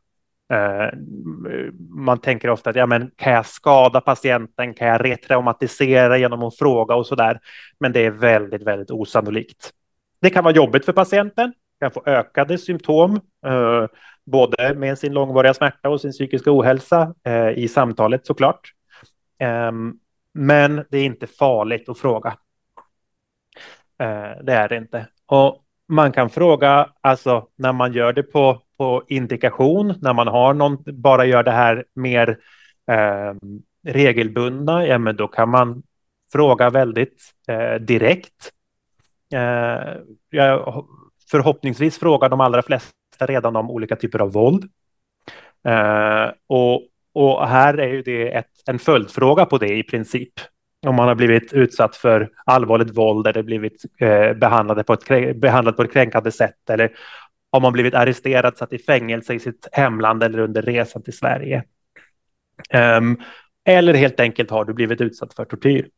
Eh, 0.53 0.99
man 1.89 2.19
tänker 2.19 2.51
ofta 2.51 2.71
att 2.71 2.77
ja, 2.77 2.87
men 2.87 3.11
kan 3.17 3.33
jag 3.33 3.47
skada 3.47 4.01
patienten? 4.01 4.75
Kan 4.75 4.89
jag 4.89 5.05
retraumatisera 5.05 6.19
genom 6.19 6.43
att 6.43 6.57
fråga 6.57 6.95
och 6.95 7.07
så 7.07 7.15
där? 7.15 7.41
Men 7.81 7.93
det 7.93 8.01
är 8.01 8.11
väldigt, 8.11 8.63
väldigt 8.63 8.91
osannolikt. 8.91 9.71
Det 10.21 10.31
kan 10.31 10.45
vara 10.45 10.55
jobbigt 10.55 10.85
för 10.85 10.93
patienten, 10.93 11.53
kan 11.81 11.91
få 11.91 12.03
ökade 12.07 12.59
symptom, 12.59 13.21
eh, 13.47 13.87
både 14.27 14.75
med 14.75 14.99
sin 14.99 15.13
långvariga 15.13 15.55
smärta 15.55 15.89
och 15.89 16.01
sin 16.01 16.13
psykiska 16.13 16.53
ohälsa 16.53 17.15
eh, 17.27 17.51
i 17.51 17.69
samtalet 17.69 18.27
såklart. 18.27 18.73
Ehm, 19.39 19.95
men 20.35 20.85
det 20.91 20.99
är 20.99 21.05
inte 21.05 21.27
farligt 21.27 21.89
att 21.89 21.99
fråga. 21.99 22.37
Eh, 23.99 24.43
det 24.43 24.53
är 24.53 24.69
det 24.69 24.77
inte. 24.77 25.07
Och 25.27 25.63
man 25.89 26.13
kan 26.13 26.31
fråga, 26.31 26.91
alltså 27.01 27.49
när 27.57 27.73
man 27.73 27.93
gör 27.93 28.13
det 28.13 28.23
på 28.23 28.63
på 28.79 29.03
indikation 29.09 29.95
när 30.03 30.13
man 30.13 30.29
har 30.29 30.55
någon, 30.55 30.79
bara 30.87 31.25
gör 31.25 31.43
det 31.43 31.51
här 31.51 31.85
mer 31.95 32.39
eh, 32.91 33.35
regelbundna, 33.87 34.87
ja 34.87 34.99
men 34.99 35.17
då 35.17 35.29
kan 35.29 35.49
man 35.49 35.83
fråga 36.33 36.71
väldigt 36.71 37.23
eh, 37.49 37.75
direkt. 37.75 38.53
Eh, 39.35 39.95
jag, 40.31 40.87
förhoppningsvis 41.31 41.99
frågar 41.99 42.29
de 42.29 42.41
allra 42.41 42.63
flesta 42.63 42.93
redan 43.21 43.57
om 43.57 43.71
olika 43.71 43.97
typer 43.97 44.19
av 44.19 44.33
våld. 44.33 44.65
Eh, 45.69 46.31
och, 46.47 46.83
och 47.13 47.49
här 47.49 47.79
är 47.79 47.89
ju 47.89 48.03
det 48.03 48.35
ett, 48.35 48.51
en 48.67 48.79
följdfråga 48.79 49.47
på 49.47 49.59
det 49.59 49.79
i 49.79 49.83
princip. 49.83 50.33
Om 50.87 50.95
man 50.95 51.09
har 51.09 51.15
blivit 51.15 51.53
utsatt 51.53 51.97
för 51.97 52.31
allvarligt 52.45 52.97
våld 52.97 53.27
eller 53.27 53.43
blivit 53.43 53.83
eh, 54.01 54.33
behandlad, 54.33 54.87
på 54.87 54.93
ett, 54.93 55.37
behandlad 55.37 55.77
på 55.77 55.83
ett 55.83 55.93
kränkande 55.93 56.33
sätt 56.33 56.71
eller 56.71 56.93
har 57.53 57.61
man 57.61 57.73
blivit 57.73 57.95
arresterad, 57.95 58.57
satt 58.57 58.73
i 58.73 58.79
fängelse 58.79 59.35
i 59.35 59.41
sitt 59.41 59.69
hemland 59.73 60.23
eller 60.23 60.39
under 60.39 60.63
resan 60.63 61.03
till 61.03 61.17
Sverige. 61.17 61.65
Um, 62.99 63.21
eller 63.65 63.95
helt 63.95 64.21
enkelt 64.21 64.51
har 64.51 64.65
du 64.65 64.75
blivit 64.75 65.01
utsatt 65.01 65.35
för 65.35 65.45
tortyr. 65.45 65.89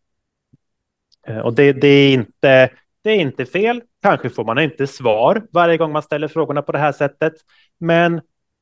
Uh, 1.29 1.39
och 1.39 1.55
det, 1.55 1.73
det, 1.73 1.89
är 1.89 2.13
inte, 2.13 2.71
det 3.03 3.11
är 3.11 3.17
inte 3.17 3.47
fel. 3.47 3.83
Kanske 4.03 4.31
får 4.31 4.45
man 4.45 4.59
inte 4.59 4.87
svar 4.87 5.47
varje 5.53 5.77
gång 5.77 5.93
man 5.93 6.03
ställer 6.03 6.29
frågorna 6.29 6.63
på 6.63 6.73
det 6.73 6.79
här 6.79 6.93
sättet. 6.93 7.35
Men 7.79 8.15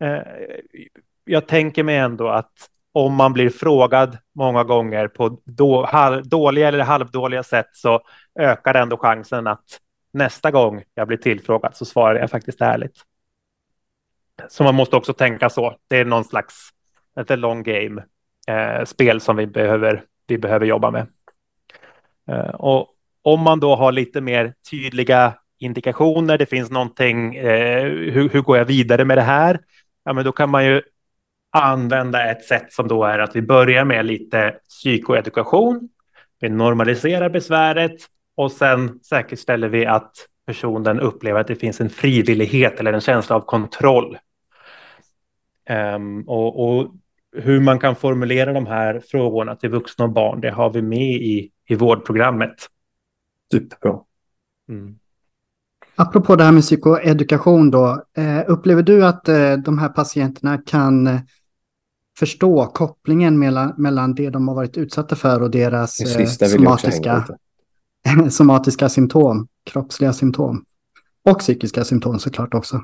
uh, 0.05 0.23
jag 1.25 1.47
tänker 1.47 1.83
mig 1.83 1.97
ändå 1.97 2.29
att 2.29 2.53
om 2.97 3.15
man 3.15 3.33
blir 3.33 3.51
frågad 3.51 4.19
många 4.35 4.65
gånger 4.65 5.09
på 5.09 5.39
då, 5.45 5.87
halv, 5.87 6.29
dåliga 6.29 6.69
eller 6.69 6.85
halvdåliga 6.85 7.43
sätt 7.43 7.67
så 7.73 8.01
ökar 8.39 8.75
ändå 8.75 8.97
chansen 8.97 9.47
att 9.47 9.81
nästa 10.13 10.51
gång 10.51 10.83
jag 10.95 11.09
blir 11.09 11.19
tillfrågad 11.19 11.77
så 11.77 11.85
svarar 11.85 12.21
jag 12.21 12.31
faktiskt 12.31 12.61
ärligt. 12.61 13.01
Så 14.49 14.65
man 14.65 14.75
måste 14.75 14.97
också 14.97 15.13
tänka 15.13 15.51
så. 15.51 15.77
Det 15.89 15.97
är 15.97 16.05
någon 16.05 16.25
slags 16.25 16.71
ett 17.21 17.39
long 17.39 17.63
game 17.63 18.03
eh, 18.49 18.85
spel 18.85 19.21
som 19.21 19.37
vi 19.37 19.47
behöver, 19.47 20.03
vi 20.27 20.39
behöver 20.39 20.67
jobba 20.67 20.91
med. 20.91 21.07
Eh, 22.31 22.55
och 22.55 22.89
om 23.23 23.41
man 23.41 23.61
då 23.61 23.77
har 23.77 23.93
lite 23.93 24.21
mer 24.21 24.55
tydliga 24.71 25.35
indikationer, 25.59 26.39
det 26.39 26.47
finns 26.47 26.71
någonting, 26.71 27.35
eh, 27.35 27.85
hur, 27.85 28.29
hur 28.29 28.41
går 28.41 28.59
jag 28.59 28.65
vidare 28.65 29.05
med 29.05 29.19
det 29.19 29.23
här? 29.23 29.61
Ja, 30.05 30.13
men 30.13 30.25
då 30.25 30.33
kan 30.33 30.51
man 30.51 30.65
ju 30.65 30.83
använda 31.63 32.31
ett 32.31 32.45
sätt 32.45 32.73
som 32.73 32.89
då 32.89 33.05
är 33.05 33.19
att 33.19 33.37
vi 33.37 33.43
börjar 33.43 33.85
med 33.85 34.07
lite 34.07 34.55
psykoedukation. 34.69 35.89
Vi 36.41 36.49
normaliserar 36.49 37.29
besväret 37.29 37.97
och 38.37 38.53
sen 38.53 39.01
säkerställer 39.03 39.69
vi 39.69 39.87
att 39.87 40.13
personen 40.47 41.01
upplever 41.01 41.41
att 41.41 41.47
det 41.47 41.57
finns 41.57 41.81
en 41.81 41.91
frivillighet 41.91 42.81
eller 42.81 42.93
en 42.93 43.01
känsla 43.01 43.37
av 43.37 43.41
kontroll. 43.41 44.19
Um, 45.71 46.23
och, 46.29 46.69
och, 46.69 46.95
hur 47.37 47.61
man 47.61 47.79
kan 47.79 47.97
formulera 47.97 48.53
de 48.53 48.67
här 48.67 49.03
frågorna 49.11 49.57
till 49.57 49.71
vuxna 49.71 50.05
och 50.05 50.13
barn, 50.13 50.41
det 50.41 50.51
har 50.51 50.71
vi 50.71 50.83
med 50.83 51.13
i, 51.13 51.51
i 51.69 51.75
vårdprogrammet. 51.75 52.55
Superbra. 53.53 54.01
Mm. 54.69 54.99
Apropå 55.95 56.37
det 56.37 56.45
här 56.45 56.53
med 56.53 56.63
psykoedukation 56.63 57.71
då, 57.71 58.05
eh, 58.17 58.43
upplever 58.47 58.83
du 58.83 59.07
att 59.07 59.29
eh, 59.29 59.53
de 59.53 59.79
här 59.79 59.89
patienterna 59.89 60.59
kan 60.59 61.07
eh, 61.07 61.21
förstå 62.19 62.67
kopplingen 62.67 63.39
mellan, 63.39 63.75
mellan 63.77 64.15
det 64.15 64.31
de 64.31 64.49
har 64.49 64.55
varit 64.55 64.77
utsatta 64.77 65.17
för 65.17 65.43
och 65.43 65.51
deras 65.51 66.01
eh, 66.01 66.27
somatiska 66.27 67.27
somatiska 68.31 68.89
symptom, 68.89 69.49
kroppsliga 69.65 70.13
symptom. 70.13 70.65
Och 71.25 71.39
psykiska 71.39 71.85
symptom 71.85 72.19
såklart 72.19 72.55
också. 72.55 72.81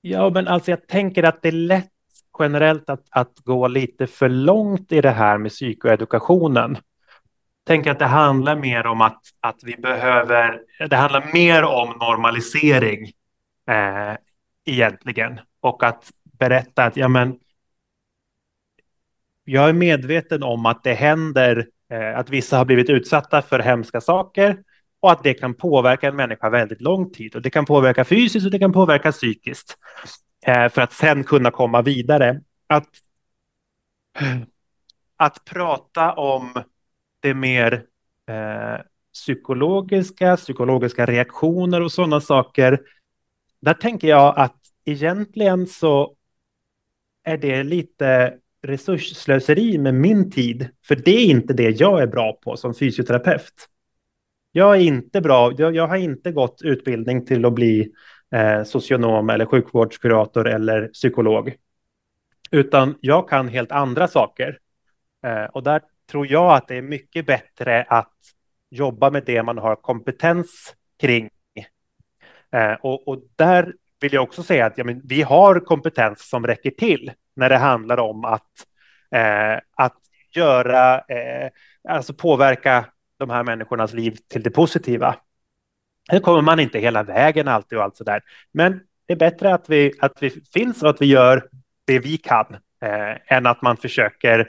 Ja, 0.00 0.30
men 0.30 0.48
alltså 0.48 0.70
jag 0.70 0.86
tänker 0.86 1.22
att 1.22 1.42
det 1.42 1.48
är 1.48 1.52
lätt 1.52 1.90
generellt 2.38 2.90
att, 2.90 3.04
att 3.10 3.32
gå 3.44 3.68
lite 3.68 4.06
för 4.06 4.28
långt 4.28 4.92
i 4.92 5.00
det 5.00 5.10
här 5.10 5.38
med 5.38 5.50
psykoedukationen. 5.50 6.78
Tänker 7.66 7.90
att 7.90 7.98
det 7.98 8.04
handlar 8.04 8.56
mer 8.56 8.86
om 8.86 9.00
att, 9.00 9.20
att 9.40 9.60
vi 9.62 9.76
behöver, 9.76 10.60
det 10.90 10.96
handlar 10.96 11.32
mer 11.32 11.62
om 11.64 11.88
normalisering 12.00 13.12
eh, 13.68 14.16
egentligen. 14.64 15.40
Och 15.60 15.84
att 15.84 16.10
berätta 16.22 16.84
att 16.84 16.96
ja, 16.96 17.08
men, 17.08 17.38
jag 19.44 19.68
är 19.68 19.72
medveten 19.72 20.42
om 20.42 20.66
att 20.66 20.84
det 20.84 20.94
händer 20.94 21.66
Eh, 21.90 22.18
att 22.18 22.30
vissa 22.30 22.58
har 22.58 22.64
blivit 22.64 22.90
utsatta 22.90 23.42
för 23.42 23.58
hemska 23.58 24.00
saker 24.00 24.62
och 25.00 25.12
att 25.12 25.22
det 25.22 25.34
kan 25.34 25.54
påverka 25.54 26.08
en 26.08 26.16
människa 26.16 26.50
väldigt 26.50 26.80
lång 26.80 27.10
tid. 27.10 27.36
Och 27.36 27.42
det 27.42 27.50
kan 27.50 27.64
påverka 27.64 28.04
fysiskt 28.04 28.46
och 28.46 28.52
det 28.52 28.58
kan 28.58 28.72
påverka 28.72 29.12
psykiskt. 29.12 29.78
Eh, 30.46 30.68
för 30.68 30.82
att 30.82 30.92
sen 30.92 31.24
kunna 31.24 31.50
komma 31.50 31.82
vidare. 31.82 32.40
Att, 32.66 32.88
att 35.16 35.44
prata 35.44 36.12
om 36.12 36.62
det 37.20 37.34
mer 37.34 37.84
eh, 38.28 38.84
psykologiska, 39.14 40.36
psykologiska 40.36 41.06
reaktioner 41.06 41.80
och 41.80 41.92
sådana 41.92 42.20
saker. 42.20 42.80
Där 43.60 43.74
tänker 43.74 44.08
jag 44.08 44.38
att 44.38 44.56
egentligen 44.90 45.66
så 45.66 46.14
är 47.24 47.36
det 47.36 47.62
lite 47.62 48.34
resursslöseri 48.62 49.78
med 49.78 49.94
min 49.94 50.30
tid, 50.30 50.68
för 50.86 50.96
det 50.96 51.10
är 51.10 51.24
inte 51.26 51.52
det 51.52 51.80
jag 51.80 52.02
är 52.02 52.06
bra 52.06 52.32
på 52.32 52.56
som 52.56 52.74
fysioterapeut. 52.74 53.68
Jag 54.52 54.76
är 54.76 54.80
inte 54.80 55.20
bra, 55.20 55.52
jag, 55.58 55.76
jag 55.76 55.88
har 55.88 55.96
inte 55.96 56.32
gått 56.32 56.62
utbildning 56.62 57.26
till 57.26 57.44
att 57.44 57.52
bli 57.52 57.92
eh, 58.32 58.64
socionom 58.64 59.30
eller 59.30 59.46
sjukvårdskurator 59.46 60.48
eller 60.48 60.88
psykolog, 60.88 61.54
utan 62.50 62.94
jag 63.00 63.28
kan 63.28 63.48
helt 63.48 63.72
andra 63.72 64.08
saker. 64.08 64.58
Eh, 65.26 65.44
och 65.44 65.62
där 65.62 65.82
tror 66.10 66.26
jag 66.26 66.54
att 66.54 66.68
det 66.68 66.76
är 66.76 66.82
mycket 66.82 67.26
bättre 67.26 67.82
att 67.82 68.16
jobba 68.70 69.10
med 69.10 69.22
det 69.26 69.42
man 69.42 69.58
har 69.58 69.76
kompetens 69.76 70.74
kring. 71.00 71.30
Eh, 72.52 72.72
och, 72.72 73.08
och 73.08 73.22
där 73.36 73.74
vill 74.00 74.12
jag 74.12 74.22
också 74.22 74.42
säga 74.42 74.66
att 74.66 74.78
ja, 74.78 74.84
men 74.84 75.00
vi 75.04 75.22
har 75.22 75.60
kompetens 75.60 76.28
som 76.28 76.46
räcker 76.46 76.70
till 76.70 77.12
när 77.36 77.48
det 77.48 77.56
handlar 77.56 77.98
om 78.00 78.24
att, 78.24 78.52
eh, 79.14 79.60
att 79.76 79.96
göra, 80.34 80.98
eh, 80.98 81.50
alltså 81.88 82.14
påverka 82.14 82.84
de 83.18 83.30
här 83.30 83.44
människornas 83.44 83.92
liv 83.92 84.16
till 84.28 84.42
det 84.42 84.50
positiva. 84.50 85.16
Nu 86.12 86.20
kommer 86.20 86.42
man 86.42 86.60
inte 86.60 86.78
hela 86.78 87.02
vägen 87.02 87.48
alltid 87.48 87.78
och 87.78 87.84
allt 87.84 87.96
så 87.96 88.04
där, 88.04 88.22
men 88.52 88.80
det 89.06 89.12
är 89.12 89.18
bättre 89.18 89.54
att 89.54 89.68
vi, 89.68 89.92
att 90.00 90.22
vi 90.22 90.30
finns 90.30 90.82
och 90.82 90.90
att 90.90 91.02
vi 91.02 91.06
gör 91.06 91.48
det 91.84 91.98
vi 91.98 92.16
kan 92.16 92.46
eh, 92.82 93.36
än 93.36 93.46
att 93.46 93.62
man 93.62 93.76
försöker 93.76 94.48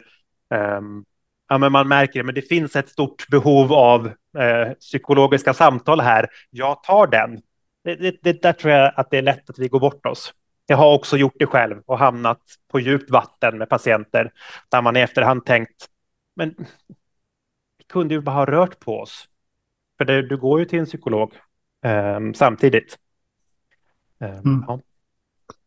ehm, 0.54 1.06
ja, 1.50 1.58
men 1.58 1.72
man 1.72 1.88
märker 1.88 2.30
att 2.30 2.36
det 2.36 2.42
finns 2.42 2.76
ett 2.76 2.90
stort 2.90 3.28
behov 3.28 3.74
av 3.74 4.08
eh, 4.38 4.74
psykologiska 4.80 5.54
samtal 5.54 6.02
här. 6.02 6.28
Jag 6.50 6.84
tar 6.84 7.08
den. 7.08 7.42
Det, 7.90 7.96
det, 7.96 8.18
det, 8.22 8.42
där 8.42 8.54
tror 8.54 8.74
jag 8.74 8.94
att 8.96 9.12
det 9.12 9.18
är 9.18 9.22
lätt 9.22 9.50
att 9.50 9.60
vi 9.60 9.68
går 9.68 9.80
bort 9.80 10.06
oss. 10.06 10.34
Jag 10.66 10.78
har 10.78 10.94
också 10.94 11.18
gjort 11.18 11.36
det 11.40 11.46
själv 11.46 11.82
och 11.86 12.00
hamnat 12.00 12.42
på 12.72 12.80
djupt 12.80 13.10
vatten 13.10 13.58
med 13.58 13.70
patienter 13.70 14.32
där 14.70 14.82
man 14.82 14.98
i 14.98 15.00
efterhand 15.00 15.46
tänkt, 15.46 15.86
men 16.36 16.56
vi 17.78 17.84
kunde 17.88 18.14
ju 18.14 18.22
bara 18.22 18.36
ha 18.36 18.46
rört 18.46 18.80
på 18.80 19.00
oss. 19.00 19.26
För 19.98 20.06
det, 20.06 20.28
du 20.28 20.38
går 20.38 20.60
ju 20.60 20.66
till 20.66 20.80
en 20.80 20.86
psykolog 20.86 21.34
eh, 21.86 22.20
samtidigt. 22.36 22.98
Eh, 24.22 24.38
mm. 24.38 24.64
ja. 24.68 24.80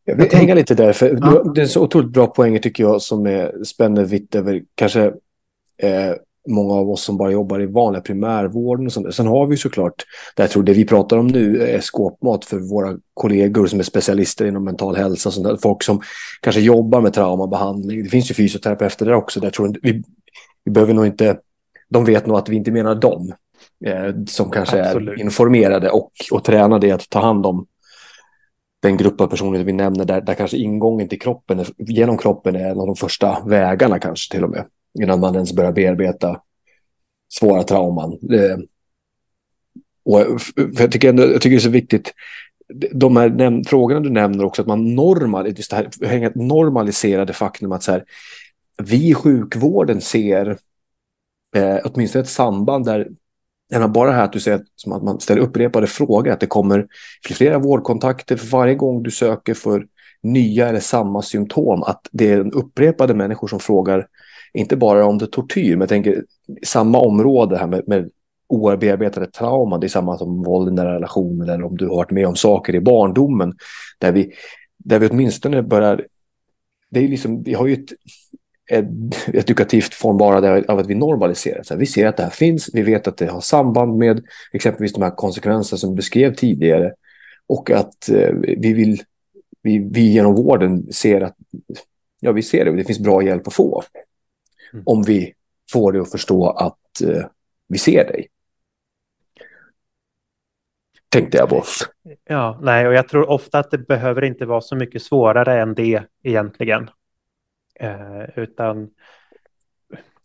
Jag 0.04 0.16
vill 0.16 0.32
hänga 0.32 0.54
lite 0.54 0.74
där, 0.74 0.92
för 0.92 1.18
ja. 1.20 1.52
det 1.54 1.62
är 1.62 1.66
så 1.66 1.82
otroligt 1.82 2.10
bra 2.10 2.26
poänger 2.26 2.58
tycker 2.58 2.84
jag 2.84 3.02
som 3.02 3.26
är 3.26 3.64
spänner 3.64 4.04
vitt 4.04 4.34
över 4.34 4.62
kanske 4.74 5.12
eh, 5.76 6.14
många 6.48 6.74
av 6.74 6.90
oss 6.90 7.02
som 7.02 7.16
bara 7.16 7.30
jobbar 7.30 7.60
i 7.60 7.66
vanliga 7.66 8.02
primärvården 8.02 8.86
och 8.86 8.92
sånt. 8.92 9.14
Sen 9.14 9.26
har 9.26 9.46
vi 9.46 9.56
såklart, 9.56 10.04
där 10.36 10.44
jag 10.44 10.50
tror 10.50 10.62
det 10.62 10.72
vi 10.72 10.84
pratar 10.84 11.16
om 11.16 11.26
nu 11.26 11.62
är 11.62 11.80
skåpmat 11.80 12.44
för 12.44 12.58
våra 12.58 12.98
kollegor 13.14 13.66
som 13.66 13.78
är 13.78 13.82
specialister 13.84 14.46
inom 14.46 14.64
mental 14.64 14.96
hälsa. 14.96 15.28
Och 15.28 15.32
sånt 15.32 15.46
där. 15.46 15.56
Folk 15.56 15.82
som 15.82 16.00
kanske 16.40 16.60
jobbar 16.60 17.00
med 17.00 17.12
traumabehandling. 17.12 18.04
Det 18.04 18.10
finns 18.10 18.30
ju 18.30 18.34
fysioterapeuter 18.34 19.06
där 19.06 19.14
också. 19.14 19.40
Där 19.40 19.46
jag 19.46 19.54
tror 19.54 19.76
vi, 19.82 20.02
vi 20.64 20.70
behöver 20.70 20.94
nog 20.94 21.06
inte, 21.06 21.38
de 21.88 22.04
vet 22.04 22.26
nog 22.26 22.36
att 22.36 22.48
vi 22.48 22.56
inte 22.56 22.70
menar 22.70 22.94
dem. 22.94 23.32
Eh, 23.84 24.24
som 24.26 24.50
kanske 24.50 24.84
Absolut. 24.84 25.18
är 25.18 25.20
informerade 25.20 25.90
och, 25.90 26.12
och 26.32 26.44
tränade 26.44 26.86
i 26.86 26.90
att 26.90 27.10
ta 27.10 27.20
hand 27.20 27.46
om 27.46 27.66
den 28.82 28.96
grupp 28.96 29.20
av 29.20 29.26
personer 29.26 29.64
vi 29.64 29.72
nämner 29.72 30.04
där, 30.04 30.20
där 30.20 30.34
kanske 30.34 30.56
ingången 30.56 31.08
till 31.08 31.20
kroppen, 31.20 31.64
genom 31.78 32.18
kroppen 32.18 32.56
är 32.56 32.70
en 32.70 32.80
av 32.80 32.86
de 32.86 32.96
första 32.96 33.38
vägarna 33.46 33.98
kanske 33.98 34.32
till 34.32 34.44
och 34.44 34.50
med. 34.50 34.64
Innan 35.00 35.20
man 35.20 35.34
ens 35.34 35.52
börjar 35.52 35.72
bearbeta 35.72 36.40
svåra 37.32 37.62
trauman. 37.62 38.18
Och 40.04 40.20
jag, 40.78 40.92
tycker 40.92 41.08
ändå, 41.08 41.22
jag 41.22 41.40
tycker 41.40 41.56
det 41.56 41.58
är 41.58 41.60
så 41.60 41.68
viktigt, 41.68 42.14
de 42.92 43.16
här 43.16 43.28
näm- 43.28 43.64
frågorna 43.64 44.00
du 44.00 44.10
nämner 44.10 44.44
också, 44.44 44.62
att 44.62 44.68
man 44.68 44.94
normal, 44.94 45.46
just 45.46 45.70
det 45.70 45.76
här, 45.76 46.32
normaliserar 46.34 47.24
det 47.24 47.32
faktum 47.32 47.72
att 47.72 47.82
så 47.82 47.92
här, 47.92 48.04
vi 48.82 49.10
i 49.10 49.14
sjukvården 49.14 50.00
ser 50.00 50.58
eh, 51.56 51.78
åtminstone 51.84 52.22
ett 52.22 52.28
samband 52.28 52.84
där 52.84 53.08
bara 53.88 54.10
det 54.10 54.16
här 54.16 54.24
att 54.24 54.32
du 54.32 54.40
säger 54.40 54.56
att, 54.56 54.66
som 54.76 54.92
att 54.92 55.02
man 55.02 55.20
ställer 55.20 55.42
upprepade 55.42 55.86
frågor, 55.86 56.32
att 56.32 56.40
det 56.40 56.46
kommer 56.46 56.86
flera 57.24 57.58
vårdkontakter 57.58 58.36
för 58.36 58.46
varje 58.46 58.74
gång 58.74 59.02
du 59.02 59.10
söker 59.10 59.54
för 59.54 59.86
nya 60.22 60.68
eller 60.68 60.80
samma 60.80 61.22
symptom, 61.22 61.82
att 61.82 62.08
det 62.12 62.30
är 62.30 62.56
upprepade 62.56 63.14
människor 63.14 63.48
som 63.48 63.60
frågar, 63.60 64.06
inte 64.54 64.76
bara 64.76 65.06
om 65.06 65.18
det 65.18 65.24
är 65.24 65.26
tortyr, 65.26 65.70
men 65.70 65.80
jag 65.80 65.88
tänker 65.88 66.24
samma 66.62 66.98
område 66.98 67.58
här 67.58 67.66
med, 67.66 67.88
med 67.88 68.10
obearbetade 68.46 69.26
trauman, 69.26 69.80
det 69.80 69.86
är 69.86 69.88
samma 69.88 70.18
som 70.18 70.42
våld 70.42 70.68
i 70.68 70.72
nära 70.72 70.94
relationer 70.94 71.54
eller 71.54 71.64
om 71.64 71.76
du 71.76 71.88
har 71.88 71.96
varit 71.96 72.10
med 72.10 72.26
om 72.26 72.36
saker 72.36 72.74
i 72.74 72.80
barndomen, 72.80 73.54
där 73.98 74.12
vi, 74.12 74.32
där 74.76 74.98
vi 74.98 75.08
åtminstone 75.08 75.62
börjar, 75.62 76.06
det 76.90 77.00
är 77.00 77.08
liksom, 77.08 77.42
vi 77.42 77.54
har 77.54 77.66
ju 77.66 77.74
ett 77.74 77.92
edukativt 79.26 79.94
formbara 79.94 80.64
av 80.68 80.78
att 80.78 80.86
vi 80.86 80.94
normaliserar. 80.94 81.62
Så 81.62 81.76
vi 81.76 81.86
ser 81.86 82.06
att 82.06 82.16
det 82.16 82.22
här 82.22 82.30
finns, 82.30 82.70
vi 82.72 82.82
vet 82.82 83.08
att 83.08 83.16
det 83.16 83.26
har 83.26 83.40
samband 83.40 83.96
med 83.98 84.24
exempelvis 84.52 84.92
de 84.92 85.02
här 85.02 85.10
konsekvenserna 85.10 85.78
som 85.78 85.90
du 85.90 85.96
beskrev 85.96 86.34
tidigare. 86.34 86.92
Och 87.46 87.70
att 87.70 88.08
eh, 88.08 88.30
vi, 88.32 88.72
vill, 88.72 89.02
vi, 89.62 89.78
vi 89.78 90.12
genom 90.12 90.34
vården 90.34 90.92
ser 90.92 91.20
att 91.20 91.36
ja, 92.20 92.32
vi 92.32 92.42
ser 92.42 92.64
det, 92.64 92.76
det 92.76 92.84
finns 92.84 92.98
bra 92.98 93.22
hjälp 93.22 93.46
att 93.46 93.54
få. 93.54 93.82
Mm. 94.72 94.82
Om 94.86 95.02
vi 95.02 95.34
får 95.72 95.92
dig 95.92 96.00
att 96.00 96.10
förstå 96.10 96.50
att 96.50 97.00
eh, 97.00 97.26
vi 97.68 97.78
ser 97.78 98.04
dig. 98.04 98.28
Tänkte 101.08 101.38
jag 101.38 101.48
på. 101.48 101.64
Ja, 102.24 102.58
nej, 102.62 102.86
och 102.86 102.94
jag 102.94 103.08
tror 103.08 103.30
ofta 103.30 103.58
att 103.58 103.70
det 103.70 103.78
behöver 103.78 104.24
inte 104.24 104.46
vara 104.46 104.60
så 104.60 104.76
mycket 104.76 105.02
svårare 105.02 105.60
än 105.60 105.74
det 105.74 106.04
egentligen. 106.22 106.90
Eh, 107.80 108.22
utan 108.36 108.90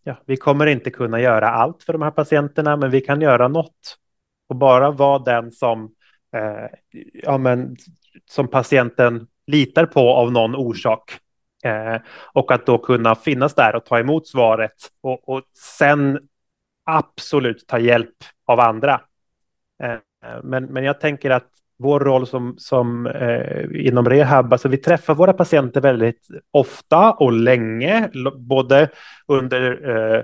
ja, 0.02 0.16
vi 0.26 0.36
kommer 0.36 0.66
inte 0.66 0.90
kunna 0.90 1.20
göra 1.20 1.48
allt 1.48 1.82
för 1.82 1.92
de 1.92 2.02
här 2.02 2.10
patienterna, 2.10 2.76
men 2.76 2.90
vi 2.90 3.00
kan 3.00 3.20
göra 3.20 3.48
något. 3.48 3.98
Och 4.48 4.56
bara 4.56 4.90
vara 4.90 5.18
den 5.18 5.52
som, 5.52 5.94
eh, 6.36 6.66
ja, 7.12 7.38
men, 7.38 7.76
som 8.30 8.48
patienten 8.48 9.26
litar 9.46 9.86
på 9.86 10.14
av 10.14 10.32
någon 10.32 10.56
orsak. 10.56 11.18
Eh, 11.64 11.96
och 12.32 12.52
att 12.52 12.66
då 12.66 12.78
kunna 12.78 13.14
finnas 13.14 13.54
där 13.54 13.76
och 13.76 13.84
ta 13.84 13.98
emot 13.98 14.28
svaret 14.28 14.76
och, 15.00 15.28
och 15.28 15.42
sen 15.78 16.18
absolut 16.84 17.66
ta 17.66 17.78
hjälp 17.78 18.16
av 18.46 18.60
andra. 18.60 19.00
Eh, 19.82 19.98
men, 20.42 20.64
men 20.64 20.84
jag 20.84 21.00
tänker 21.00 21.30
att 21.30 21.48
vår 21.78 22.00
roll 22.00 22.26
som, 22.26 22.54
som 22.58 23.06
eh, 23.06 23.86
inom 23.86 24.08
rehab, 24.08 24.52
alltså 24.52 24.68
vi 24.68 24.76
träffar 24.76 25.14
våra 25.14 25.32
patienter 25.32 25.80
väldigt 25.80 26.28
ofta 26.50 27.12
och 27.12 27.32
länge, 27.32 28.10
både 28.36 28.88
under 29.26 29.88
eh, 29.88 30.22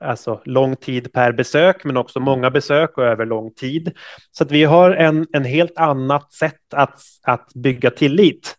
alltså 0.00 0.40
lång 0.44 0.76
tid 0.76 1.12
per 1.12 1.32
besök, 1.32 1.84
men 1.84 1.96
också 1.96 2.20
många 2.20 2.50
besök 2.50 2.98
och 2.98 3.04
över 3.04 3.26
lång 3.26 3.54
tid. 3.54 3.92
Så 4.30 4.44
att 4.44 4.50
vi 4.50 4.64
har 4.64 4.90
en, 4.90 5.26
en 5.32 5.44
helt 5.44 5.78
annat 5.78 6.32
sätt 6.32 6.74
att, 6.74 7.00
att 7.22 7.54
bygga 7.54 7.90
tillit 7.90 8.56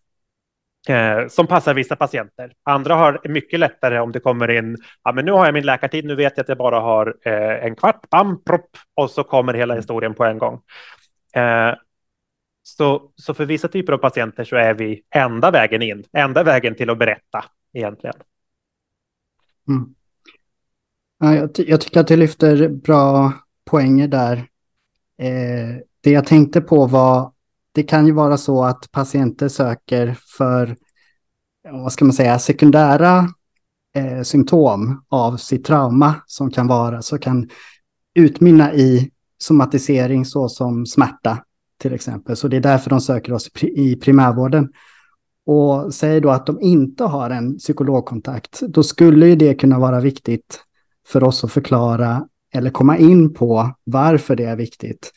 eh, 0.88 1.28
som 1.28 1.46
passar 1.46 1.74
vissa 1.74 1.96
patienter. 1.96 2.52
Andra 2.62 2.94
har 2.94 3.20
mycket 3.24 3.60
lättare 3.60 4.00
om 4.00 4.12
det 4.12 4.20
kommer 4.20 4.50
in, 4.50 4.76
ja 5.04 5.12
men 5.12 5.24
nu 5.24 5.32
har 5.32 5.44
jag 5.44 5.54
min 5.54 5.66
läkartid, 5.66 6.04
nu 6.04 6.14
vet 6.14 6.32
jag 6.36 6.42
att 6.44 6.48
jag 6.48 6.58
bara 6.58 6.80
har 6.80 7.16
eh, 7.24 7.64
en 7.64 7.76
kvart, 7.76 8.10
bam, 8.10 8.44
propp, 8.44 8.70
och 8.94 9.10
så 9.10 9.24
kommer 9.24 9.54
hela 9.54 9.74
historien 9.74 10.14
på 10.14 10.24
en 10.24 10.38
gång. 10.38 10.60
Eh, 11.34 11.74
så, 12.62 13.10
så 13.16 13.34
för 13.34 13.46
vissa 13.46 13.68
typer 13.68 13.92
av 13.92 13.98
patienter 13.98 14.44
så 14.44 14.56
är 14.56 14.74
vi 14.74 15.02
enda 15.14 15.50
vägen 15.50 15.82
in, 15.82 16.04
enda 16.12 16.42
vägen 16.42 16.74
till 16.74 16.90
att 16.90 16.98
berätta 16.98 17.44
egentligen. 17.72 18.16
Mm. 19.68 19.94
Ja, 21.18 21.34
jag, 21.34 21.50
jag, 21.56 21.80
tycker 21.80 22.00
att 22.00 22.06
du 22.06 22.16
lyfter 22.16 22.68
bra 22.68 23.32
poänger 23.64 24.08
där. 24.08 24.36
Eh, 25.18 25.76
det 26.00 26.10
jag 26.10 26.26
tänkte 26.26 26.60
på 26.60 26.86
var, 26.86 27.32
det 27.74 27.82
kan 27.82 28.06
ju 28.06 28.12
vara 28.12 28.36
så 28.36 28.64
att 28.64 28.90
patienter 28.92 29.48
söker 29.48 30.18
för, 30.36 30.76
vad 31.72 31.92
ska 31.92 32.04
man 32.04 32.12
säga, 32.12 32.38
sekundära 32.38 33.28
eh, 33.96 34.22
symptom 34.22 35.04
av 35.08 35.36
sitt 35.36 35.64
trauma 35.64 36.14
som 36.26 36.50
kan 36.50 36.66
vara, 36.66 37.02
så 37.02 37.18
kan 37.18 37.48
utmynna 38.14 38.74
i 38.74 39.10
somatisering 39.38 40.24
såsom 40.24 40.86
smärta 40.86 41.38
till 41.78 41.92
exempel. 41.92 42.36
Så 42.36 42.48
det 42.48 42.56
är 42.56 42.60
därför 42.60 42.90
de 42.90 43.00
söker 43.00 43.32
oss 43.32 43.50
i 43.62 43.96
primärvården. 43.96 44.68
Och 45.46 45.94
säger 45.94 46.20
då 46.20 46.30
att 46.30 46.46
de 46.46 46.60
inte 46.60 47.04
har 47.04 47.30
en 47.30 47.58
psykologkontakt, 47.58 48.60
då 48.60 48.82
skulle 48.82 49.26
ju 49.26 49.36
det 49.36 49.54
kunna 49.54 49.78
vara 49.78 50.00
viktigt 50.00 50.60
för 51.08 51.24
oss 51.24 51.44
att 51.44 51.52
förklara 51.52 52.28
eller 52.54 52.70
komma 52.70 52.98
in 52.98 53.34
på 53.34 53.74
varför 53.84 54.36
det 54.36 54.44
är 54.44 54.56
viktigt. 54.56 55.12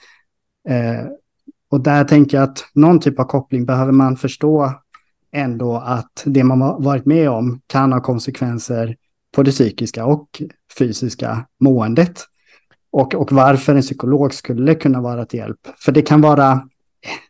Eh, 0.70 1.08
och 1.70 1.82
där 1.82 2.04
tänker 2.04 2.38
jag 2.38 2.44
att 2.44 2.66
någon 2.74 3.00
typ 3.00 3.20
av 3.20 3.24
koppling 3.24 3.66
behöver 3.66 3.92
man 3.92 4.18
förstå 4.18 4.74
ändå 5.32 5.78
att 5.78 6.24
det 6.26 6.44
man 6.44 6.60
varit 6.60 7.06
med 7.06 7.30
om 7.30 7.62
kan 7.68 7.94
ha 7.94 8.02
konsekvenser 8.02 8.96
på 9.36 9.44
det 9.44 9.52
psykiska 9.52 10.06
och 10.06 10.42
fysiska 10.78 11.46
måendet. 11.60 12.22
Och, 12.92 13.16
och 13.16 13.32
varför 13.32 13.76
en 13.76 13.82
psykolog 13.82 14.34
skulle 14.34 14.76
kunna 14.76 15.02
vara 15.02 15.26
till 15.26 15.40
hjälp. 15.40 15.60
För 15.80 15.92
det 15.92 16.02
kan 16.02 16.22
vara, 16.22 16.52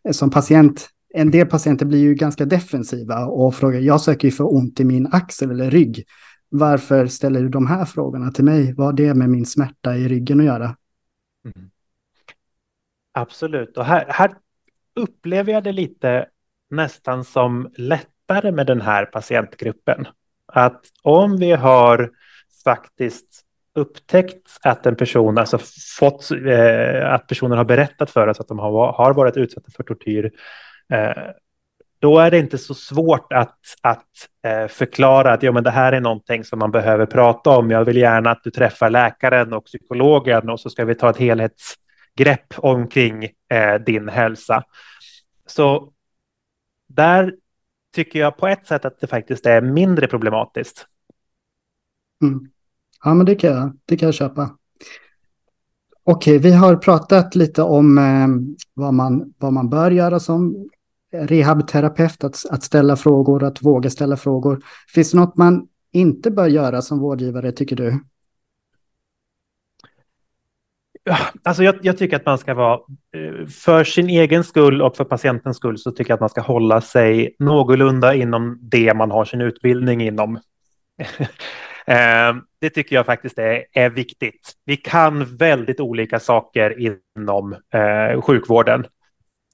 eh, 0.03 0.11
som 0.11 0.29
patient, 0.29 0.89
en 1.13 1.31
del 1.31 1.47
patienter 1.47 1.85
blir 1.85 1.99
ju 1.99 2.13
ganska 2.13 2.45
defensiva 2.45 3.25
och 3.25 3.55
frågar, 3.55 3.79
jag 3.79 4.01
söker 4.01 4.27
ju 4.27 4.31
för 4.31 4.55
ont 4.55 4.79
i 4.79 4.83
min 4.83 5.07
axel 5.11 5.51
eller 5.51 5.71
rygg. 5.71 6.03
Varför 6.49 7.07
ställer 7.07 7.41
du 7.41 7.49
de 7.49 7.67
här 7.67 7.85
frågorna 7.85 8.31
till 8.31 8.43
mig? 8.43 8.73
Vad 8.73 8.85
har 8.85 8.93
det 8.93 9.13
med 9.13 9.29
min 9.29 9.45
smärta 9.45 9.97
i 9.97 10.07
ryggen 10.07 10.39
att 10.39 10.45
göra? 10.45 10.75
Mm. 11.45 11.69
Absolut, 13.17 13.77
och 13.77 13.85
här, 13.85 14.05
här 14.09 14.31
upplever 14.95 15.53
jag 15.53 15.63
det 15.63 15.71
lite 15.71 16.25
nästan 16.69 17.23
som 17.23 17.71
lättare 17.77 18.51
med 18.51 18.67
den 18.67 18.81
här 18.81 19.05
patientgruppen. 19.05 20.07
Att 20.45 20.81
om 21.03 21.37
vi 21.37 21.51
har 21.51 22.11
faktiskt 22.63 23.43
upptäckt 23.75 24.57
att 24.61 24.85
en 24.85 24.95
person, 24.95 25.37
alltså 25.37 25.59
fått, 25.99 26.31
eh, 26.31 27.13
att 27.13 27.27
personen 27.27 27.57
har 27.57 27.65
berättat 27.65 28.09
för 28.09 28.27
oss 28.27 28.39
att 28.39 28.47
de 28.47 28.59
har, 28.59 28.91
har 28.91 29.13
varit 29.13 29.37
utsatta 29.37 29.71
för 29.75 29.83
tortyr, 29.83 30.31
eh, 30.93 31.23
då 31.99 32.19
är 32.19 32.31
det 32.31 32.37
inte 32.39 32.57
så 32.57 32.73
svårt 32.73 33.33
att, 33.33 33.59
att 33.81 34.07
eh, 34.45 34.67
förklara 34.67 35.33
att 35.33 35.43
ja, 35.43 35.51
men 35.51 35.63
det 35.63 35.71
här 35.71 35.91
är 35.91 36.01
någonting 36.01 36.43
som 36.43 36.59
man 36.59 36.71
behöver 36.71 37.05
prata 37.05 37.49
om. 37.49 37.71
Jag 37.71 37.85
vill 37.85 37.97
gärna 37.97 38.31
att 38.31 38.43
du 38.43 38.51
träffar 38.51 38.89
läkaren 38.89 39.53
och 39.53 39.65
psykologen 39.65 40.49
och 40.49 40.59
så 40.59 40.69
ska 40.69 40.85
vi 40.85 40.95
ta 40.95 41.09
ett 41.09 41.17
helhets 41.17 41.75
grepp 42.17 42.53
omkring 42.57 43.23
eh, 43.49 43.75
din 43.85 44.09
hälsa. 44.09 44.63
Så 45.45 45.93
där 46.87 47.35
tycker 47.95 48.19
jag 48.19 48.37
på 48.37 48.47
ett 48.47 48.67
sätt 48.67 48.85
att 48.85 48.99
det 48.99 49.07
faktiskt 49.07 49.45
är 49.45 49.61
mindre 49.61 50.07
problematiskt. 50.07 50.85
Mm. 52.21 52.49
Ja, 53.03 53.13
men 53.13 53.25
det 53.25 53.35
kan 53.35 53.51
jag, 53.53 53.77
det 53.85 53.97
kan 53.97 54.07
jag 54.07 54.15
köpa. 54.15 54.57
Okej, 56.03 56.37
vi 56.37 56.51
har 56.51 56.75
pratat 56.75 57.35
lite 57.35 57.61
om 57.61 57.97
eh, 57.97 58.27
vad, 58.73 58.93
man, 58.93 59.33
vad 59.37 59.53
man 59.53 59.69
bör 59.69 59.91
göra 59.91 60.19
som 60.19 60.69
rehabterapeut, 61.11 62.23
att, 62.23 62.45
att 62.49 62.63
ställa 62.63 62.95
frågor, 62.95 63.43
att 63.43 63.61
våga 63.61 63.89
ställa 63.89 64.17
frågor. 64.17 64.63
Finns 64.93 65.11
det 65.11 65.17
något 65.17 65.37
man 65.37 65.67
inte 65.91 66.31
bör 66.31 66.47
göra 66.47 66.81
som 66.81 66.99
vårdgivare, 66.99 67.51
tycker 67.51 67.75
du? 67.75 67.99
Alltså 71.43 71.63
jag, 71.63 71.75
jag, 71.81 71.97
tycker 71.97 72.15
att 72.15 72.25
man 72.25 72.37
ska 72.37 72.53
vara, 72.53 72.79
eh, 73.15 73.47
för 73.47 73.83
sin 73.83 74.09
egen 74.09 74.43
skull 74.43 74.81
och 74.81 74.97
för 74.97 75.03
patientens 75.03 75.57
skull, 75.57 75.77
så 75.77 75.91
tycker 75.91 76.11
jag 76.11 76.15
att 76.15 76.21
man 76.21 76.29
ska 76.29 76.41
hålla 76.41 76.81
sig 76.81 77.35
någorlunda 77.39 78.15
inom 78.15 78.57
det 78.61 78.93
man 78.93 79.11
har 79.11 79.25
sin 79.25 79.41
utbildning 79.41 80.01
inom. 80.01 80.39
Eh, 81.89 82.35
det 82.61 82.69
tycker 82.69 82.95
jag 82.95 83.05
faktiskt 83.05 83.39
är, 83.39 83.65
är 83.73 83.89
viktigt. 83.89 84.53
Vi 84.65 84.77
kan 84.77 85.37
väldigt 85.37 85.79
olika 85.79 86.19
saker 86.19 86.95
inom 87.17 87.53
eh, 87.53 88.21
sjukvården. 88.21 88.85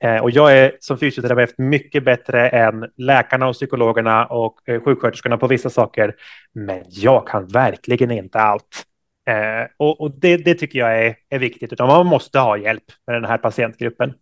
Eh, 0.04 0.18
och 0.18 0.32
jag 0.32 0.58
är 0.58 0.78
som 0.80 0.98
fysioterapeut 0.98 1.58
mycket 1.58 2.06
bättre 2.06 2.50
än 2.50 2.86
läkarna 2.98 3.48
och 3.48 3.54
psykologerna 3.54 4.26
och 4.26 4.70
eh, 4.70 4.82
sjuksköterskorna 4.82 5.38
på 5.38 5.48
vissa 5.48 5.70
saker. 5.70 6.16
Men 6.54 6.84
jag 6.88 7.28
kan 7.28 7.48
verkligen 7.48 8.12
inte 8.12 8.40
allt. 8.40 8.86
Eh, 9.26 9.68
och, 9.78 10.02
och 10.02 10.12
det, 10.12 10.38
det, 10.38 10.56
tycker 10.56 10.80
jag 10.80 11.06
är, 11.06 11.16
är 11.30 11.40
viktigt, 11.40 11.74
utan 11.74 11.88
man 11.88 12.06
måste 12.06 12.40
ha 12.40 12.58
hjälp 12.58 12.84
med 13.08 13.16
den 13.16 13.26
här 13.26 13.38
patientgruppen. 13.38 14.14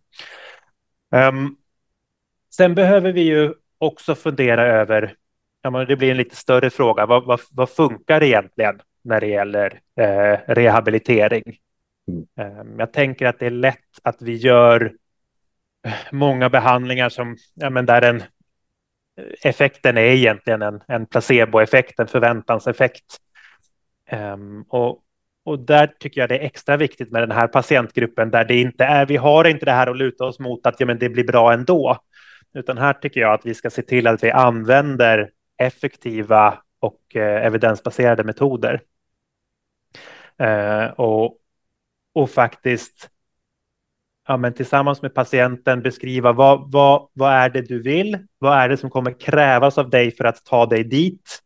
Um, 1.14 1.56
Sen 2.54 2.74
behöver 2.74 3.12
vi 3.12 3.22
ju 3.22 3.54
också 3.78 4.14
fundera 4.14 4.66
över, 4.66 5.14
ja, 5.62 5.70
men 5.70 5.86
det 5.86 5.96
blir 5.96 6.10
en 6.10 6.16
lite 6.16 6.36
större 6.36 6.70
fråga, 6.70 7.06
vad, 7.06 7.24
vad, 7.24 7.40
vad 7.50 7.70
funkar 7.70 8.22
egentligen 8.22 8.80
när 9.04 9.20
det 9.20 9.26
gäller 9.26 9.80
eh, 10.00 10.38
rehabilitering? 10.46 11.42
Mm. 12.08 12.26
Eh, 12.38 12.64
jag 12.78 12.92
tänker 12.92 13.26
att 13.26 13.38
det 13.38 13.46
är 13.46 13.50
lätt 13.50 13.78
att 14.02 14.22
vi 14.22 14.34
gör 14.34 14.92
många 16.10 16.50
behandlingar 16.50 17.08
som, 17.08 17.36
ja, 17.54 17.70
men 17.70 17.86
där 17.86 18.02
en, 18.02 18.22
effekten 19.42 19.96
är 19.96 20.02
egentligen 20.02 20.62
en, 20.62 20.82
en 20.88 21.06
placeboeffekt, 21.06 22.00
en 22.00 22.06
förväntanseffekt. 22.06 23.16
Um, 24.12 24.64
och, 24.68 25.02
och 25.44 25.58
där 25.58 25.86
tycker 25.86 26.20
jag 26.20 26.28
det 26.28 26.38
är 26.38 26.44
extra 26.44 26.76
viktigt 26.76 27.10
med 27.10 27.22
den 27.22 27.30
här 27.30 27.46
patientgruppen 27.46 28.30
där 28.30 28.44
det 28.44 28.60
inte 28.60 28.84
är, 28.84 29.06
vi 29.06 29.16
har 29.16 29.44
inte 29.44 29.64
det 29.64 29.72
här 29.72 29.86
att 29.86 29.96
luta 29.96 30.24
oss 30.24 30.38
mot 30.38 30.66
att 30.66 30.80
ja, 30.80 30.86
men 30.86 30.98
det 30.98 31.08
blir 31.08 31.24
bra 31.24 31.52
ändå. 31.52 31.98
Utan 32.54 32.78
här 32.78 32.92
tycker 32.92 33.20
jag 33.20 33.34
att 33.34 33.46
vi 33.46 33.54
ska 33.54 33.70
se 33.70 33.82
till 33.82 34.06
att 34.06 34.24
vi 34.24 34.30
använder 34.30 35.30
effektiva 35.58 36.58
och 36.80 37.16
eh, 37.16 37.46
evidensbaserade 37.46 38.24
metoder. 38.24 38.82
Eh, 40.38 40.84
och, 40.84 41.38
och 42.14 42.30
faktiskt 42.30 43.10
ja, 44.28 44.36
men 44.36 44.54
tillsammans 44.54 45.02
med 45.02 45.14
patienten 45.14 45.82
beskriva 45.82 46.32
vad, 46.32 46.72
vad, 46.72 47.08
vad 47.12 47.32
är 47.32 47.50
det 47.50 47.62
du 47.62 47.82
vill? 47.82 48.26
Vad 48.38 48.58
är 48.58 48.68
det 48.68 48.76
som 48.76 48.90
kommer 48.90 49.20
krävas 49.20 49.78
av 49.78 49.90
dig 49.90 50.10
för 50.10 50.24
att 50.24 50.44
ta 50.44 50.66
dig 50.66 50.84
dit? 50.84 51.42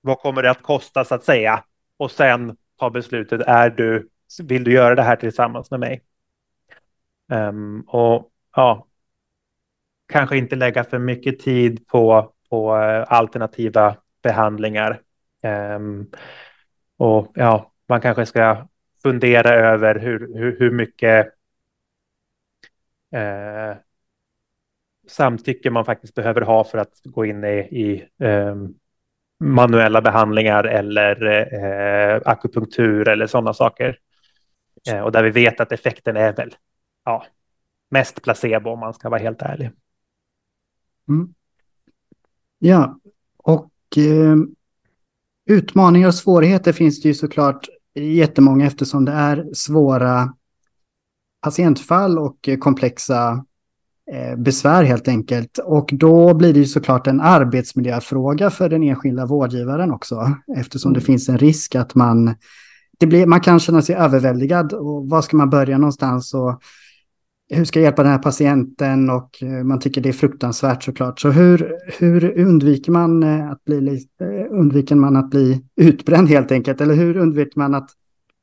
Vad 0.00 0.18
kommer 0.18 0.42
det 0.42 0.50
att 0.50 0.62
kosta 0.62 1.04
så 1.04 1.14
att 1.14 1.24
säga? 1.24 1.64
Och 1.96 2.10
sen 2.10 2.56
ta 2.78 2.90
beslutet, 2.90 3.40
är 3.40 3.70
du, 3.70 4.08
vill 4.42 4.64
du 4.64 4.72
göra 4.72 4.94
det 4.94 5.02
här 5.02 5.16
tillsammans 5.16 5.70
med 5.70 5.80
mig? 5.80 6.02
Um, 7.28 7.80
och 7.80 8.30
ja, 8.56 8.86
kanske 10.08 10.36
inte 10.36 10.56
lägga 10.56 10.84
för 10.84 10.98
mycket 10.98 11.38
tid 11.38 11.86
på, 11.86 12.32
på 12.50 12.76
eh, 12.76 13.04
alternativa 13.08 13.96
behandlingar. 14.22 15.02
Um, 15.76 16.10
och 16.96 17.32
ja, 17.34 17.72
man 17.88 18.00
kanske 18.00 18.26
ska 18.26 18.68
fundera 19.02 19.50
över 19.50 19.94
hur, 19.94 20.34
hur, 20.38 20.58
hur 20.58 20.70
mycket 20.70 21.26
eh, 23.12 23.76
samtycke 25.08 25.70
man 25.70 25.84
faktiskt 25.84 26.14
behöver 26.14 26.40
ha 26.40 26.64
för 26.64 26.78
att 26.78 27.00
gå 27.04 27.24
in 27.24 27.44
i, 27.44 27.58
i 27.58 28.08
eh, 28.24 28.54
manuella 29.40 30.02
behandlingar 30.02 30.64
eller 30.64 31.22
eh, 31.54 32.20
akupunktur 32.24 33.08
eller 33.08 33.26
sådana 33.26 33.54
saker. 33.54 33.98
Eh, 34.88 35.00
och 35.00 35.12
där 35.12 35.22
vi 35.22 35.30
vet 35.30 35.60
att 35.60 35.72
effekten 35.72 36.16
är 36.16 36.32
väl 36.32 36.54
ja, 37.04 37.26
mest 37.90 38.22
placebo 38.22 38.70
om 38.70 38.78
man 38.78 38.94
ska 38.94 39.08
vara 39.08 39.20
helt 39.20 39.42
ärlig. 39.42 39.70
Mm. 41.08 41.34
Ja, 42.58 43.00
och 43.36 43.72
eh, 43.96 44.36
utmaningar 45.46 46.08
och 46.08 46.14
svårigheter 46.14 46.72
finns 46.72 47.02
det 47.02 47.08
ju 47.08 47.14
såklart 47.14 47.68
jättemånga 47.94 48.66
eftersom 48.66 49.04
det 49.04 49.12
är 49.12 49.48
svåra 49.54 50.34
patientfall 51.40 52.18
och 52.18 52.48
komplexa 52.58 53.44
besvär 54.36 54.84
helt 54.84 55.08
enkelt. 55.08 55.58
Och 55.58 55.90
då 55.92 56.34
blir 56.34 56.52
det 56.52 56.58
ju 56.58 56.66
såklart 56.66 57.06
en 57.06 57.20
arbetsmiljöfråga 57.20 58.50
för 58.50 58.68
den 58.68 58.82
enskilda 58.82 59.26
vårdgivaren 59.26 59.90
också, 59.90 60.34
eftersom 60.56 60.92
det 60.92 60.98
mm. 60.98 61.06
finns 61.06 61.28
en 61.28 61.38
risk 61.38 61.74
att 61.74 61.94
man, 61.94 62.34
det 62.98 63.06
blir, 63.06 63.26
man 63.26 63.40
kan 63.40 63.60
känna 63.60 63.82
sig 63.82 63.94
överväldigad 63.94 64.72
och 64.72 65.08
var 65.08 65.22
ska 65.22 65.36
man 65.36 65.50
börja 65.50 65.78
någonstans 65.78 66.34
och 66.34 66.62
hur 67.50 67.64
ska 67.64 67.78
jag 67.78 67.84
hjälpa 67.84 68.02
den 68.02 68.12
här 68.12 68.18
patienten 68.18 69.10
och 69.10 69.42
eh, 69.42 69.64
man 69.64 69.80
tycker 69.80 70.00
det 70.00 70.08
är 70.08 70.12
fruktansvärt 70.12 70.82
såklart. 70.82 71.20
Så 71.20 71.30
hur, 71.30 71.76
hur 71.98 72.38
undviker 72.38 72.92
man 72.92 73.22
eh, 73.22 73.50
att 73.50 73.64
bli, 73.64 74.06
undviker 74.50 74.94
man 74.94 75.16
att 75.16 75.30
bli 75.30 75.64
utbränd 75.76 76.28
helt 76.28 76.52
enkelt? 76.52 76.80
Eller 76.80 76.94
hur 76.94 77.16
undviker 77.16 77.58
man 77.58 77.74
att 77.74 77.90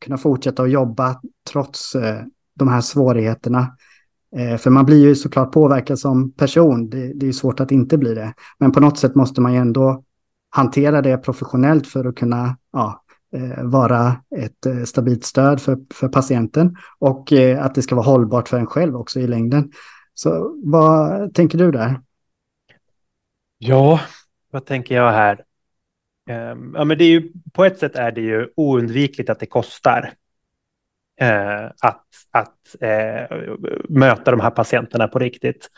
kunna 0.05 0.18
fortsätta 0.18 0.63
att 0.63 0.72
jobba 0.72 1.22
trots 1.51 1.95
de 2.55 2.68
här 2.68 2.82
svårigheterna. 2.82 3.68
Eh, 4.36 4.57
för 4.57 4.69
man 4.69 4.86
blir 4.86 5.05
ju 5.05 5.15
såklart 5.15 5.51
påverkad 5.51 5.99
som 5.99 6.32
person. 6.32 6.89
Det, 6.89 7.13
det 7.13 7.28
är 7.28 7.32
svårt 7.32 7.59
att 7.59 7.71
inte 7.71 7.97
bli 7.97 8.13
det. 8.13 8.34
Men 8.59 8.71
på 8.71 8.80
något 8.80 8.99
sätt 8.99 9.15
måste 9.15 9.41
man 9.41 9.53
ju 9.53 9.59
ändå 9.59 10.03
hantera 10.49 11.01
det 11.01 11.17
professionellt 11.17 11.88
för 11.88 12.05
att 12.05 12.15
kunna 12.15 12.57
ja, 12.73 13.03
eh, 13.34 13.63
vara 13.63 14.15
ett 14.38 14.65
eh, 14.65 14.84
stabilt 14.84 15.25
stöd 15.25 15.61
för, 15.61 15.78
för 15.93 16.07
patienten 16.07 16.75
och 16.99 17.32
att 17.59 17.75
det 17.75 17.82
ska 17.82 17.95
vara 17.95 18.05
hållbart 18.05 18.49
för 18.49 18.57
en 18.57 18.67
själv 18.67 18.95
också 18.95 19.19
i 19.19 19.28
längden. 19.28 19.71
Så 20.13 20.55
vad 20.63 21.34
tänker 21.34 21.57
du 21.57 21.71
där? 21.71 22.01
Ja, 23.57 23.99
vad 24.51 24.65
tänker 24.65 24.95
jag 24.95 25.11
här? 25.11 25.43
Ehm, 26.30 26.73
ja, 26.75 26.84
men 26.84 26.97
det 26.97 27.03
är 27.03 27.09
ju, 27.09 27.32
på 27.53 27.65
ett 27.65 27.80
sätt 27.80 27.95
är 27.95 28.11
det 28.11 28.21
ju 28.21 28.49
oundvikligt 28.55 29.30
att 29.30 29.39
det 29.39 29.45
kostar 29.45 30.13
Eh, 31.22 31.65
att, 31.65 32.05
att 32.32 32.76
eh, 32.82 33.38
möta 33.89 34.32
de 34.32 34.39
här 34.39 34.49
patienterna 34.49 35.07
på 35.07 35.20
riktigt. 35.20 35.70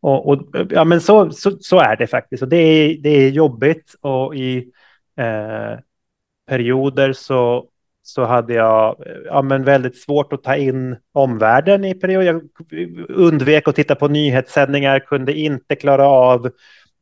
Och, 0.00 0.28
och, 0.28 0.42
ja, 0.70 0.84
men 0.84 1.00
så, 1.00 1.30
så, 1.30 1.50
så, 1.60 1.78
är 1.78 1.96
det 1.96 2.06
faktiskt. 2.06 2.42
Och 2.42 2.48
det, 2.48 2.56
är, 2.56 2.98
det 3.02 3.08
är 3.08 3.30
jobbigt 3.30 3.94
och 4.00 4.36
i 4.36 4.72
eh, 5.18 5.78
perioder 6.48 7.12
så, 7.12 7.68
så 8.02 8.24
hade 8.24 8.54
jag 8.54 9.04
ja, 9.26 9.42
men 9.42 9.64
väldigt 9.64 10.02
svårt 10.02 10.32
att 10.32 10.42
ta 10.42 10.56
in 10.56 10.96
omvärlden 11.12 11.84
i 11.84 11.94
perioder. 11.94 12.26
Jag 12.26 12.42
undvek 13.08 13.68
att 13.68 13.76
titta 13.76 13.94
på 13.94 14.08
nyhetssändningar, 14.08 14.98
kunde 14.98 15.32
inte 15.32 15.76
klara 15.76 16.06
av 16.06 16.50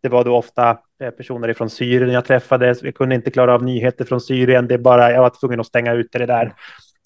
det 0.03 0.09
var 0.09 0.25
då 0.25 0.37
ofta 0.37 0.79
eh, 1.03 1.11
personer 1.11 1.53
från 1.53 1.71
Syrien 1.71 2.13
jag 2.13 2.25
träffade. 2.25 2.75
Vi 2.83 2.93
kunde 2.93 3.15
inte 3.15 3.31
klara 3.31 3.55
av 3.55 3.65
nyheter 3.65 4.05
från 4.05 4.21
Syrien. 4.21 4.69
Det 4.69 4.75
är 4.75 4.79
bara, 4.79 5.13
jag 5.13 5.21
var 5.21 5.33
tvungen 5.41 5.61
att 5.61 5.67
stänga 5.67 5.93
ute 5.93 6.19
det 6.19 6.27
där. 6.27 6.53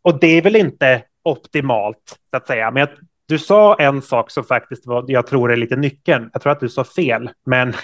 Och 0.05 0.21
det 0.21 0.27
är 0.27 0.43
väl 0.43 0.57
inte 0.57 1.03
optimalt, 1.23 2.19
så 2.31 2.37
att 2.37 2.47
säga. 2.47 2.71
Men 2.71 2.81
jag, 2.81 2.89
du 3.27 3.39
sa 3.39 3.75
en 3.75 4.03
sak 4.03 4.31
som 4.31 4.45
faktiskt 4.45 4.87
var, 4.87 5.05
jag 5.09 5.27
tror 5.27 5.53
är 5.53 5.57
lite 5.57 5.77
nyckeln. 5.77 6.31
Jag 6.33 6.43
tror 6.43 6.53
att 6.53 6.61
du 6.61 6.69
sa 6.69 6.85
fel, 6.85 7.31
men 7.47 7.75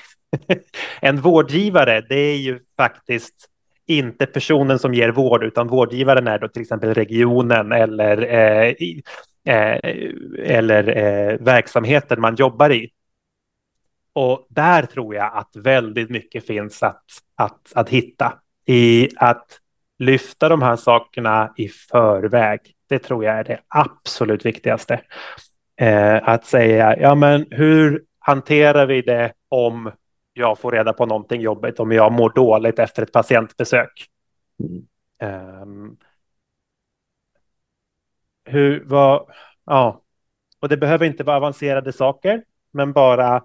en 1.00 1.20
vårdgivare, 1.20 2.00
det 2.08 2.18
är 2.18 2.36
ju 2.36 2.60
faktiskt 2.76 3.34
inte 3.86 4.26
personen 4.26 4.78
som 4.78 4.94
ger 4.94 5.08
vård, 5.08 5.44
utan 5.44 5.68
vårdgivaren 5.68 6.26
är 6.26 6.38
då 6.38 6.48
till 6.48 6.62
exempel 6.62 6.94
regionen 6.94 7.72
eller, 7.72 8.22
eh, 8.22 8.74
eh, 9.54 9.78
eller 10.38 10.96
eh, 10.96 11.38
verksamheten 11.40 12.20
man 12.20 12.34
jobbar 12.34 12.70
i. 12.72 12.90
Och 14.12 14.46
där 14.50 14.82
tror 14.82 15.14
jag 15.14 15.30
att 15.34 15.56
väldigt 15.56 16.10
mycket 16.10 16.46
finns 16.46 16.82
att, 16.82 17.04
att, 17.34 17.72
att 17.74 17.88
hitta 17.88 18.32
i 18.66 19.08
att 19.16 19.46
lyfta 20.00 20.48
de 20.48 20.62
här 20.62 20.76
sakerna 20.76 21.52
i 21.56 21.68
förväg. 21.68 22.60
Det 22.88 22.98
tror 22.98 23.24
jag 23.24 23.38
är 23.38 23.44
det 23.44 23.60
absolut 23.68 24.46
viktigaste. 24.46 25.00
Eh, 25.76 26.28
att 26.28 26.44
säga, 26.44 26.96
ja 26.98 27.14
men 27.14 27.46
hur 27.50 28.04
hanterar 28.18 28.86
vi 28.86 29.02
det 29.02 29.32
om 29.48 29.92
jag 30.32 30.58
får 30.58 30.72
reda 30.72 30.92
på 30.92 31.06
någonting 31.06 31.40
jobbigt, 31.40 31.80
om 31.80 31.92
jag 31.92 32.12
mår 32.12 32.30
dåligt 32.30 32.78
efter 32.78 33.02
ett 33.02 33.12
patientbesök? 33.12 34.06
Mm. 34.58 35.62
Um, 35.62 35.96
hur, 38.44 38.84
vad, 38.84 39.30
ja, 39.64 40.02
och 40.60 40.68
det 40.68 40.76
behöver 40.76 41.06
inte 41.06 41.24
vara 41.24 41.36
avancerade 41.36 41.92
saker, 41.92 42.44
men 42.72 42.92
bara 42.92 43.42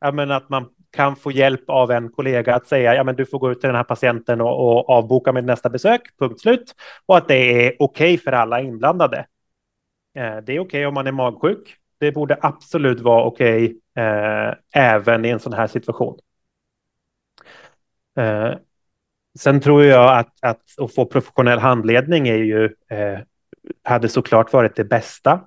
ja, 0.00 0.12
men 0.12 0.30
att 0.30 0.48
man 0.48 0.68
kan 0.90 1.16
få 1.16 1.32
hjälp 1.32 1.70
av 1.70 1.90
en 1.90 2.08
kollega 2.08 2.54
att 2.54 2.66
säga 2.66 2.94
ja, 2.94 3.04
men 3.04 3.16
du 3.16 3.26
får 3.26 3.38
gå 3.38 3.50
ut 3.50 3.60
till 3.60 3.68
den 3.68 3.76
här 3.76 3.84
patienten 3.84 4.40
och, 4.40 4.78
och 4.78 4.90
avboka 4.90 5.32
med 5.32 5.44
nästa 5.44 5.70
besök, 5.70 6.02
punkt 6.18 6.40
slut. 6.40 6.74
Och 7.06 7.16
att 7.16 7.28
det 7.28 7.66
är 7.66 7.76
okej 7.78 8.14
okay 8.14 8.18
för 8.18 8.32
alla 8.32 8.60
inblandade. 8.60 9.26
Eh, 10.14 10.22
det 10.22 10.24
är 10.26 10.40
okej 10.40 10.60
okay 10.60 10.84
om 10.84 10.94
man 10.94 11.06
är 11.06 11.12
magsjuk. 11.12 11.76
Det 11.98 12.12
borde 12.12 12.38
absolut 12.40 13.00
vara 13.00 13.24
okej 13.24 13.64
okay, 13.64 14.04
eh, 14.04 14.54
även 14.74 15.24
i 15.24 15.28
en 15.28 15.40
sån 15.40 15.52
här 15.52 15.66
situation. 15.66 16.18
Eh, 18.18 18.54
sen 19.38 19.60
tror 19.60 19.84
jag 19.84 20.18
att, 20.18 20.34
att, 20.40 20.62
att 20.78 20.94
få 20.94 21.06
professionell 21.06 21.58
handledning 21.58 22.28
är 22.28 22.36
ju, 22.36 22.64
eh, 22.64 23.18
hade 23.82 24.08
såklart 24.08 24.52
varit 24.52 24.76
det 24.76 24.84
bästa. 24.84 25.40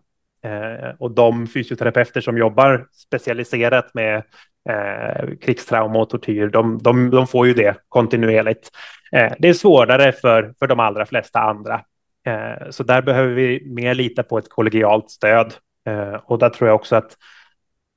Eh, 0.43 0.89
och 0.99 1.11
de 1.11 1.47
fysioterapeuter 1.47 2.21
som 2.21 2.37
jobbar 2.37 2.87
specialiserat 2.93 3.93
med 3.93 4.23
eh, 4.69 5.37
krigstrauma 5.41 5.99
och 5.99 6.09
tortyr, 6.09 6.47
de, 6.47 6.77
de, 6.77 7.09
de, 7.09 7.27
får 7.27 7.47
ju 7.47 7.53
det 7.53 7.75
kontinuerligt. 7.89 8.69
Eh, 9.11 9.33
det 9.39 9.49
är 9.49 9.53
svårare 9.53 10.11
för, 10.11 10.53
för 10.59 10.67
de 10.67 10.79
allra 10.79 11.05
flesta 11.05 11.39
andra. 11.39 11.81
Eh, 12.25 12.69
så 12.69 12.83
där 12.83 13.01
behöver 13.01 13.33
vi 13.33 13.65
mer 13.65 13.93
lita 13.93 14.23
på 14.23 14.37
ett 14.37 14.49
kollegialt 14.49 15.09
stöd. 15.09 15.53
Eh, 15.85 16.13
och 16.13 16.39
där 16.39 16.49
tror 16.49 16.67
jag 16.67 16.75
också 16.75 16.95
att 16.95 17.17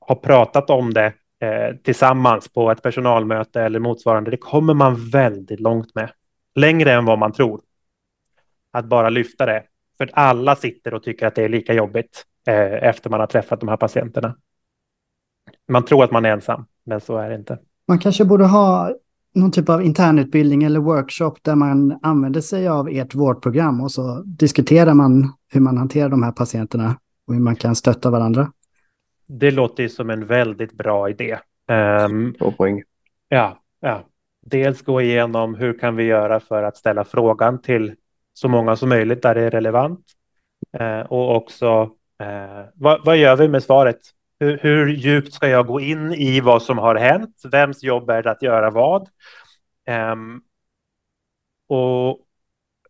ha 0.01 0.15
pratat 0.15 0.71
om 0.71 0.95
det 0.95 1.13
eh, 1.41 1.77
tillsammans 1.85 2.53
på 2.53 2.71
ett 2.71 2.83
personalmöte 2.83 3.63
eller 3.63 3.79
motsvarande, 3.79 4.31
det 4.31 4.37
kommer 4.37 4.75
man 4.75 5.11
väldigt 5.11 5.61
långt 5.61 5.95
med. 5.95 6.11
Längre 6.55 6.93
än 6.93 7.05
vad 7.05 7.19
man 7.19 7.33
tror. 7.33 7.61
Att 8.71 8.85
bara 8.85 9.09
lyfta 9.09 9.47
det. 9.47 9.63
För 9.99 10.11
alla 10.13 10.57
sitter 10.57 10.95
och 10.95 11.03
tycker 11.03 11.27
att 11.27 11.35
det 11.35 11.45
är 11.45 11.49
lika 11.49 11.73
jobbigt 11.73 12.25
efter 12.47 13.11
man 13.11 13.21
har 13.21 13.27
träffat 13.27 13.61
de 13.61 13.69
här 13.69 13.77
patienterna. 13.77 14.37
man 15.69 15.85
tror 15.85 16.05
att 16.05 16.11
man 16.11 16.25
är 16.25 16.31
ensam, 16.31 16.65
men 16.85 17.01
så 17.01 17.17
är 17.17 17.29
det 17.29 17.35
inte. 17.35 17.59
Man 17.89 17.99
kanske 17.99 18.25
borde 18.25 18.45
ha 18.45 18.95
någon 19.35 19.53
typ 19.53 19.69
av 19.69 19.83
internutbildning 19.83 20.63
eller 20.63 20.81
workshop 20.81 21.35
där 21.43 21.55
man 21.55 21.99
använder 22.03 22.41
sig 22.41 22.69
av 22.69 22.89
ert 22.89 23.15
vårdprogram 23.15 23.81
och 23.81 23.93
så 23.93 24.23
diskuterar 24.23 24.95
man 24.95 25.33
hur 25.53 25.61
man 25.61 25.79
hanterar 25.79 26.09
de 26.09 26.23
här 26.23 26.33
patienterna 26.33 26.99
och 27.27 27.35
hur 27.35 27.41
man 27.41 27.57
kan 27.57 27.75
stötta 27.75 28.11
varandra. 28.11 28.53
Det 29.29 29.51
låter 29.51 29.83
ju 29.83 29.89
som 29.89 30.11
en 30.11 30.27
väldigt 30.27 30.73
bra 30.73 31.11
idé. 31.11 31.39
Um, 31.69 32.33
Bra 32.33 32.51
poäng. 32.51 32.83
Ja, 33.29 33.61
ja. 33.81 34.05
Dels 34.47 34.83
gå 34.83 35.01
igenom 35.01 35.55
hur 35.55 35.79
kan 35.79 35.97
vi 35.97 36.05
göra 36.05 36.41
för 36.41 36.63
att 36.63 36.77
ställa 36.77 37.05
frågan 37.05 37.61
till 37.63 37.95
så 38.33 38.49
många 38.49 38.77
som 38.77 38.89
möjligt 38.89 39.23
där 39.23 39.35
det 39.35 39.43
är 39.43 39.51
relevant. 39.51 40.01
Uh, 40.81 41.01
och 41.01 41.37
också 41.37 41.91
Eh, 42.19 42.65
vad, 42.75 43.05
vad, 43.05 43.17
gör 43.17 43.37
vi 43.37 43.49
med 43.49 43.63
svaret? 43.63 44.01
Hur, 44.41 44.59
hur, 44.59 44.89
djupt 44.89 45.33
ska 45.33 45.49
jag 45.49 45.67
gå 45.67 45.81
in 45.81 46.13
i 46.13 46.41
vad 46.41 46.63
som 46.63 46.79
har 46.79 46.95
hänt? 46.95 47.43
Vems 47.53 47.83
jobb 47.83 48.11
är 48.11 48.23
det 48.23 48.31
att 48.31 48.43
göra 48.43 48.71
vad? 48.71 49.03
Eh, 49.87 50.15
och 51.69 52.21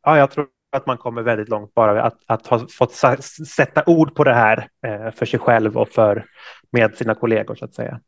ja, 0.02 0.18
jag 0.18 0.30
tror 0.30 0.46
att 0.72 0.86
man 0.86 0.98
kommer 0.98 1.22
väldigt 1.22 1.48
långt 1.48 1.74
bara 1.74 2.02
att, 2.02 2.18
att 2.26 2.46
ha 2.46 2.66
fått 2.68 2.92
sätta 3.56 3.82
ord 3.86 4.14
på 4.14 4.24
det 4.24 4.34
här 4.34 4.68
eh, 4.86 5.10
för 5.10 5.26
sig 5.26 5.40
själv 5.40 5.76
och 5.76 5.88
för 5.88 6.26
med 6.70 6.96
sina 6.96 7.14
kollegor 7.14 7.54
så 7.54 7.64
att 7.64 7.74
säga. 7.74 8.00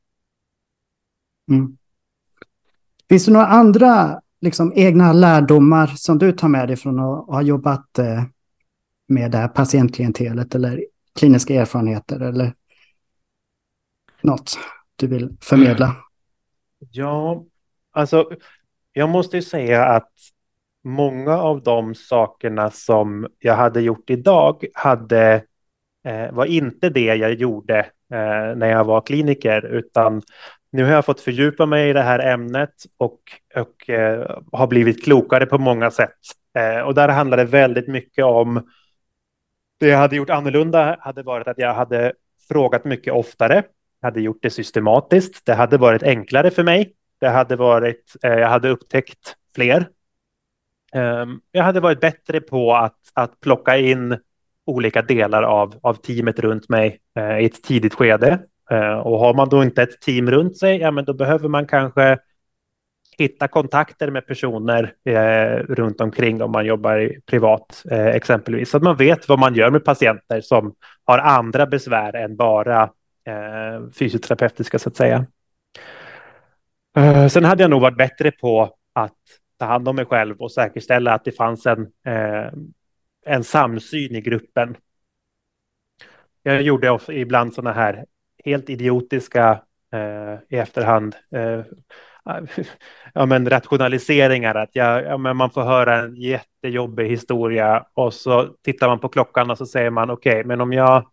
Mm. 1.50 1.76
Finns 3.08 3.26
det 3.26 3.32
några 3.32 3.46
andra 3.46 4.20
liksom, 4.40 4.72
egna 4.76 5.12
lärdomar 5.12 5.86
som 5.86 6.18
du 6.18 6.32
tar 6.32 6.48
med 6.48 6.68
dig 6.68 6.76
från 6.76 7.00
att 7.00 7.26
ha 7.26 7.42
jobbat 7.42 7.98
eh, 7.98 8.24
med 9.08 9.30
det 9.30 9.38
här 9.38 9.48
patientklientelet 9.48 10.54
eller 10.54 10.84
kliniska 11.18 11.54
erfarenheter 11.54 12.20
eller 12.20 12.54
något 14.20 14.58
du 14.96 15.06
vill 15.06 15.36
förmedla? 15.40 15.96
Ja, 16.90 17.44
alltså 17.92 18.30
jag 18.92 19.08
måste 19.08 19.36
ju 19.36 19.42
säga 19.42 19.84
att 19.84 20.12
många 20.84 21.38
av 21.38 21.62
de 21.62 21.94
sakerna 21.94 22.70
som 22.70 23.26
jag 23.38 23.54
hade 23.54 23.80
gjort 23.80 24.10
idag 24.10 24.64
hade, 24.74 25.44
eh, 26.04 26.32
var 26.32 26.44
inte 26.44 26.88
det 26.88 27.14
jag 27.14 27.34
gjorde 27.34 27.78
eh, 28.12 28.56
när 28.56 28.66
jag 28.66 28.84
var 28.84 29.00
kliniker, 29.00 29.66
utan 29.66 30.22
nu 30.72 30.84
har 30.84 30.90
jag 30.90 31.04
fått 31.04 31.20
fördjupa 31.20 31.66
mig 31.66 31.90
i 31.90 31.92
det 31.92 32.02
här 32.02 32.18
ämnet 32.18 32.74
och, 32.96 33.20
och 33.56 33.90
eh, 33.90 34.40
har 34.52 34.66
blivit 34.66 35.04
klokare 35.04 35.46
på 35.46 35.58
många 35.58 35.90
sätt. 35.90 36.18
Eh, 36.58 36.80
och 36.80 36.94
där 36.94 37.08
handlar 37.08 37.36
det 37.36 37.44
väldigt 37.44 37.88
mycket 37.88 38.24
om 38.24 38.62
det 39.78 39.86
jag 39.86 39.98
hade 39.98 40.16
gjort 40.16 40.30
annorlunda 40.30 40.96
hade 41.00 41.22
varit 41.22 41.48
att 41.48 41.58
jag 41.58 41.74
hade 41.74 42.12
frågat 42.48 42.84
mycket 42.84 43.12
oftare, 43.12 43.62
hade 44.02 44.20
gjort 44.20 44.38
det 44.42 44.50
systematiskt. 44.50 45.46
Det 45.46 45.54
hade 45.54 45.78
varit 45.78 46.02
enklare 46.02 46.50
för 46.50 46.62
mig. 46.62 46.92
Det 47.20 47.28
hade 47.28 47.56
varit, 47.56 48.16
eh, 48.22 48.32
jag 48.32 48.48
hade 48.48 48.68
upptäckt 48.68 49.36
fler. 49.54 49.88
Um, 50.94 51.40
jag 51.52 51.64
hade 51.64 51.80
varit 51.80 52.00
bättre 52.00 52.40
på 52.40 52.74
att, 52.74 52.98
att 53.14 53.40
plocka 53.40 53.76
in 53.76 54.18
olika 54.66 55.02
delar 55.02 55.42
av, 55.42 55.74
av 55.82 55.94
teamet 55.94 56.38
runt 56.38 56.68
mig 56.68 56.98
eh, 57.16 57.38
i 57.38 57.44
ett 57.44 57.62
tidigt 57.62 57.94
skede 57.94 58.38
Eh, 58.70 58.98
och 58.98 59.18
har 59.18 59.34
man 59.34 59.48
då 59.48 59.62
inte 59.62 59.82
ett 59.82 60.00
team 60.00 60.30
runt 60.30 60.56
sig, 60.56 60.78
ja, 60.78 60.90
men 60.90 61.04
då 61.04 61.14
behöver 61.14 61.48
man 61.48 61.66
kanske 61.66 62.18
hitta 63.18 63.48
kontakter 63.48 64.10
med 64.10 64.26
personer 64.26 64.94
eh, 65.04 65.64
runt 65.74 66.00
omkring 66.00 66.42
om 66.42 66.52
man 66.52 66.66
jobbar 66.66 67.12
privat 67.26 67.84
eh, 67.90 68.06
exempelvis. 68.06 68.70
Så 68.70 68.76
att 68.76 68.82
man 68.82 68.96
vet 68.96 69.28
vad 69.28 69.38
man 69.38 69.54
gör 69.54 69.70
med 69.70 69.84
patienter 69.84 70.40
som 70.40 70.74
har 71.04 71.18
andra 71.18 71.66
besvär 71.66 72.16
än 72.16 72.36
bara 72.36 72.82
eh, 73.24 73.90
fysioterapeutiska 73.98 74.78
så 74.78 74.88
att 74.88 74.96
säga. 74.96 75.26
Eh, 76.96 77.26
sen 77.26 77.44
hade 77.44 77.62
jag 77.62 77.70
nog 77.70 77.80
varit 77.80 77.96
bättre 77.96 78.30
på 78.30 78.74
att 78.92 79.16
ta 79.58 79.66
hand 79.66 79.88
om 79.88 79.96
mig 79.96 80.04
själv 80.04 80.36
och 80.40 80.52
säkerställa 80.52 81.12
att 81.14 81.24
det 81.24 81.32
fanns 81.32 81.66
en, 81.66 81.80
eh, 82.06 82.52
en 83.26 83.44
samsyn 83.44 84.16
i 84.16 84.20
gruppen. 84.20 84.76
Jag 86.42 86.62
gjorde 86.62 86.98
ibland 87.08 87.54
sådana 87.54 87.72
här 87.72 88.04
helt 88.44 88.70
idiotiska 88.70 89.62
eh, 89.92 90.56
i 90.56 90.58
efterhand. 90.58 91.16
Eh, 91.34 91.60
Ja, 93.14 93.26
men 93.26 93.50
rationaliseringar, 93.50 94.54
att 94.54 94.70
jag, 94.72 95.04
ja, 95.04 95.18
men 95.18 95.36
man 95.36 95.50
får 95.50 95.62
höra 95.62 95.98
en 95.98 96.16
jättejobbig 96.16 97.08
historia 97.08 97.86
och 97.94 98.14
så 98.14 98.44
tittar 98.62 98.88
man 98.88 99.00
på 99.00 99.08
klockan 99.08 99.50
och 99.50 99.58
så 99.58 99.66
säger 99.66 99.90
man 99.90 100.10
okej, 100.10 100.32
okay, 100.32 100.44
men 100.44 100.60
om 100.60 100.72
jag, 100.72 101.10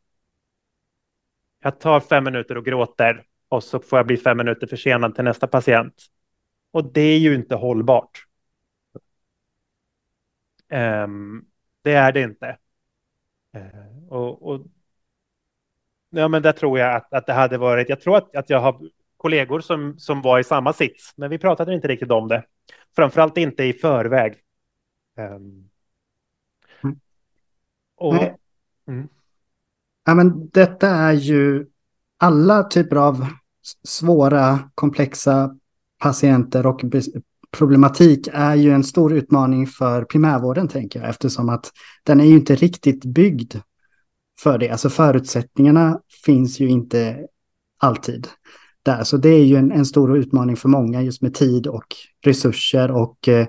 jag 1.64 1.80
tar 1.80 2.00
fem 2.00 2.24
minuter 2.24 2.58
och 2.58 2.66
gråter 2.66 3.24
och 3.50 3.64
så 3.64 3.80
får 3.80 4.00
jag 4.00 4.08
bli 4.08 4.18
fem 4.18 4.38
minuter 4.38 4.68
försenad 4.68 5.16
till 5.16 5.24
nästa 5.24 5.48
patient. 5.48 5.94
Och 6.72 6.94
det 6.94 7.02
är 7.02 7.18
ju 7.20 7.36
inte 7.36 7.56
hållbart. 7.56 8.26
Um, 10.72 11.46
det 11.82 11.94
är 11.94 12.12
det 12.12 12.22
inte. 12.22 12.58
Uh, 13.56 14.08
och, 14.10 14.50
och 14.50 14.66
Ja, 16.10 16.28
men 16.28 16.42
där 16.42 16.52
tror 16.52 16.80
jag 16.80 16.96
att, 16.96 17.14
att 17.14 17.26
det 17.26 17.34
hade 17.34 17.58
varit. 17.58 17.90
Jag 17.90 18.02
tror 18.02 18.18
att, 18.18 18.36
att 18.36 18.50
jag 18.50 18.60
har 18.60 18.82
kollegor 19.26 19.60
som, 19.60 20.00
som 20.00 20.22
var 20.22 20.40
i 20.40 20.44
samma 20.44 20.74
sits, 20.74 21.14
men 21.16 21.30
vi 21.30 21.38
pratade 21.38 21.74
inte 21.74 21.88
riktigt 21.88 22.12
om 22.12 22.28
det. 22.28 22.44
Framförallt 22.96 23.38
inte 23.38 23.64
i 23.64 23.74
förväg. 23.74 24.36
Um, 25.18 25.70
och, 27.96 28.16
mm. 28.88 29.08
Ja, 30.06 30.16
men 30.16 30.50
detta 30.50 30.90
är 30.90 31.14
ju 31.14 31.66
alla 32.18 32.64
typer 32.64 32.96
av 32.96 33.28
svåra, 33.88 34.70
komplexa 34.76 35.56
patienter 36.00 36.66
och 36.66 36.82
problematik 37.52 38.28
är 38.34 38.56
ju 38.56 38.72
en 38.72 38.84
stor 38.84 39.14
utmaning 39.14 39.68
för 39.68 40.04
primärvården, 40.04 40.68
tänker 40.68 41.00
jag, 41.00 41.10
eftersom 41.10 41.50
att 41.50 41.72
den 42.04 42.20
är 42.20 42.26
ju 42.26 42.36
inte 42.36 42.56
riktigt 42.56 43.06
byggd 43.06 43.56
för 44.40 44.58
det. 44.58 44.70
Alltså 44.70 44.90
förutsättningarna 44.90 46.00
finns 46.26 46.60
ju 46.60 46.68
inte 46.68 47.28
alltid 47.78 48.28
där. 48.86 49.04
Så 49.04 49.18
det 49.18 49.30
är 49.30 49.46
ju 49.46 49.56
en, 49.56 49.72
en 49.72 49.86
stor 49.86 50.18
utmaning 50.18 50.56
för 50.56 50.70
många 50.70 51.02
just 51.02 51.22
med 51.22 51.34
tid 51.34 51.68
och 51.68 51.86
resurser 52.26 52.92
och 52.92 53.28
eh, 53.28 53.48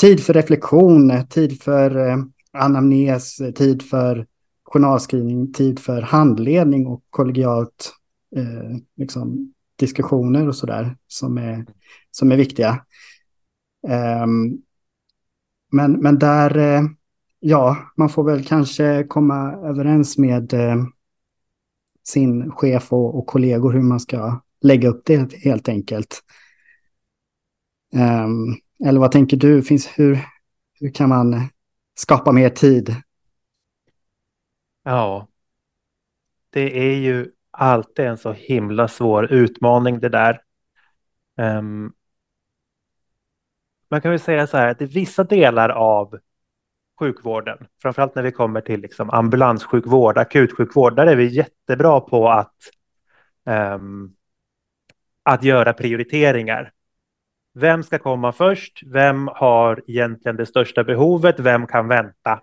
tid 0.00 0.20
för 0.20 0.34
reflektion, 0.34 1.26
tid 1.30 1.62
för 1.62 2.08
eh, 2.08 2.16
anamnes, 2.52 3.36
tid 3.54 3.82
för 3.82 4.26
journalskrivning, 4.64 5.52
tid 5.52 5.78
för 5.78 6.02
handledning 6.02 6.86
och 6.86 7.04
kollegialt 7.10 7.92
eh, 8.36 8.78
liksom, 8.96 9.52
diskussioner 9.76 10.48
och 10.48 10.56
sådär 10.56 10.96
som 11.06 11.38
är, 11.38 11.66
som 12.10 12.32
är 12.32 12.36
viktiga. 12.36 12.84
Um, 14.22 14.62
men, 15.72 15.92
men 15.92 16.18
där, 16.18 16.58
eh, 16.58 16.82
ja, 17.40 17.76
man 17.96 18.08
får 18.08 18.24
väl 18.24 18.44
kanske 18.44 19.04
komma 19.08 19.52
överens 19.52 20.18
med 20.18 20.52
eh, 20.52 20.76
sin 22.04 22.50
chef 22.50 22.92
och, 22.92 23.18
och, 23.18 23.26
kollegor 23.26 23.72
hur 23.72 23.82
man 23.82 24.00
ska 24.00 24.40
lägga 24.60 24.88
upp 24.88 25.02
det 25.04 25.34
helt 25.34 25.68
enkelt. 25.68 26.22
Um, 27.94 28.56
eller 28.88 29.00
vad 29.00 29.12
tänker 29.12 29.36
du? 29.36 29.62
Finns, 29.62 29.86
hur, 29.86 30.18
hur 30.80 30.90
kan 30.90 31.08
man 31.08 31.48
skapa 31.94 32.32
mer 32.32 32.50
tid? 32.50 32.94
Ja, 34.84 35.28
det 36.50 36.90
är 36.90 36.94
ju 36.94 37.32
alltid 37.50 38.04
en 38.04 38.18
så 38.18 38.32
himla 38.32 38.88
svår 38.88 39.32
utmaning 39.32 40.00
det 40.00 40.08
där. 40.08 40.42
Um, 41.36 41.92
man 43.90 44.00
kan 44.00 44.10
väl 44.10 44.20
säga 44.20 44.46
så 44.46 44.56
här 44.56 44.68
att 44.68 44.82
i 44.82 44.86
vissa 44.86 45.24
delar 45.24 45.68
av 45.68 46.18
sjukvården, 46.98 47.66
framförallt 47.82 48.14
när 48.14 48.22
vi 48.22 48.32
kommer 48.32 48.60
till 48.60 48.80
liksom 48.80 49.10
ambulanssjukvård, 49.10 50.18
akutsjukvård, 50.18 50.96
där 50.96 51.06
är 51.06 51.16
vi 51.16 51.26
jättebra 51.26 52.00
på 52.00 52.28
att, 52.28 52.56
um, 53.44 54.14
att 55.28 55.42
göra 55.42 55.72
prioriteringar. 55.72 56.72
Vem 57.54 57.82
ska 57.82 57.98
komma 57.98 58.32
först? 58.32 58.82
Vem 58.86 59.28
har 59.28 59.82
egentligen 59.86 60.36
det 60.36 60.46
största 60.46 60.84
behovet? 60.84 61.40
Vem 61.40 61.66
kan 61.66 61.88
vänta? 61.88 62.40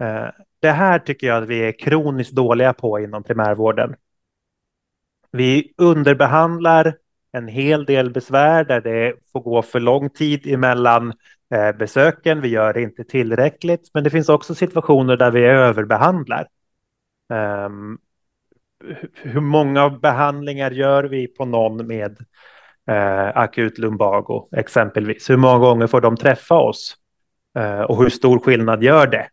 Eh, 0.00 0.26
det 0.60 0.70
här 0.70 0.98
tycker 0.98 1.26
jag 1.26 1.42
att 1.42 1.48
vi 1.48 1.58
är 1.58 1.78
kroniskt 1.78 2.32
dåliga 2.32 2.72
på 2.72 3.00
inom 3.00 3.22
primärvården. 3.22 3.96
Vi 5.30 5.72
underbehandlar 5.76 6.96
en 7.32 7.48
hel 7.48 7.84
del 7.84 8.10
besvär 8.10 8.64
där 8.64 8.80
det 8.80 9.14
får 9.32 9.40
gå 9.40 9.62
för 9.62 9.80
lång 9.80 10.10
tid 10.10 10.46
emellan 10.46 11.12
eh, 11.54 11.72
besöken, 11.72 12.40
vi 12.40 12.48
gör 12.48 12.72
det 12.72 12.82
inte 12.82 13.04
tillräckligt, 13.04 13.90
men 13.94 14.04
det 14.04 14.10
finns 14.10 14.28
också 14.28 14.54
situationer 14.54 15.16
där 15.16 15.30
vi 15.30 15.44
överbehandlar. 15.44 16.48
Ehm, 17.32 17.98
hur 19.14 19.40
många 19.40 19.90
behandlingar 19.90 20.70
gör 20.70 21.04
vi 21.04 21.26
på 21.26 21.44
någon 21.44 21.86
med 21.86 22.18
uh, 22.90 23.38
akut 23.38 23.78
lumbago 23.78 24.48
exempelvis? 24.56 25.30
Hur 25.30 25.36
många 25.36 25.58
gånger 25.58 25.86
får 25.86 26.00
de 26.00 26.16
träffa 26.16 26.54
oss? 26.54 26.96
Uh, 27.58 27.80
och 27.80 28.02
hur 28.02 28.10
stor 28.10 28.38
skillnad 28.38 28.82
gör 28.82 29.06
det? 29.06 29.28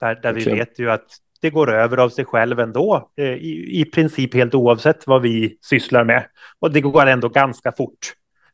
Där, 0.00 0.14
där 0.22 0.32
vi 0.32 0.44
vet 0.44 0.78
ju 0.78 0.90
att 0.90 1.06
det 1.40 1.50
går 1.50 1.70
över 1.70 1.96
av 1.96 2.08
sig 2.08 2.24
själv 2.24 2.60
ändå, 2.60 3.10
eh, 3.16 3.24
i, 3.24 3.80
i 3.80 3.84
princip 3.84 4.34
helt 4.34 4.54
oavsett 4.54 5.06
vad 5.06 5.22
vi 5.22 5.58
sysslar 5.60 6.04
med. 6.04 6.26
Och 6.58 6.72
det 6.72 6.80
går 6.80 7.06
ändå 7.06 7.28
ganska 7.28 7.72
fort. 7.72 8.12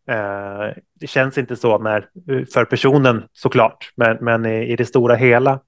Eh, 0.08 0.82
det 1.00 1.06
känns 1.06 1.38
inte 1.38 1.56
så 1.56 1.78
när, 1.78 2.08
för 2.52 2.64
personen 2.64 3.22
såklart, 3.32 3.92
men, 3.96 4.16
men 4.20 4.46
i, 4.46 4.72
i 4.72 4.76
det 4.76 4.86
stora 4.86 5.14
hela. 5.14 5.60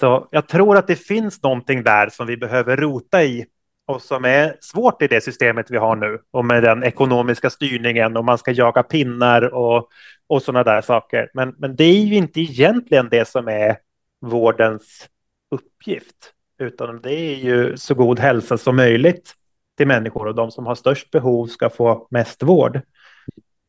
Så 0.00 0.28
jag 0.30 0.48
tror 0.48 0.76
att 0.76 0.86
det 0.86 0.96
finns 0.96 1.42
någonting 1.42 1.82
där 1.82 2.08
som 2.08 2.26
vi 2.26 2.36
behöver 2.36 2.76
rota 2.76 3.24
i 3.24 3.46
och 3.86 4.02
som 4.02 4.24
är 4.24 4.56
svårt 4.60 5.02
i 5.02 5.06
det 5.06 5.20
systemet 5.20 5.70
vi 5.70 5.76
har 5.76 5.96
nu 5.96 6.18
och 6.30 6.44
med 6.44 6.62
den 6.62 6.84
ekonomiska 6.84 7.50
styrningen 7.50 8.16
och 8.16 8.24
man 8.24 8.38
ska 8.38 8.50
jaga 8.50 8.82
pinnar 8.82 9.54
och, 9.54 9.88
och 10.26 10.42
sådana 10.42 10.64
där 10.64 10.80
saker. 10.80 11.30
Men, 11.34 11.54
men 11.58 11.76
det 11.76 11.84
är 11.84 12.04
ju 12.04 12.14
inte 12.14 12.40
egentligen 12.40 13.08
det 13.08 13.28
som 13.28 13.48
är 13.48 13.76
vårdens 14.20 15.08
uppgift, 15.50 16.32
utan 16.58 17.00
det 17.00 17.14
är 17.14 17.36
ju 17.36 17.76
så 17.76 17.94
god 17.94 18.18
hälsa 18.18 18.58
som 18.58 18.76
möjligt 18.76 19.34
till 19.76 19.86
människor 19.86 20.26
och 20.26 20.34
de 20.34 20.50
som 20.50 20.66
har 20.66 20.74
störst 20.74 21.10
behov 21.10 21.46
ska 21.46 21.70
få 21.70 22.06
mest 22.10 22.42
vård. 22.42 22.80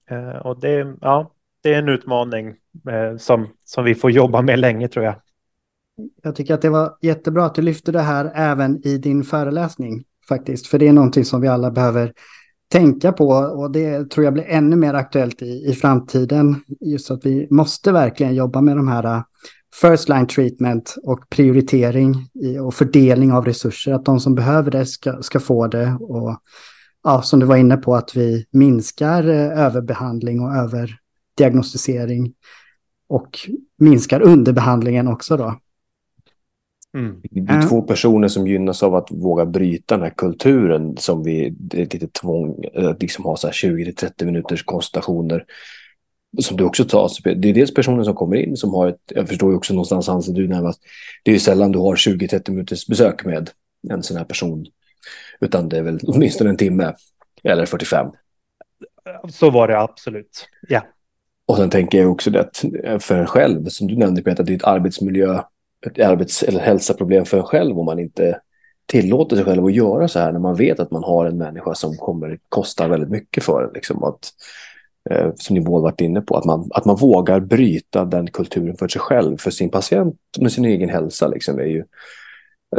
Eh, 0.10 0.38
och 0.38 0.60
det, 0.60 0.96
ja, 1.02 1.32
det 1.64 1.74
är 1.74 1.80
en 1.80 1.90
utmaning 1.90 2.56
eh, 2.90 3.18
som, 3.18 3.48
som 3.64 3.84
vi 3.84 3.96
får 3.96 4.12
jobba 4.12 4.42
med 4.42 4.60
länge 4.60 4.88
tror 4.88 5.06
jag. 5.06 5.16
Jag 6.22 6.36
tycker 6.36 6.54
att 6.54 6.62
det 6.62 6.70
var 6.70 6.98
jättebra 7.02 7.46
att 7.46 7.56
du 7.56 7.62
lyfte 7.62 7.92
det 7.92 8.02
här 8.02 8.32
även 8.36 8.88
i 8.88 8.98
din 8.98 9.24
föreläsning 9.24 10.04
faktiskt. 10.28 10.68
För 10.68 10.80
det 10.80 10.88
är 10.88 10.94
någonting 10.94 11.26
som 11.26 11.42
vi 11.42 11.48
alla 11.48 11.72
behöver 11.72 12.14
tänka 12.72 13.12
på 13.12 13.28
och 13.30 13.72
det 13.72 14.10
tror 14.10 14.24
jag 14.24 14.34
blir 14.34 14.46
ännu 14.48 14.76
mer 14.76 14.94
aktuellt 14.94 15.42
i, 15.42 15.66
i 15.66 15.74
framtiden. 15.74 16.56
Just 16.80 17.12
att 17.12 17.26
vi 17.26 17.48
måste 17.50 17.92
verkligen 17.92 18.36
jobba 18.36 18.62
med 18.62 18.76
de 18.76 18.88
här 18.88 19.04
äh, 19.04 19.22
first 19.82 20.10
line 20.10 20.28
treatment 20.28 20.96
och 21.04 21.30
prioritering 21.30 22.16
i, 22.34 22.58
och 22.60 22.74
fördelning 22.74 23.32
av 23.32 23.46
resurser. 23.46 23.94
Att 23.94 24.06
de 24.06 24.20
som 24.20 24.36
behöver 24.36 24.72
det 24.72 24.86
ska, 24.86 25.22
ska 25.22 25.40
få 25.40 25.68
det. 25.68 25.98
Och 26.00 26.40
ja, 27.04 27.22
som 27.22 27.40
du 27.40 27.46
var 27.46 27.56
inne 27.56 27.78
på, 27.78 27.96
att 27.96 28.16
vi 28.16 28.46
minskar 28.52 29.28
äh, 29.28 29.60
överbehandling 29.66 30.42
och 30.42 30.56
överdiagnostisering. 30.56 32.34
Och 33.10 33.40
minskar 33.78 34.22
underbehandlingen 34.22 35.08
också 35.08 35.38
då. 35.38 35.56
Mm. 36.98 37.22
Det 37.32 37.54
är 37.54 37.70
två 37.70 37.82
personer 37.82 38.28
som 38.28 38.48
gynnas 38.48 38.84
av 38.84 38.96
att 38.96 39.12
våga 39.12 39.46
bryta 39.46 39.96
den 39.96 40.04
här 40.04 40.14
kulturen 40.18 40.98
som 40.98 41.24
vi, 41.24 41.50
det 41.50 41.82
är 41.82 41.82
lite 41.82 42.08
tvång, 42.08 42.64
att 42.76 43.02
liksom 43.02 43.26
ha 43.26 43.36
så 43.36 43.48
här 43.48 43.54
20-30 43.54 44.26
minuters 44.26 44.64
konsultationer. 44.64 45.46
Som 46.40 46.58
du 46.58 46.64
också 46.64 46.86
tar, 46.86 47.10
det 47.36 47.50
är 47.50 47.54
dels 47.54 47.74
personer 47.74 48.04
som 48.04 48.16
kommer 48.16 48.36
in 48.36 48.58
som 48.58 48.74
har 48.74 48.88
ett, 48.88 49.02
jag 49.08 49.28
förstår 49.28 49.52
ju 49.52 49.58
också 49.58 49.74
någonstans 49.74 50.08
Hans, 50.08 50.28
du 50.28 50.48
närmast, 50.48 50.82
det 51.24 51.32
är 51.32 51.34
ju 51.34 51.40
sällan 51.40 51.72
du 51.72 51.80
har 51.80 51.96
20-30 51.96 52.52
minuters 52.52 52.88
besök 52.88 53.26
med 53.26 53.50
en 53.90 54.04
sån 54.04 54.18
här 54.18 54.26
person. 54.26 54.66
Utan 55.40 55.70
det 55.70 55.78
är 55.78 55.82
väl 55.82 56.00
åtminstone 56.04 56.50
en 56.50 56.58
timme, 56.58 56.94
eller 57.44 57.66
45. 57.66 58.08
Så 59.30 59.50
var 59.50 59.68
det 59.68 59.80
absolut, 59.80 60.48
ja. 60.68 60.82
Och 61.46 61.58
sen 61.58 61.70
tänker 61.70 62.02
jag 62.02 62.12
också 62.12 62.30
det 62.30 62.42
att 62.42 62.66
för 63.04 63.16
en 63.16 63.28
själv, 63.28 63.66
som 63.66 63.88
du 63.88 63.96
nämnde 63.96 64.22
Peter, 64.22 64.44
det 64.44 64.54
är 64.54 64.56
ett 64.56 64.64
arbetsmiljö 64.64 65.42
ett 65.86 66.00
arbets 66.00 66.44
eller 66.44 66.60
hälsoproblem 66.60 67.26
för 67.26 67.38
en 67.38 67.44
själv 67.44 67.80
om 67.80 67.86
man 67.86 68.00
inte 68.00 68.40
tillåter 68.86 69.36
sig 69.36 69.46
själv 69.46 69.66
att 69.66 69.74
göra 69.74 70.08
så 70.08 70.20
här 70.20 70.32
när 70.32 70.40
man 70.40 70.56
vet 70.56 70.80
att 70.80 70.92
man 70.92 71.04
har 71.04 71.26
en 71.26 71.38
människa 71.38 71.76
som 71.76 71.98
kommer 71.98 72.40
kosta 72.50 72.88
väldigt 72.88 73.10
mycket 73.10 73.44
för 73.44 73.64
en. 73.64 73.74
Liksom 73.74 74.04
att, 74.04 74.30
eh, 75.10 75.32
som 75.36 75.54
ni 75.54 75.62
båda 75.62 75.84
varit 75.84 76.02
inne 76.02 76.22
på, 76.22 76.38
att 76.38 76.46
man, 76.46 76.70
att 76.74 76.86
man 76.86 76.96
vågar 76.96 77.40
bryta 77.40 78.06
den 78.06 78.28
kulturen 78.28 78.78
för 78.78 78.88
sig 78.88 79.02
själv, 79.02 79.38
för 79.38 79.52
sin 79.52 79.70
patient, 79.70 80.18
med 80.40 80.52
sin 80.52 80.66
egen 80.66 80.90
hälsa. 80.90 81.28
Liksom, 81.28 81.58
det 81.58 81.64
är 81.64 81.68
ju 81.68 81.84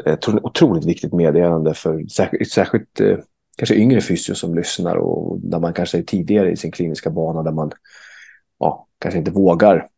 eh, 0.07 0.13
ett 0.13 0.29
otroligt 0.29 0.85
viktigt 0.85 1.13
meddelande 1.13 1.75
för 1.75 2.07
särskilt, 2.07 2.51
särskilt 2.51 3.01
eh, 3.01 3.19
kanske 3.59 3.75
yngre 3.75 4.01
fysio 4.01 4.35
som 4.35 4.55
lyssnar 4.55 4.97
och 4.97 5.39
där 5.41 5.59
man 5.59 5.73
kanske 5.73 5.99
är 5.99 6.03
tidigare 6.03 6.51
i 6.51 6.57
sin 6.57 6.73
kliniska 6.73 7.11
bana 7.11 7.43
där 7.43 7.53
man 7.53 7.73
ja, 8.59 8.87
kanske 8.99 9.19
inte 9.19 9.31
vågar 9.31 9.89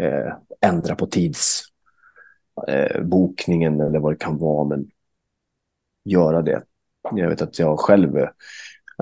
eh, 0.00 0.32
ändra 0.60 0.94
på 0.94 1.06
tids 1.06 1.62
eh, 2.68 3.02
bokningen 3.02 3.80
eller 3.80 3.98
vad 3.98 4.12
det 4.12 4.16
kan 4.16 4.38
vara, 4.38 4.68
men 4.68 4.90
göra 6.04 6.42
det. 6.42 6.62
Jag 7.12 7.28
vet 7.28 7.42
att 7.42 7.58
jag 7.58 7.78
själv 7.78 8.18
eh, 8.18 8.28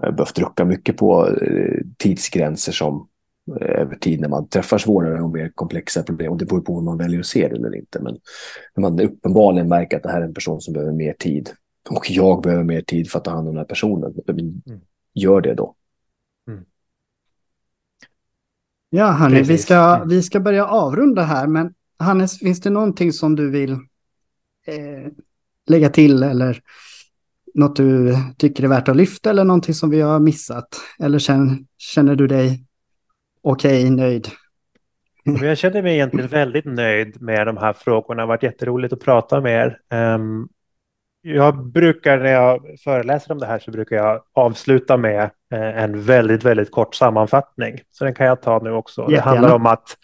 behövt 0.00 0.38
rucka 0.38 0.64
mycket 0.64 0.96
på 0.96 1.28
eh, 1.28 1.80
tidsgränser 1.98 2.72
som 2.72 3.08
eh, 3.60 3.80
över 3.80 3.96
tid 3.96 4.20
när 4.20 4.28
man 4.28 4.48
träffar 4.48 4.78
svårare 4.78 5.22
och 5.22 5.30
mer 5.30 5.52
komplexa 5.54 6.02
problem. 6.02 6.32
Och 6.32 6.38
det 6.38 6.44
beror 6.44 6.60
på 6.60 6.76
om 6.76 6.84
man 6.84 6.98
väljer 6.98 7.20
att 7.20 7.26
se 7.26 7.48
det 7.48 7.56
eller 7.56 7.76
inte. 7.76 8.00
Men 8.00 8.18
när 8.74 8.80
man 8.80 9.00
uppenbarligen 9.00 9.68
märker 9.68 9.96
att 9.96 10.02
det 10.02 10.10
här 10.10 10.20
är 10.20 10.26
en 10.26 10.34
person 10.34 10.60
som 10.60 10.74
behöver 10.74 10.92
mer 10.92 11.12
tid 11.12 11.50
och 11.90 12.10
jag 12.10 12.42
behöver 12.42 12.64
mer 12.64 12.80
tid 12.80 13.10
för 13.10 13.18
att 13.18 13.24
ta 13.24 13.30
hand 13.30 13.48
om 13.48 13.54
den 13.54 13.58
här 13.58 13.64
personen. 13.64 14.14
Mm. 14.28 14.52
Gör 15.14 15.40
det 15.40 15.54
då. 15.54 15.74
Mm. 16.48 16.64
Ja, 18.90 19.10
hörni, 19.10 19.42
vi 19.42 19.58
ska, 19.58 20.04
vi 20.04 20.22
ska 20.22 20.40
börja 20.40 20.66
avrunda 20.66 21.22
här, 21.22 21.46
men 21.46 21.74
Hannes, 22.02 22.38
finns 22.38 22.60
det 22.60 22.70
någonting 22.70 23.12
som 23.12 23.36
du 23.36 23.50
vill 23.50 23.72
eh, 24.66 25.12
lägga 25.66 25.88
till 25.88 26.22
eller 26.22 26.60
något 27.54 27.76
du 27.76 28.14
tycker 28.38 28.64
är 28.64 28.68
värt 28.68 28.88
att 28.88 28.96
lyfta 28.96 29.30
eller 29.30 29.44
någonting 29.44 29.74
som 29.74 29.90
vi 29.90 30.00
har 30.00 30.20
missat? 30.20 30.68
Eller 30.98 31.18
känner, 31.18 31.58
känner 31.78 32.14
du 32.14 32.26
dig 32.26 32.66
okej, 33.42 33.82
okay, 33.82 33.90
nöjd? 33.90 34.28
Jag 35.24 35.58
känner 35.58 35.82
mig 35.82 35.94
egentligen 35.94 36.28
väldigt 36.28 36.64
nöjd 36.64 37.22
med 37.22 37.46
de 37.46 37.56
här 37.56 37.72
frågorna. 37.72 38.16
Det 38.16 38.22
har 38.22 38.28
varit 38.28 38.42
jätteroligt 38.42 38.92
att 38.92 39.00
prata 39.00 39.40
med 39.40 39.76
er. 39.90 39.98
Um, 40.14 40.48
jag 41.22 41.66
brukar 41.66 42.18
när 42.18 42.32
jag 42.32 42.60
föreläser 42.84 43.32
om 43.32 43.38
det 43.38 43.46
här 43.46 43.58
så 43.58 43.70
brukar 43.70 43.96
jag 43.96 44.22
avsluta 44.32 44.96
med 44.96 45.22
eh, 45.52 45.82
en 45.82 46.02
väldigt, 46.02 46.44
väldigt 46.44 46.70
kort 46.70 46.94
sammanfattning. 46.94 47.78
Så 47.90 48.04
den 48.04 48.14
kan 48.14 48.26
jag 48.26 48.42
ta 48.42 48.58
nu 48.58 48.72
också. 48.72 49.00
Jättegärna. 49.00 49.24
Det 49.24 49.30
handlar 49.30 49.54
om 49.54 49.66
att 49.66 49.96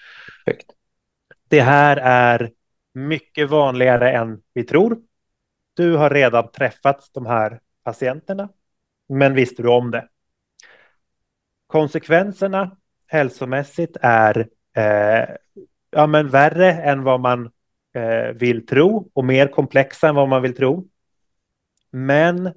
Perfekt. 0.45 0.78
Det 1.49 1.61
här 1.61 1.97
är 1.97 2.51
mycket 2.95 3.51
vanligare 3.51 4.13
än 4.13 4.43
vi 4.55 4.65
tror. 4.65 4.99
Du 5.75 5.97
har 5.97 6.11
redan 6.11 6.51
träffat 6.51 7.11
de 7.13 7.27
här 7.27 7.61
patienterna, 7.85 8.49
men 9.09 9.35
visste 9.35 9.63
du 9.63 9.69
om 9.69 9.91
det? 9.91 10.09
Konsekvenserna 11.67 12.77
hälsomässigt 13.07 13.97
är 14.01 14.49
eh, 14.77 15.35
ja, 15.91 16.07
men 16.07 16.29
värre 16.29 16.73
än 16.73 17.03
vad 17.03 17.21
man 17.21 17.51
eh, 17.95 18.33
vill 18.35 18.67
tro 18.67 19.11
och 19.15 19.25
mer 19.25 19.47
komplexa 19.47 20.09
än 20.09 20.15
vad 20.15 20.29
man 20.29 20.43
vill 20.43 20.57
tro. 20.57 20.89
Men 21.91 22.55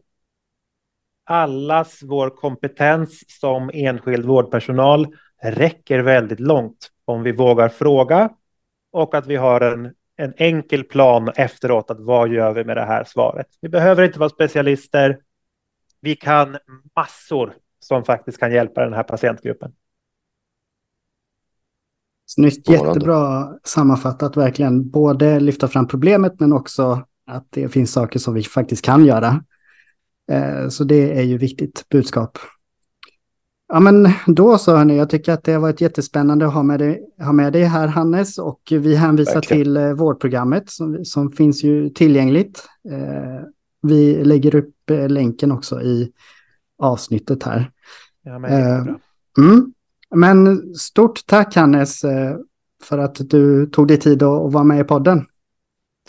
allas 1.23 1.99
vår 2.03 2.29
kompetens 2.29 3.39
som 3.39 3.71
enskild 3.73 4.25
vårdpersonal 4.25 5.07
räcker 5.41 5.99
väldigt 5.99 6.39
långt 6.39 6.91
om 7.05 7.23
vi 7.23 7.31
vågar 7.31 7.69
fråga 7.69 8.29
och 8.91 9.15
att 9.15 9.27
vi 9.27 9.35
har 9.35 9.61
en, 9.61 9.93
en 10.15 10.33
enkel 10.37 10.83
plan 10.83 11.29
efteråt 11.35 11.91
att 11.91 11.99
vad 11.99 12.29
gör 12.29 12.53
vi 12.53 12.63
med 12.63 12.77
det 12.77 12.85
här 12.85 13.03
svaret. 13.03 13.47
Vi 13.61 13.69
behöver 13.69 14.03
inte 14.03 14.19
vara 14.19 14.29
specialister. 14.29 15.19
Vi 16.01 16.15
kan 16.15 16.57
massor 16.95 17.53
som 17.79 18.03
faktiskt 18.03 18.37
kan 18.37 18.51
hjälpa 18.51 18.83
den 18.83 18.93
här 18.93 19.03
patientgruppen. 19.03 19.71
Snyggt, 22.25 22.69
jättebra 22.69 23.53
sammanfattat 23.63 24.37
verkligen. 24.37 24.89
Både 24.89 25.39
lyfta 25.39 25.67
fram 25.67 25.87
problemet 25.87 26.39
men 26.39 26.53
också 26.53 27.05
att 27.25 27.47
det 27.49 27.69
finns 27.69 27.91
saker 27.91 28.19
som 28.19 28.33
vi 28.33 28.43
faktiskt 28.43 28.85
kan 28.85 29.05
göra. 29.05 29.43
Eh, 30.31 30.67
så 30.67 30.83
det 30.83 31.17
är 31.17 31.21
ju 31.21 31.37
viktigt 31.37 31.89
budskap. 31.89 32.37
Ja, 33.73 33.79
men 33.79 34.09
då 34.27 34.57
så 34.57 34.75
hörni, 34.75 34.97
jag 34.97 35.09
tycker 35.09 35.33
att 35.33 35.43
det 35.43 35.53
har 35.53 35.59
varit 35.59 35.81
jättespännande 35.81 36.47
att 36.47 36.53
ha 36.53 36.63
med 36.63 36.79
dig, 36.79 37.01
ha 37.17 37.31
med 37.31 37.53
dig 37.53 37.63
här 37.63 37.87
Hannes 37.87 38.37
och 38.37 38.61
vi 38.71 38.95
hänvisar 38.95 39.33
Verkligen. 39.33 39.63
till 39.63 39.77
eh, 39.77 39.93
vårdprogrammet 39.93 40.69
som, 40.69 41.05
som 41.05 41.31
finns 41.31 41.63
ju 41.63 41.89
tillgängligt. 41.89 42.67
Eh, 42.91 43.45
vi 43.81 44.23
lägger 44.23 44.55
upp 44.55 44.89
eh, 44.89 45.09
länken 45.09 45.51
också 45.51 45.81
i 45.81 46.11
avsnittet 46.77 47.43
här. 47.43 47.71
Ja, 48.23 48.39
men, 48.39 48.51
eh, 48.51 48.95
mm. 49.37 49.73
men 50.15 50.61
stort 50.75 51.25
tack 51.25 51.55
Hannes 51.55 52.03
eh, 52.03 52.37
för 52.83 52.97
att 52.97 53.29
du 53.29 53.65
tog 53.65 53.87
dig 53.87 53.97
tid 53.97 54.23
att 54.23 54.53
vara 54.53 54.63
med 54.63 54.79
i 54.79 54.83
podden. 54.83 55.25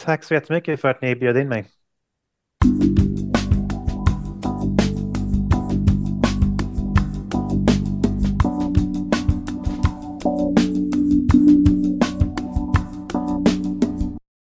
Tack 0.04 0.24
så 0.24 0.34
jättemycket 0.34 0.80
för 0.80 0.88
att 0.88 1.02
ni 1.02 1.16
bjöd 1.16 1.36
in 1.36 1.48
mig. 1.48 1.66